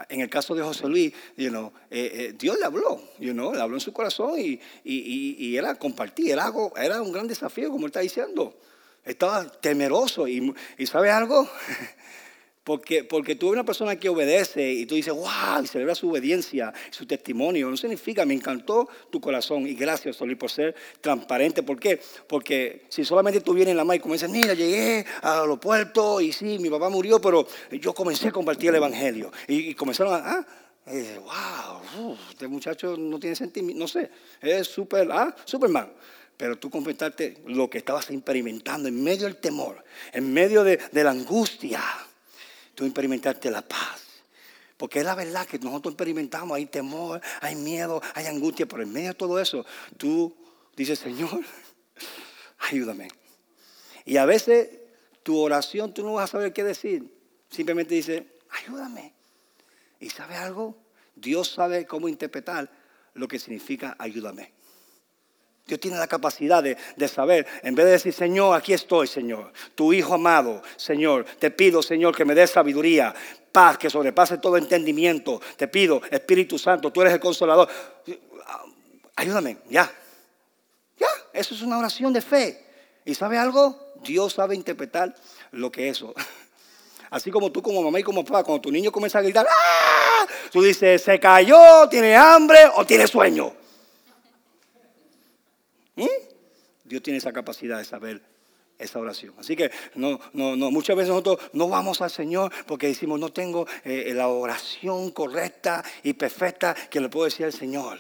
En 0.09 0.21
el 0.21 0.31
caso 0.31 0.55
de 0.55 0.63
José 0.63 0.89
Luis, 0.89 1.13
you 1.37 1.51
know, 1.51 1.73
eh, 1.91 2.11
eh, 2.15 2.35
Dios 2.39 2.59
le 2.59 2.65
habló, 2.65 3.03
you 3.19 3.33
know, 3.33 3.53
le 3.53 3.61
habló 3.61 3.77
en 3.77 3.81
su 3.81 3.93
corazón 3.93 4.35
y, 4.39 5.57
era 5.57 5.75
compartir, 5.75 6.31
era, 6.31 7.03
un 7.03 7.13
gran 7.13 7.29
desafío, 7.29 7.71
como 7.71 7.87
él 7.87 7.91
está 7.91 8.01
diciendo. 8.01 8.59
Estaba 9.05 9.45
temeroso 9.45 10.27
y, 10.27 10.55
y 10.79 10.87
¿sabe 10.87 11.11
algo? 11.11 11.49
Porque, 12.65 13.03
porque 13.03 13.35
tú 13.35 13.49
eres 13.49 13.55
una 13.55 13.65
persona 13.65 13.97
que 13.97 14.09
obedece 14.09 14.71
y 14.71 14.87
tú 14.87 14.95
dices, 14.95 15.13
wow, 15.13 15.65
y 15.65 15.67
celebra 15.67 15.97
su 15.97 16.09
obediencia, 16.09 16.73
su 16.91 17.07
testimonio. 17.07 17.69
No 17.69 17.77
significa, 17.77 18.25
me 18.25 18.35
encantó 18.35 18.89
tu 19.11 19.21
corazón 19.21 19.67
y 19.67 19.75
gracias, 19.75 20.17
Solí, 20.17 20.37
por 20.37 20.49
ser 20.49 20.77
transparente. 21.01 21.65
¿Por 21.65 21.81
qué? 21.81 22.01
Porque 22.29 22.87
si 22.89 23.05
solamente 23.05 23.41
tú 23.41 23.53
vienes 23.53 23.73
en 23.73 23.79
la 23.79 23.85
mano 23.85 23.97
y 23.97 24.01
comienzas, 24.01 24.31
mira, 24.31 24.55
llegué 24.55 25.05
al 25.23 25.41
aeropuerto 25.41 26.21
y 26.21 26.33
sí, 26.33 26.59
mi 26.61 26.71
papá 26.71 26.89
murió, 26.89 27.21
pero 27.21 27.49
yo 27.73 27.93
comencé 27.93 28.29
a 28.29 28.33
compartir 28.33 28.69
el 28.69 28.77
evangelio. 28.77 29.33
Y, 29.49 29.75
comenzaron 29.75 30.15
a, 30.15 30.47
ah, 30.87 31.81
wow, 31.97 32.17
este 32.31 32.47
muchacho 32.47 32.97
no 32.97 33.19
tiene 33.19 33.35
sentimiento, 33.35 33.81
no 33.81 33.89
sé, 33.89 34.09
es 34.41 34.69
super, 34.69 35.09
ah, 35.11 35.35
Superman 35.45 35.93
pero 36.35 36.59
tú 36.59 36.71
confesaste 36.71 37.37
lo 37.47 37.71
que 37.71 37.79
estabas 37.79 38.11
experimentando 38.11 38.89
en 38.89 39.01
medio 39.01 39.27
del 39.27 39.37
temor, 39.37 39.85
en 40.13 40.33
medio 40.33 40.65
de, 40.65 40.81
de 40.91 41.05
la 41.05 41.13
angustia 41.13 41.81
tú 42.87 43.51
la 43.51 43.63
paz. 43.63 44.03
Porque 44.77 45.01
es 45.01 45.05
la 45.05 45.15
verdad 45.15 45.47
que 45.47 45.59
nosotros 45.59 45.93
experimentamos, 45.93 46.57
hay 46.57 46.67
temor, 46.67 47.21
hay 47.41 47.55
miedo, 47.55 48.03
hay 48.15 48.27
angustia, 48.27 48.67
pero 48.67 48.83
en 48.83 48.93
medio 48.93 49.09
de 49.09 49.15
todo 49.15 49.39
eso, 49.39 49.65
tú 49.97 50.35
dices, 50.77 50.99
Señor, 50.99 51.41
ayúdame. 52.71 53.09
Y 54.05 54.17
a 54.17 54.25
veces 54.25 54.71
tu 55.23 55.39
oración 55.39 55.95
tú 55.95 56.03
no 56.03 56.15
vas 56.15 56.31
a 56.31 56.33
saber 56.33 56.53
qué 56.53 56.65
decir. 56.65 57.15
Simplemente 57.49 57.95
dice, 57.95 58.27
ayúdame. 58.51 59.13
¿Y 60.01 60.11
sabe 60.11 60.35
algo? 60.37 60.77
Dios 61.15 61.49
sabe 61.49 61.87
cómo 61.87 62.09
interpretar 62.09 62.71
lo 63.15 63.29
que 63.29 63.39
significa 63.39 63.95
ayúdame. 63.99 64.53
Dios 65.67 65.79
tiene 65.79 65.97
la 65.97 66.09
capacidad 66.09 66.63
de, 66.63 67.09
saber, 67.09 67.47
en 67.63 67.75
vez 67.75 67.87
de 67.87 67.93
decir, 67.93 68.13
Señor, 68.13 68.57
aquí 68.57 68.73
estoy, 68.73 69.07
Señor, 69.07 69.53
tu 69.75 69.93
Hijo 69.93 70.15
amado, 70.15 70.63
Señor, 70.77 71.25
te 71.39 71.51
pido, 71.51 71.83
Señor, 71.83 72.17
que 72.17 72.25
me 72.25 72.35
des 72.35 72.51
sabiduría, 72.51 73.15
paz, 73.53 73.79
que 73.79 73.89
sobrepase 73.89 74.39
todo 74.39 74.57
entendimiento. 74.57 75.41
Te 75.57 75.69
pido, 75.69 76.03
Espíritu 76.11 76.59
Santo, 76.59 76.91
tú 76.91 77.03
eres 77.03 77.15
el 77.15 77.21
consolador. 77.21 77.69
Ayúdame, 79.15 79.59
ya. 79.69 79.91
Ya, 80.99 81.09
eso 81.33 81.55
es 81.55 81.63
una 81.63 81.79
oración 81.79 82.13
de 82.13 82.23
fe. 82.23 82.67
¿Y 83.05 83.15
sabe 83.15 83.39
algo? 83.39 83.95
Dios 84.03 84.33
sabe 84.33 84.55
interpretar 84.57 85.15
lo 85.53 85.71
que 85.71 85.89
es 85.89 85.99
eso. 85.99 86.15
Así 87.11 87.31
como 87.31 87.53
tú 87.53 87.63
como 87.63 87.83
mamá 87.83 88.01
y 88.01 88.03
como 88.03 88.25
papá, 88.25 88.43
cuando 88.43 88.63
tu 88.63 88.73
niño 88.73 88.91
comienza 88.91 89.19
a 89.19 89.23
gritar, 89.23 89.47
¡ah! 89.49 90.27
tú 90.51 90.63
dices, 90.63 91.03
se 91.03 91.21
cayó, 91.21 91.89
tiene 91.89 92.17
hambre 92.17 92.59
o 92.75 92.85
tiene 92.85 93.07
sueño. 93.07 93.62
¿Mm? 95.97 96.07
Dios 96.85 97.03
tiene 97.03 97.19
esa 97.19 97.33
capacidad 97.33 97.79
de 97.79 97.85
saber 97.85 98.23
esa 98.79 98.99
oración. 98.99 99.35
Así 99.39 99.57
que 99.57 99.71
no, 99.95 100.19
no, 100.33 100.57
no, 100.57 100.71
muchas 100.71 100.97
veces 100.97 101.11
nosotros 101.11 101.39
no 101.53 101.69
vamos 101.69 102.01
al 102.01 102.11
Señor 102.11 102.53
porque 102.67 102.89
decimos, 102.89 103.21
no 103.21 103.33
tengo 103.33 103.67
eh, 103.85 104.13
la 104.15 104.29
oración 104.29 105.11
correcta 105.11 105.85
y 106.03 106.15
perfecta 106.15 106.75
que 106.91 107.01
le 107.01 107.09
puedo 107.09 107.27
decir 107.27 107.47
al 107.47 107.53
Señor. 107.53 107.99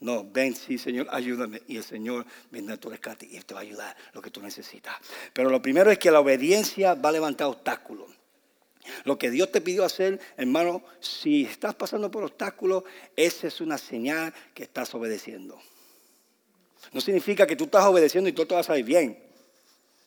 No, 0.00 0.28
ven, 0.30 0.54
sí, 0.54 0.76
Señor, 0.76 1.06
ayúdame. 1.10 1.62
Y 1.68 1.76
el 1.78 1.84
Señor 1.84 2.26
vendrá 2.50 2.74
a 2.74 2.78
tu 2.78 2.90
rescate 2.90 3.26
y 3.26 3.38
te 3.40 3.54
va 3.54 3.60
a 3.60 3.62
ayudar 3.62 3.96
lo 4.12 4.20
que 4.20 4.30
tú 4.30 4.42
necesitas. 4.42 4.96
Pero 5.32 5.48
lo 5.48 5.62
primero 5.62 5.90
es 5.90 5.98
que 5.98 6.10
la 6.10 6.20
obediencia 6.20 6.94
va 6.94 7.08
a 7.08 7.12
levantar 7.12 7.46
obstáculos. 7.46 8.10
Lo 9.04 9.16
que 9.16 9.30
Dios 9.30 9.50
te 9.50 9.62
pidió 9.62 9.82
hacer, 9.82 10.20
hermano, 10.36 10.82
si 11.00 11.44
estás 11.44 11.74
pasando 11.74 12.10
por 12.10 12.24
obstáculos, 12.24 12.84
esa 13.16 13.46
es 13.46 13.62
una 13.62 13.78
señal 13.78 14.34
que 14.52 14.64
estás 14.64 14.94
obedeciendo. 14.94 15.58
No 16.92 17.00
significa 17.00 17.46
que 17.46 17.56
tú 17.56 17.64
estás 17.64 17.84
obedeciendo 17.84 18.28
y 18.28 18.32
todo 18.32 18.46
te 18.46 18.54
va 18.54 18.60
a 18.60 18.64
salir 18.64 18.84
bien. 18.84 19.18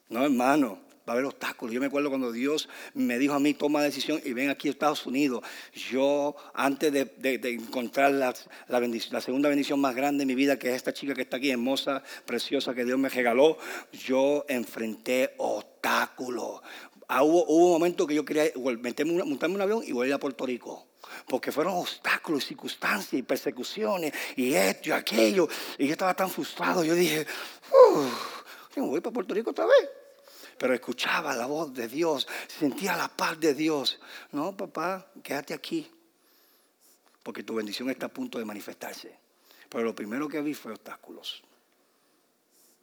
No, 0.09 0.23
hermano, 0.23 0.79
va 1.07 1.13
a 1.13 1.15
haber 1.15 1.25
obstáculos. 1.25 1.73
Yo 1.73 1.79
me 1.79 1.87
acuerdo 1.87 2.09
cuando 2.09 2.31
Dios 2.31 2.67
me 2.93 3.17
dijo 3.17 3.33
a 3.33 3.39
mí, 3.39 3.53
toma 3.53 3.81
decisión 3.81 4.21
y 4.23 4.33
ven 4.33 4.49
aquí 4.49 4.67
a 4.67 4.71
Estados 4.71 5.05
Unidos. 5.05 5.43
Yo, 5.73 6.35
antes 6.53 6.91
de, 6.91 7.39
encontrar 7.43 8.11
la, 8.11 8.33
la, 8.67 9.21
segunda 9.21 9.49
bendición 9.49 9.79
más 9.79 9.95
grande 9.95 10.21
de 10.21 10.25
mi 10.25 10.35
vida, 10.35 10.59
que 10.59 10.69
es 10.69 10.75
esta 10.75 10.93
chica 10.93 11.13
que 11.13 11.21
está 11.21 11.37
aquí, 11.37 11.49
hermosa, 11.49 12.03
preciosa, 12.25 12.73
que 12.73 12.83
Dios 12.83 12.99
me 12.99 13.09
regaló, 13.09 13.57
yo 13.91 14.45
enfrenté 14.49 15.33
obstáculos. 15.37 16.61
Ah, 17.07 17.23
hubo, 17.23 17.45
un 17.45 17.71
momento 17.71 18.05
que 18.05 18.15
yo 18.15 18.25
quería 18.25 18.51
montarme 18.55 19.55
un 19.55 19.61
avión 19.61 19.81
y 19.85 19.93
volver 19.93 20.13
a 20.13 20.19
Puerto 20.19 20.45
Rico 20.45 20.87
porque 21.25 21.51
fueron 21.51 21.75
obstáculos, 21.75 22.45
circunstancias 22.45 23.13
y 23.13 23.23
persecuciones 23.23 24.13
y 24.35 24.53
esto 24.53 24.89
y 24.89 24.91
aquello. 24.91 25.47
Y 25.77 25.87
yo 25.87 25.93
estaba 25.93 26.13
tan 26.13 26.29
frustrado, 26.29 26.83
yo 26.83 26.93
dije, 26.93 27.25
yo 28.75 28.83
voy 28.85 29.01
para 29.01 29.13
Puerto 29.13 29.33
Rico 29.33 29.51
otra 29.51 29.65
vez. 29.65 29.89
Pero 30.57 30.73
escuchaba 30.73 31.35
la 31.35 31.45
voz 31.45 31.73
de 31.73 31.87
Dios, 31.87 32.27
sentía 32.47 32.95
la 32.97 33.07
paz 33.07 33.39
de 33.39 33.53
Dios. 33.53 33.99
No, 34.31 34.57
papá, 34.57 35.05
quédate 35.23 35.53
aquí, 35.53 35.89
porque 37.21 37.43
tu 37.43 37.55
bendición 37.55 37.89
está 37.89 38.07
a 38.07 38.09
punto 38.09 38.39
de 38.39 38.45
manifestarse. 38.45 39.15
Pero 39.69 39.83
lo 39.83 39.93
primero 39.93 40.27
que 40.27 40.41
vi 40.41 40.53
fue 40.53 40.71
obstáculos. 40.71 41.43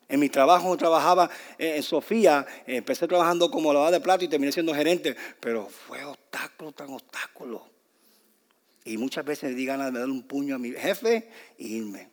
En 0.09 0.20
mi 0.20 0.29
trabajo 0.29 0.77
trabajaba 0.77 1.31
en 1.59 1.83
Sofía, 1.83 2.47
empecé 2.66 3.09
trabajando 3.09 3.51
como 3.51 3.73
lavador 3.73 3.94
de 3.94 4.01
plato 4.01 4.25
y 4.25 4.29
terminé 4.29 4.53
siendo 4.53 4.75
gerente, 4.75 5.16
pero 5.40 5.66
fue 5.66 6.05
obstáculo 6.05 6.73
tras 6.73 6.90
obstáculo. 6.90 7.74
Y 8.85 8.99
muchas 8.99 9.25
veces 9.25 9.51
le 9.51 9.57
di 9.57 9.64
ganas 9.64 9.92
de 9.92 10.01
dar 10.01 10.09
un 10.09 10.23
puño 10.23 10.55
a 10.55 10.59
mi 10.59 10.73
jefe 10.73 11.29
e 11.59 11.64
irme. 11.64 12.11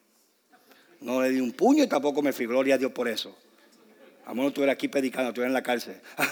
No 1.02 1.22
le 1.22 1.30
di 1.30 1.40
un 1.40 1.52
puño 1.52 1.84
y 1.84 1.88
tampoco 1.88 2.22
me 2.22 2.32
fui. 2.32 2.46
Gloria 2.46 2.76
a 2.76 2.78
Dios 2.78 2.92
por 2.92 3.08
eso. 3.08 3.36
Amor, 4.26 4.52
tú 4.52 4.64
eres 4.64 4.74
aquí 4.74 4.88
predicando, 4.88 5.34
tú 5.34 5.42
eres 5.42 5.50
en 5.50 5.54
la 5.54 5.64
cárcel. 5.64 6.00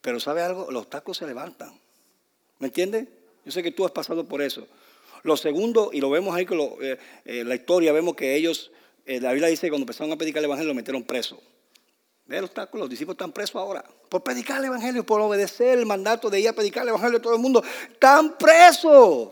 Pero 0.00 0.20
¿sabe 0.20 0.42
algo? 0.42 0.70
Los 0.70 0.88
tacos 0.88 1.16
se 1.16 1.26
levantan. 1.26 1.72
¿Me 2.58 2.68
entiendes? 2.68 3.08
Yo 3.44 3.50
sé 3.50 3.62
que 3.62 3.72
tú 3.72 3.84
has 3.84 3.90
pasado 3.90 4.26
por 4.26 4.42
eso. 4.42 4.68
Lo 5.22 5.36
segundo, 5.36 5.90
y 5.92 6.00
lo 6.00 6.10
vemos 6.10 6.36
ahí 6.36 6.46
con 6.46 6.60
eh, 6.60 6.98
eh, 7.24 7.42
la 7.44 7.56
historia, 7.56 7.92
vemos 7.92 8.14
que 8.14 8.36
ellos, 8.36 8.70
eh, 9.06 9.20
la 9.20 9.32
Biblia 9.32 9.48
dice 9.48 9.66
que 9.66 9.70
cuando 9.70 9.82
empezaron 9.82 10.12
a 10.12 10.16
predicar 10.16 10.38
el 10.38 10.44
Evangelio 10.44 10.68
lo 10.68 10.74
metieron 10.74 11.02
preso. 11.02 11.42
Los 12.26 12.42
obstáculo, 12.42 12.84
los 12.84 12.90
discípulos 12.90 13.14
están 13.14 13.32
presos 13.32 13.56
ahora. 13.56 13.84
Por 14.08 14.22
predicar 14.22 14.58
el 14.58 14.66
Evangelio, 14.66 15.06
por 15.06 15.20
obedecer 15.20 15.78
el 15.78 15.86
mandato 15.86 16.28
de 16.28 16.40
ir 16.40 16.48
a 16.48 16.52
predicar 16.52 16.82
el 16.82 16.88
Evangelio 16.90 17.18
a 17.18 17.22
todo 17.22 17.34
el 17.34 17.40
mundo. 17.40 17.62
Están 17.90 18.36
presos. 18.36 19.28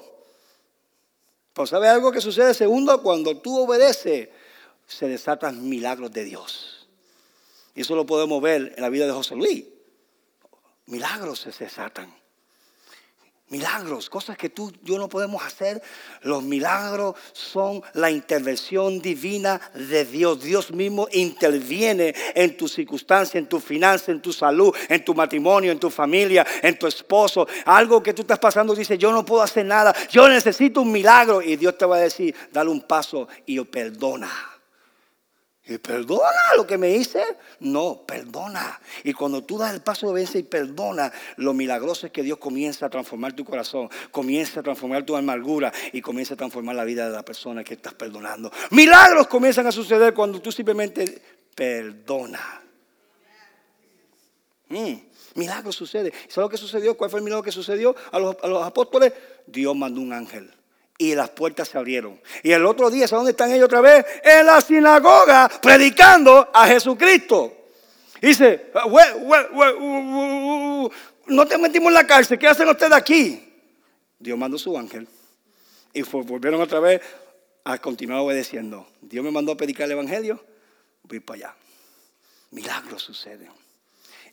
Pero 1.53 1.67
¿sabe 1.67 1.89
algo 1.89 2.13
que 2.13 2.21
sucede? 2.21 2.55
Segundo, 2.55 3.03
cuando 3.03 3.37
tú 3.39 3.61
obedeces, 3.61 4.29
se 4.87 5.09
desatan 5.09 5.69
milagros 5.69 6.13
de 6.13 6.25
Dios. 6.25 6.89
Y 7.75 7.81
eso 7.81 7.97
lo 7.97 8.07
podemos 8.07 8.41
ver 8.41 8.75
en 8.77 8.83
la 8.83 8.89
vida 8.89 9.07
de 9.07 9.13
José 9.13 9.35
Luis. 9.35 9.65
Milagros 10.87 11.41
se 11.41 11.51
desatan. 11.51 12.15
Milagros, 13.55 14.11
cosas 14.11 14.37
que 14.37 14.49
tú 14.49 14.73
yo 14.83 14.99
no 14.99 15.09
podemos 15.09 15.41
hacer. 15.45 15.81
Los 16.23 16.43
milagros 16.43 17.15
son 17.33 17.85
la 17.93 18.11
intervención 18.11 19.01
divina 19.01 19.61
de 19.75 20.05
Dios. 20.05 20.43
Dios 20.43 20.73
mismo 20.73 21.07
interviene 21.13 22.13
en 22.35 22.57
tu 22.57 22.67
circunstancia, 22.67 23.39
en 23.39 23.47
tu 23.47 23.61
finanza, 23.61 24.11
en 24.11 24.21
tu 24.21 24.33
salud, 24.33 24.75
en 24.89 25.05
tu 25.05 25.15
matrimonio, 25.15 25.71
en 25.71 25.79
tu 25.79 25.89
familia, 25.89 26.45
en 26.63 26.77
tu 26.77 26.89
esposo. 26.89 27.47
Algo 27.67 28.03
que 28.03 28.13
tú 28.13 28.23
estás 28.23 28.41
pasando, 28.41 28.75
dice, 28.75 28.99
yo 28.99 29.13
no 29.13 29.25
puedo 29.25 29.43
hacer 29.43 29.65
nada, 29.65 29.95
yo 30.11 30.29
necesito 30.29 30.81
un 30.83 30.91
milagro. 30.91 31.41
Y 31.41 31.55
Dios 31.55 31.79
te 31.79 31.87
va 31.87 31.99
a 31.99 32.01
decir, 32.01 32.35
dale 32.53 32.71
un 32.71 32.81
paso 32.81 33.29
y 33.47 33.61
perdona. 33.61 34.54
Y 35.67 35.79
perdona 35.79 36.29
lo 36.57 36.67
que 36.67 36.77
me 36.77 36.91
hice. 36.91 37.25
No, 37.61 38.03
perdona. 38.07 38.79
Y 39.03 39.15
cuando 39.15 39.43
tú 39.43 39.57
das 39.57 39.73
el 39.73 39.81
paso 39.81 40.09
de 40.09 40.15
vence 40.15 40.39
y 40.39 40.43
perdona, 40.43 41.11
lo 41.37 41.55
milagroso 41.55 42.07
es 42.07 42.13
que 42.13 42.23
Dios 42.23 42.37
comienza 42.37 42.87
a 42.87 42.91
transformar 42.91 43.33
tu 43.33 43.47
corazón, 43.47 43.89
comienza 44.11 44.61
a 44.61 44.63
transformar 44.63 45.05
tu 45.05 45.17
amargura 45.17 45.73
y 45.93 46.03
comienza 46.03 46.35
a 46.35 46.37
transformar 46.37 46.77
la 46.77 46.85
vida 46.85 47.07
de 47.07 47.13
la 47.13 47.25
persona 47.25 47.65
que 47.65 47.75
estás 47.75 47.95
perdonando. 47.95 48.53
Milagros 48.71 49.27
comienzan 49.27 49.67
a 49.67 49.73
suceder 49.73 50.13
cuando 50.13 50.41
tú 50.41 50.53
simplemente 50.53 51.23
perdona. 51.55 52.61
Mm, 54.69 54.95
milagros 55.37 55.77
sucede. 55.77 56.13
¿Sabes 56.29 56.37
lo 56.37 56.49
que 56.51 56.59
sucedió? 56.59 56.95
¿Cuál 56.95 57.09
fue 57.09 57.21
el 57.21 57.25
milagro 57.25 57.43
que 57.43 57.53
sucedió 57.53 57.97
a 58.13 58.19
los 58.19 58.63
apóstoles? 58.63 59.15
Dios 59.47 59.75
mandó 59.75 60.03
un 60.03 60.13
ángel 60.13 60.53
y 60.99 61.15
las 61.15 61.31
puertas 61.31 61.69
se 61.69 61.79
abrieron. 61.79 62.21
Y 62.43 62.53
el 62.53 62.65
otro 62.67 62.91
día, 62.91 63.09
¿sabes 63.09 63.21
dónde 63.21 63.31
están 63.33 63.51
ellos 63.51 63.67
otra 63.67 63.81
vez? 63.81 64.05
En 64.23 64.47
la 64.47 64.61
sinagoga, 64.61 65.51
predicando 65.61 66.51
a 66.53 66.67
Jesucristo. 66.67 67.53
Dice, 68.21 68.71
no 71.27 71.47
te 71.47 71.59
metimos 71.59 71.89
en 71.89 71.95
la 71.95 72.07
cárcel, 72.07 72.39
¿qué 72.39 72.49
hacen 72.49 72.69
ustedes 72.69 72.93
aquí? 72.93 73.53
Dios 74.19 74.39
mandó 74.39 74.57
su 74.57 74.77
ángel. 74.79 75.09
Y 75.93 76.03
volvieron 76.03 76.61
otra 76.61 76.81
vez 76.81 77.01
a 77.65 77.79
continuar 77.79 78.21
obedeciendo. 78.21 78.87
Dios 79.01 79.25
me 79.25 79.31
mandó 79.31 79.53
a 79.53 79.57
predicar 79.57 79.87
el 79.87 79.93
Evangelio, 79.93 80.45
voy 81.03 81.21
para 81.21 81.37
allá. 81.37 81.57
Milagros 82.51 83.03
suceden. 83.03 83.51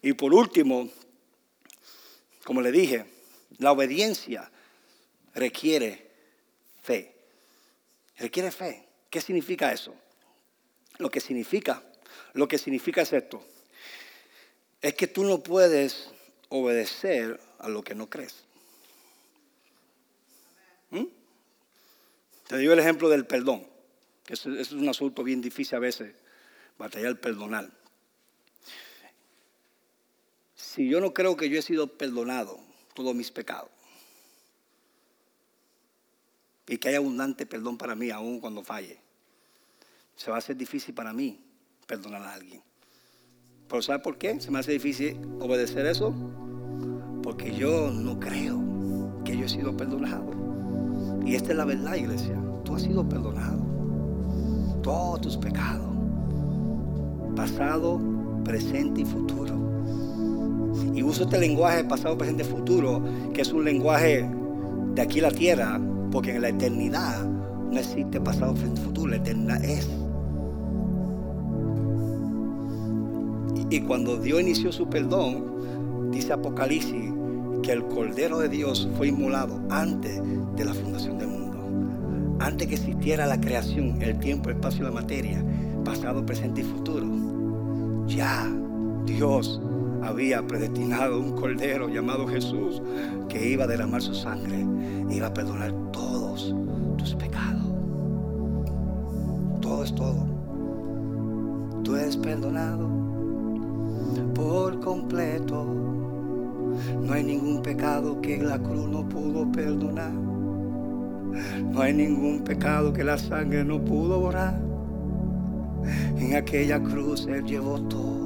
Y 0.01 0.13
por 0.13 0.33
último, 0.33 0.89
como 2.43 2.61
le 2.61 2.71
dije, 2.71 3.05
la 3.57 3.71
obediencia 3.71 4.49
requiere 5.33 6.10
fe. 6.81 7.15
Requiere 8.17 8.51
fe. 8.51 8.87
¿Qué 9.09 9.21
significa 9.21 9.71
eso? 9.71 9.93
Lo 10.97 11.09
que 11.09 11.19
significa, 11.19 11.81
lo 12.33 12.47
que 12.47 12.57
significa 12.57 13.01
es 13.01 13.13
esto. 13.13 13.43
Es 14.81 14.93
que 14.93 15.07
tú 15.07 15.23
no 15.23 15.41
puedes 15.41 16.09
obedecer 16.49 17.39
a 17.59 17.69
lo 17.69 17.83
que 17.83 17.95
no 17.95 18.09
crees. 18.09 18.43
¿Mm? 20.89 21.05
Te 22.47 22.57
digo 22.57 22.73
el 22.73 22.79
ejemplo 22.79 23.09
del 23.09 23.25
perdón, 23.25 23.65
que 24.25 24.33
es, 24.33 24.45
es 24.45 24.71
un 24.71 24.87
asunto 24.89 25.23
bien 25.23 25.41
difícil 25.41 25.75
a 25.75 25.79
veces, 25.79 26.13
batallar 26.77 27.19
perdonar. 27.19 27.69
Si 30.55 30.89
yo 30.89 30.99
no 31.01 31.13
creo 31.13 31.35
que 31.35 31.49
yo 31.49 31.59
he 31.59 31.61
sido 31.61 31.87
perdonado 31.87 32.59
todos 32.93 33.15
mis 33.15 33.31
pecados, 33.31 33.69
y 36.71 36.77
que 36.77 36.87
haya 36.87 36.99
abundante 36.99 37.45
perdón 37.45 37.77
para 37.77 37.95
mí 37.95 38.11
aún 38.11 38.39
cuando 38.39 38.63
falle. 38.63 38.97
Se 40.15 40.31
va 40.31 40.37
a 40.37 40.39
hacer 40.39 40.55
difícil 40.55 40.95
para 40.95 41.11
mí 41.11 41.43
perdonar 41.85 42.21
a 42.21 42.33
alguien. 42.33 42.61
¿Pero 43.67 43.81
sabe 43.81 43.99
por 43.99 44.17
qué? 44.17 44.39
Se 44.39 44.51
me 44.51 44.59
hace 44.59 44.71
difícil 44.71 45.19
obedecer 45.41 45.85
eso. 45.85 46.13
Porque 47.23 47.53
yo 47.53 47.91
no 47.91 48.17
creo 48.21 49.21
que 49.25 49.35
yo 49.35 49.47
he 49.47 49.49
sido 49.49 49.75
perdonado. 49.75 50.31
Y 51.25 51.35
esta 51.35 51.51
es 51.51 51.57
la 51.57 51.65
verdad, 51.65 51.95
iglesia. 51.95 52.41
Tú 52.63 52.75
has 52.75 52.83
sido 52.83 53.07
perdonado. 53.07 54.79
Todos 54.81 55.19
tus 55.19 55.37
pecados. 55.37 55.93
Pasado, 57.35 57.99
presente 58.45 59.01
y 59.01 59.05
futuro. 59.05 59.59
Y 60.95 61.03
uso 61.03 61.23
este 61.23 61.37
lenguaje 61.37 61.83
pasado, 61.83 62.17
presente 62.17 62.45
futuro, 62.45 63.03
que 63.33 63.41
es 63.41 63.51
un 63.51 63.65
lenguaje 63.65 64.25
de 64.93 65.01
aquí 65.01 65.19
la 65.19 65.31
tierra, 65.31 65.81
porque 66.11 66.35
en 66.35 66.41
la 66.41 66.49
eternidad 66.49 67.25
no 67.25 67.79
existe 67.79 68.19
pasado, 68.19 68.53
frente, 68.55 68.81
futuro, 68.81 69.11
la 69.11 69.17
eternidad 69.17 69.63
es. 69.63 69.89
Y, 73.69 73.79
cuando 73.81 74.17
Dios 74.17 74.41
inició 74.41 74.71
su 74.71 74.89
perdón, 74.89 76.11
dice 76.11 76.33
Apocalipsis 76.33 77.13
que 77.63 77.71
el 77.71 77.85
Cordero 77.85 78.39
de 78.39 78.49
Dios 78.49 78.89
fue 78.97 79.07
inmolado 79.07 79.61
antes 79.69 80.21
de 80.55 80.65
la 80.65 80.73
fundación 80.73 81.17
del 81.17 81.29
mundo. 81.29 82.37
Antes 82.39 82.67
que 82.67 82.75
existiera 82.75 83.25
la 83.25 83.39
creación, 83.39 84.01
el 84.01 84.19
tiempo, 84.19 84.49
el 84.49 84.55
espacio 84.55 84.81
y 84.81 84.85
la 84.85 84.91
materia, 84.91 85.45
pasado, 85.85 86.25
presente 86.25 86.61
y 86.61 86.63
futuro. 86.63 87.07
Ya 88.07 88.51
Dios 89.05 89.61
había 90.03 90.45
predestinado 90.45 91.19
un 91.19 91.33
cordero 91.33 91.89
llamado 91.89 92.27
Jesús 92.27 92.81
que 93.29 93.49
iba 93.49 93.65
a 93.65 93.67
derramar 93.67 94.01
su 94.01 94.13
sangre, 94.13 94.65
iba 95.09 95.27
a 95.27 95.33
perdonar 95.33 95.73
todos 95.91 96.55
tus 96.97 97.15
pecados. 97.15 97.63
Todo 99.61 99.83
es 99.83 99.95
todo. 99.95 100.25
Tú 101.83 101.95
eres 101.95 102.17
perdonado 102.17 102.89
por 104.33 104.79
completo. 104.79 105.65
No 107.01 107.13
hay 107.13 107.23
ningún 107.23 107.61
pecado 107.61 108.21
que 108.21 108.37
la 108.37 108.57
cruz 108.59 108.87
no 108.87 109.07
pudo 109.07 109.51
perdonar. 109.51 110.11
No 110.11 111.81
hay 111.81 111.93
ningún 111.93 112.43
pecado 112.43 112.91
que 112.91 113.03
la 113.03 113.17
sangre 113.17 113.63
no 113.63 113.83
pudo 113.83 114.19
borrar. 114.19 114.59
En 116.17 116.35
aquella 116.35 116.81
cruz 116.81 117.27
Él 117.27 117.43
llevó 117.45 117.79
todo 117.81 118.20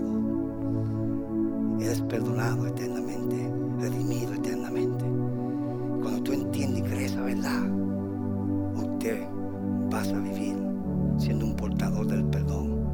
eres 1.86 2.02
perdonado 2.02 2.68
eternamente, 2.68 3.52
redimido 3.80 4.34
eternamente. 4.34 5.06
Cuando 6.02 6.24
tú 6.24 6.34
entiendes 6.34 6.80
y 6.80 6.82
crees 6.84 7.12
esa 7.12 7.22
verdad, 7.22 7.64
usted 8.76 9.28
vas 9.92 10.10
a 10.10 10.20
vivir 10.20 10.56
siendo 11.18 11.46
un 11.46 11.56
portador 11.56 12.08
del 12.08 12.26
perdón 12.26 12.86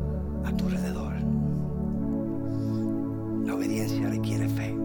a 0.46 0.56
tu 0.56 0.66
alrededor. 0.66 1.14
La 3.46 3.56
obediencia 3.56 4.10
requiere 4.10 4.50
fe. 4.50 4.76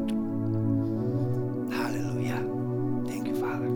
Aleluya. 1.85 2.43
Thank 3.07 3.27
you, 3.27 3.35
Father. 3.35 3.71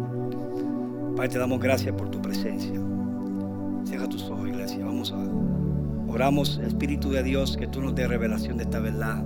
Padre, 1.17 1.29
te 1.29 1.39
damos 1.39 1.61
gracias 1.61 1.95
por 1.95 2.09
tu 2.09 2.23
presencia. 2.23 2.81
Cierra 3.85 4.09
tus 4.09 4.23
ojos, 4.31 4.49
iglesia. 4.49 4.85
Vamos 4.85 5.13
a 5.13 5.19
oramos, 6.09 6.59
Espíritu 6.59 7.11
de 7.11 7.23
Dios, 7.23 7.57
que 7.57 7.67
tú 7.67 7.81
nos 7.81 7.95
des 7.95 8.09
revelación 8.09 8.57
de 8.57 8.65
esta 8.65 8.79
verdad. 8.81 9.25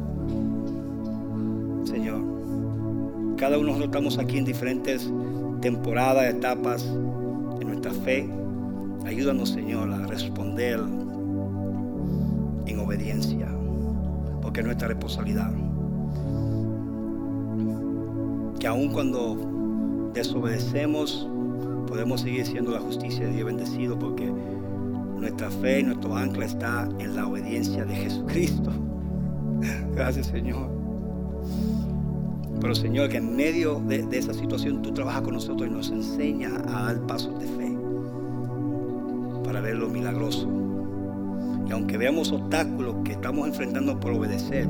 Cada 3.45 3.59
uno 3.59 3.66
de 3.66 3.72
nosotros 3.72 3.88
estamos 3.88 4.18
aquí 4.18 4.38
en 4.38 4.47
diferentes 4.47 5.12
temporadas, 5.61 6.32
etapas 6.32 6.82
de 7.59 7.64
nuestra 7.66 7.92
fe. 7.92 8.26
Ayúdanos, 9.05 9.51
Señor, 9.51 9.92
a 9.92 10.07
responder 10.07 10.80
en 12.64 12.78
obediencia, 12.78 13.47
porque 14.40 14.61
es 14.61 14.66
nuestra 14.66 14.88
responsabilidad. 14.88 15.53
Que 18.61 18.66
aun 18.66 18.88
cuando 18.88 20.11
desobedecemos, 20.14 21.28
podemos 21.86 22.22
seguir 22.22 22.47
siendo 22.47 22.70
la 22.70 22.80
justicia 22.80 23.26
de 23.26 23.32
Dios 23.32 23.45
bendecido, 23.45 23.99
porque 23.99 24.32
nuestra 25.18 25.51
fe 25.51 25.80
y 25.80 25.82
nuestro 25.82 26.16
ancla 26.16 26.47
está 26.47 26.88
en 26.99 27.14
la 27.14 27.26
obediencia 27.26 27.84
de 27.84 27.95
Jesucristo. 27.95 28.70
Gracias, 29.95 30.28
Señor. 30.28 30.74
Pero 32.64 32.74
Señor, 32.74 33.10
que 33.10 33.18
en 33.18 33.36
medio 33.36 33.78
de, 33.86 34.06
esa 34.12 34.32
situación 34.32 34.80
tú 34.80 34.90
trabajas 34.90 35.20
con 35.20 35.34
nosotros 35.34 35.68
y 35.68 35.70
nos 35.70 35.90
enseña 35.90 36.48
a 36.66 36.84
dar 36.84 37.00
pasos 37.06 37.38
de 37.38 37.46
fe 37.46 37.76
para 39.44 39.60
ver 39.60 39.76
lo 39.76 39.90
milagroso. 39.90 40.48
Y 41.68 41.72
aunque 41.72 41.98
veamos 41.98 42.32
obstáculos 42.32 42.94
que 43.04 43.12
estamos 43.12 43.48
enfrentando 43.48 44.00
por 44.00 44.12
obedecer, 44.12 44.66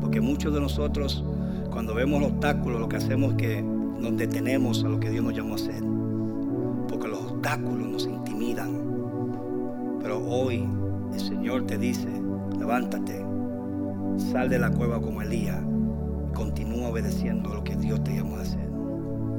porque 0.00 0.20
muchos 0.20 0.54
de 0.54 0.60
nosotros 0.60 1.24
cuando 1.72 1.96
vemos 1.96 2.22
obstáculos 2.22 2.80
lo 2.80 2.88
que 2.88 2.98
hacemos 2.98 3.32
es 3.32 3.38
que 3.38 3.60
nos 3.60 4.16
detenemos 4.16 4.84
a 4.84 4.88
lo 4.88 5.00
que 5.00 5.10
Dios 5.10 5.24
nos 5.24 5.34
llamó 5.34 5.54
a 5.54 5.56
hacer. 5.56 5.82
Porque 6.88 7.08
los 7.08 7.18
obstáculos 7.22 7.88
nos 7.88 8.06
intimidan. 8.06 8.70
Pero 10.00 10.24
hoy 10.24 10.64
el 11.12 11.18
Señor 11.18 11.66
te 11.66 11.76
dice, 11.76 12.06
levántate, 12.56 13.20
sal 14.30 14.48
de 14.48 14.60
la 14.60 14.70
cueva 14.70 15.00
como 15.00 15.22
Elías 15.22 15.73
continúa 16.34 16.88
obedeciendo 16.88 17.54
lo 17.54 17.64
que 17.64 17.76
Dios 17.76 18.04
te 18.04 18.14
llamó 18.14 18.36
a 18.36 18.42
hacer. 18.42 18.60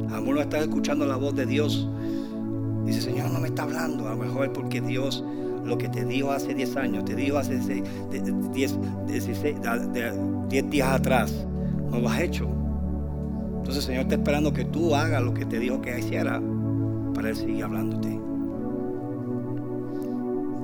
A 0.09 0.15
lo 0.15 0.21
mejor 0.21 0.35
no 0.35 0.41
estás 0.41 0.61
escuchando 0.63 1.05
la 1.05 1.17
voz 1.17 1.35
de 1.35 1.45
Dios. 1.45 1.87
Dice, 2.85 3.01
Señor, 3.01 3.31
no 3.31 3.39
me 3.39 3.49
está 3.49 3.63
hablando. 3.63 4.07
A 4.07 4.11
lo 4.11 4.17
mejor 4.17 4.45
es 4.45 4.51
porque 4.51 4.81
Dios 4.81 5.23
lo 5.65 5.77
que 5.77 5.89
te 5.89 6.05
dijo 6.05 6.31
hace 6.31 6.53
10 6.53 6.77
años, 6.77 7.05
te 7.05 7.15
dijo 7.15 7.37
hace 7.37 7.57
10 7.57 8.53
días 10.69 10.87
atrás, 10.87 11.45
no 11.91 11.99
lo 11.99 12.09
has 12.09 12.21
hecho. 12.21 12.47
Entonces 13.57 13.83
Señor 13.83 14.03
está 14.03 14.15
esperando 14.15 14.53
que 14.53 14.65
tú 14.65 14.93
hagas 14.95 15.23
lo 15.23 15.33
que 15.33 15.45
te 15.45 15.57
dijo 15.59 15.81
que 15.81 15.97
hiciera 15.97 16.39
para 17.15 17.29
Él 17.29 17.35
seguir 17.35 17.63
hablándote. 17.63 18.19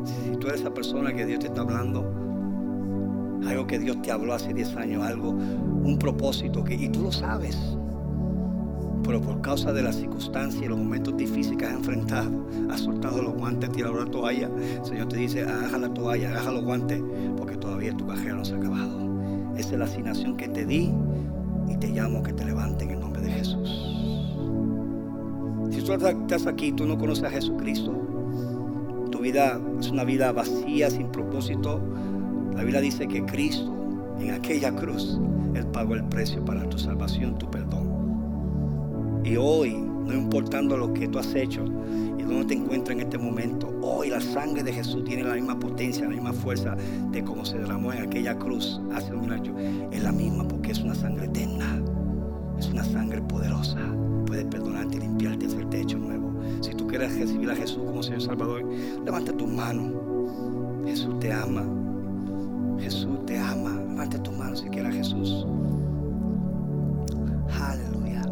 Si 0.05 0.37
tú 0.37 0.47
eres 0.47 0.61
esa 0.61 0.73
persona 0.73 1.11
que 1.13 1.25
Dios 1.25 1.39
te 1.39 1.47
está 1.47 1.61
hablando, 1.61 2.20
algo 3.47 3.67
que 3.67 3.79
Dios 3.79 4.01
te 4.01 4.11
habló 4.11 4.33
hace 4.33 4.53
10 4.53 4.75
años, 4.77 5.03
algo, 5.03 5.29
un 5.29 5.97
propósito, 5.99 6.63
que, 6.63 6.75
y 6.75 6.89
tú 6.89 7.01
lo 7.01 7.11
sabes. 7.11 7.57
pero 9.03 9.19
por 9.19 9.41
causa 9.41 9.73
de 9.73 9.81
las 9.81 9.95
circunstancias 9.95 10.63
y 10.63 10.67
los 10.67 10.77
momentos 10.77 11.17
difíciles 11.17 11.57
que 11.57 11.65
has 11.65 11.73
enfrentado, 11.73 12.45
has 12.69 12.81
soltado 12.81 13.21
los 13.21 13.33
guantes, 13.33 13.71
tirado 13.71 13.95
la 13.95 14.05
toalla. 14.05 14.49
El 14.77 14.85
Señor 14.85 15.07
te 15.07 15.17
dice, 15.17 15.43
agarra 15.43 15.79
la 15.79 15.93
toalla, 15.93 16.29
agarra 16.29 16.51
los 16.51 16.63
guantes, 16.63 17.01
porque 17.35 17.57
todavía 17.57 17.95
tu 17.97 18.05
cajera 18.05 18.35
no 18.35 18.45
se 18.45 18.53
ha 18.53 18.57
acabado. 18.57 19.01
Esa 19.57 19.73
es 19.73 19.79
la 19.79 19.85
asignación 19.85 20.37
que 20.37 20.47
te 20.47 20.65
di 20.65 20.93
y 21.67 21.77
te 21.77 21.87
llamo 21.89 22.23
que 22.23 22.33
te 22.33 22.45
levanten 22.45 22.89
en 22.89 22.95
el 22.95 23.01
nombre 23.01 23.21
de 23.21 23.31
Jesús. 23.31 23.91
Si 25.71 25.81
tú 25.81 25.93
estás 25.93 26.45
aquí, 26.47 26.71
tú 26.71 26.85
no 26.85 26.97
conoces 26.97 27.23
a 27.23 27.29
Jesucristo, 27.29 27.91
tu 29.11 29.19
vida 29.19 29.59
es 29.79 29.89
una 29.89 30.03
vida 30.03 30.31
vacía, 30.31 30.89
sin 30.89 31.07
propósito. 31.07 31.79
La 32.55 32.63
Biblia 32.63 32.81
dice 32.81 33.07
que 33.07 33.25
Cristo 33.25 33.81
en 34.19 34.31
aquella 34.31 34.73
cruz, 34.75 35.19
Él 35.55 35.65
pagó 35.67 35.95
el 35.95 36.03
precio 36.05 36.43
para 36.45 36.67
tu 36.69 36.77
salvación, 36.77 37.37
tu 37.37 37.49
perdón. 37.49 39.21
Y 39.23 39.35
hoy, 39.35 39.75
no 39.75 40.13
importando 40.13 40.77
lo 40.77 40.93
que 40.93 41.07
tú 41.07 41.19
has 41.19 41.33
hecho 41.35 41.63
y 42.17 42.23
dónde 42.23 42.45
te 42.45 42.53
encuentras 42.55 42.97
en 42.97 43.03
este 43.03 43.17
momento, 43.17 43.73
hoy 43.81 44.09
la 44.09 44.21
sangre 44.21 44.63
de 44.63 44.73
Jesús 44.73 45.03
tiene 45.03 45.23
la 45.23 45.35
misma 45.35 45.59
potencia, 45.59 46.03
la 46.03 46.09
misma 46.09 46.33
fuerza 46.33 46.75
de 47.11 47.23
como 47.23 47.45
se 47.45 47.57
derramó 47.57 47.93
en 47.93 48.03
aquella 48.03 48.37
cruz 48.37 48.81
hace 48.93 49.13
un 49.13 49.31
año. 49.31 49.55
Es 49.91 50.03
la 50.03 50.11
misma 50.11 50.47
porque 50.47 50.71
es 50.71 50.79
una 50.79 50.95
sangre 50.95 51.25
eterna, 51.25 51.81
es 52.57 52.69
una 52.69 52.83
sangre 52.83 53.21
poderosa. 53.21 53.79
Puede 54.25 54.45
perdonarte 54.45 54.97
y 54.97 55.01
limpiarte 55.01 55.47
hacerte 55.47 55.81
hecho 55.81 55.97
nuevo. 55.97 56.31
Si 56.61 56.73
tú 56.73 56.87
quieres 56.87 57.17
recibir 57.17 57.49
a 57.49 57.55
Jesús 57.55 57.83
como 57.85 58.03
Señor 58.03 58.21
Salvador, 58.21 58.63
levanta 59.05 59.33
tu 59.33 59.47
mano. 59.47 60.81
Jesús 60.85 61.19
te 61.19 61.31
ama. 61.31 61.80
Jesús 62.81 63.25
te 63.25 63.37
ama. 63.37 63.75
Levanta 64.01 64.21
tu 64.23 64.31
mano 64.31 64.55
si 64.55 64.67
quieres 64.69 64.95
Jesús. 64.95 65.45
Aleluya. 67.61 68.23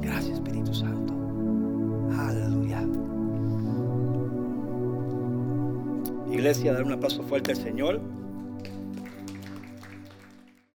Gracias 0.00 0.34
Espíritu 0.34 0.74
Santo. 0.74 1.14
Aleluya. 2.18 2.82
Iglesia, 6.30 6.72
dar 6.74 6.84
un 6.84 6.92
aplauso 6.92 7.22
fuerte 7.22 7.52
al 7.52 7.56
Señor. 7.56 8.00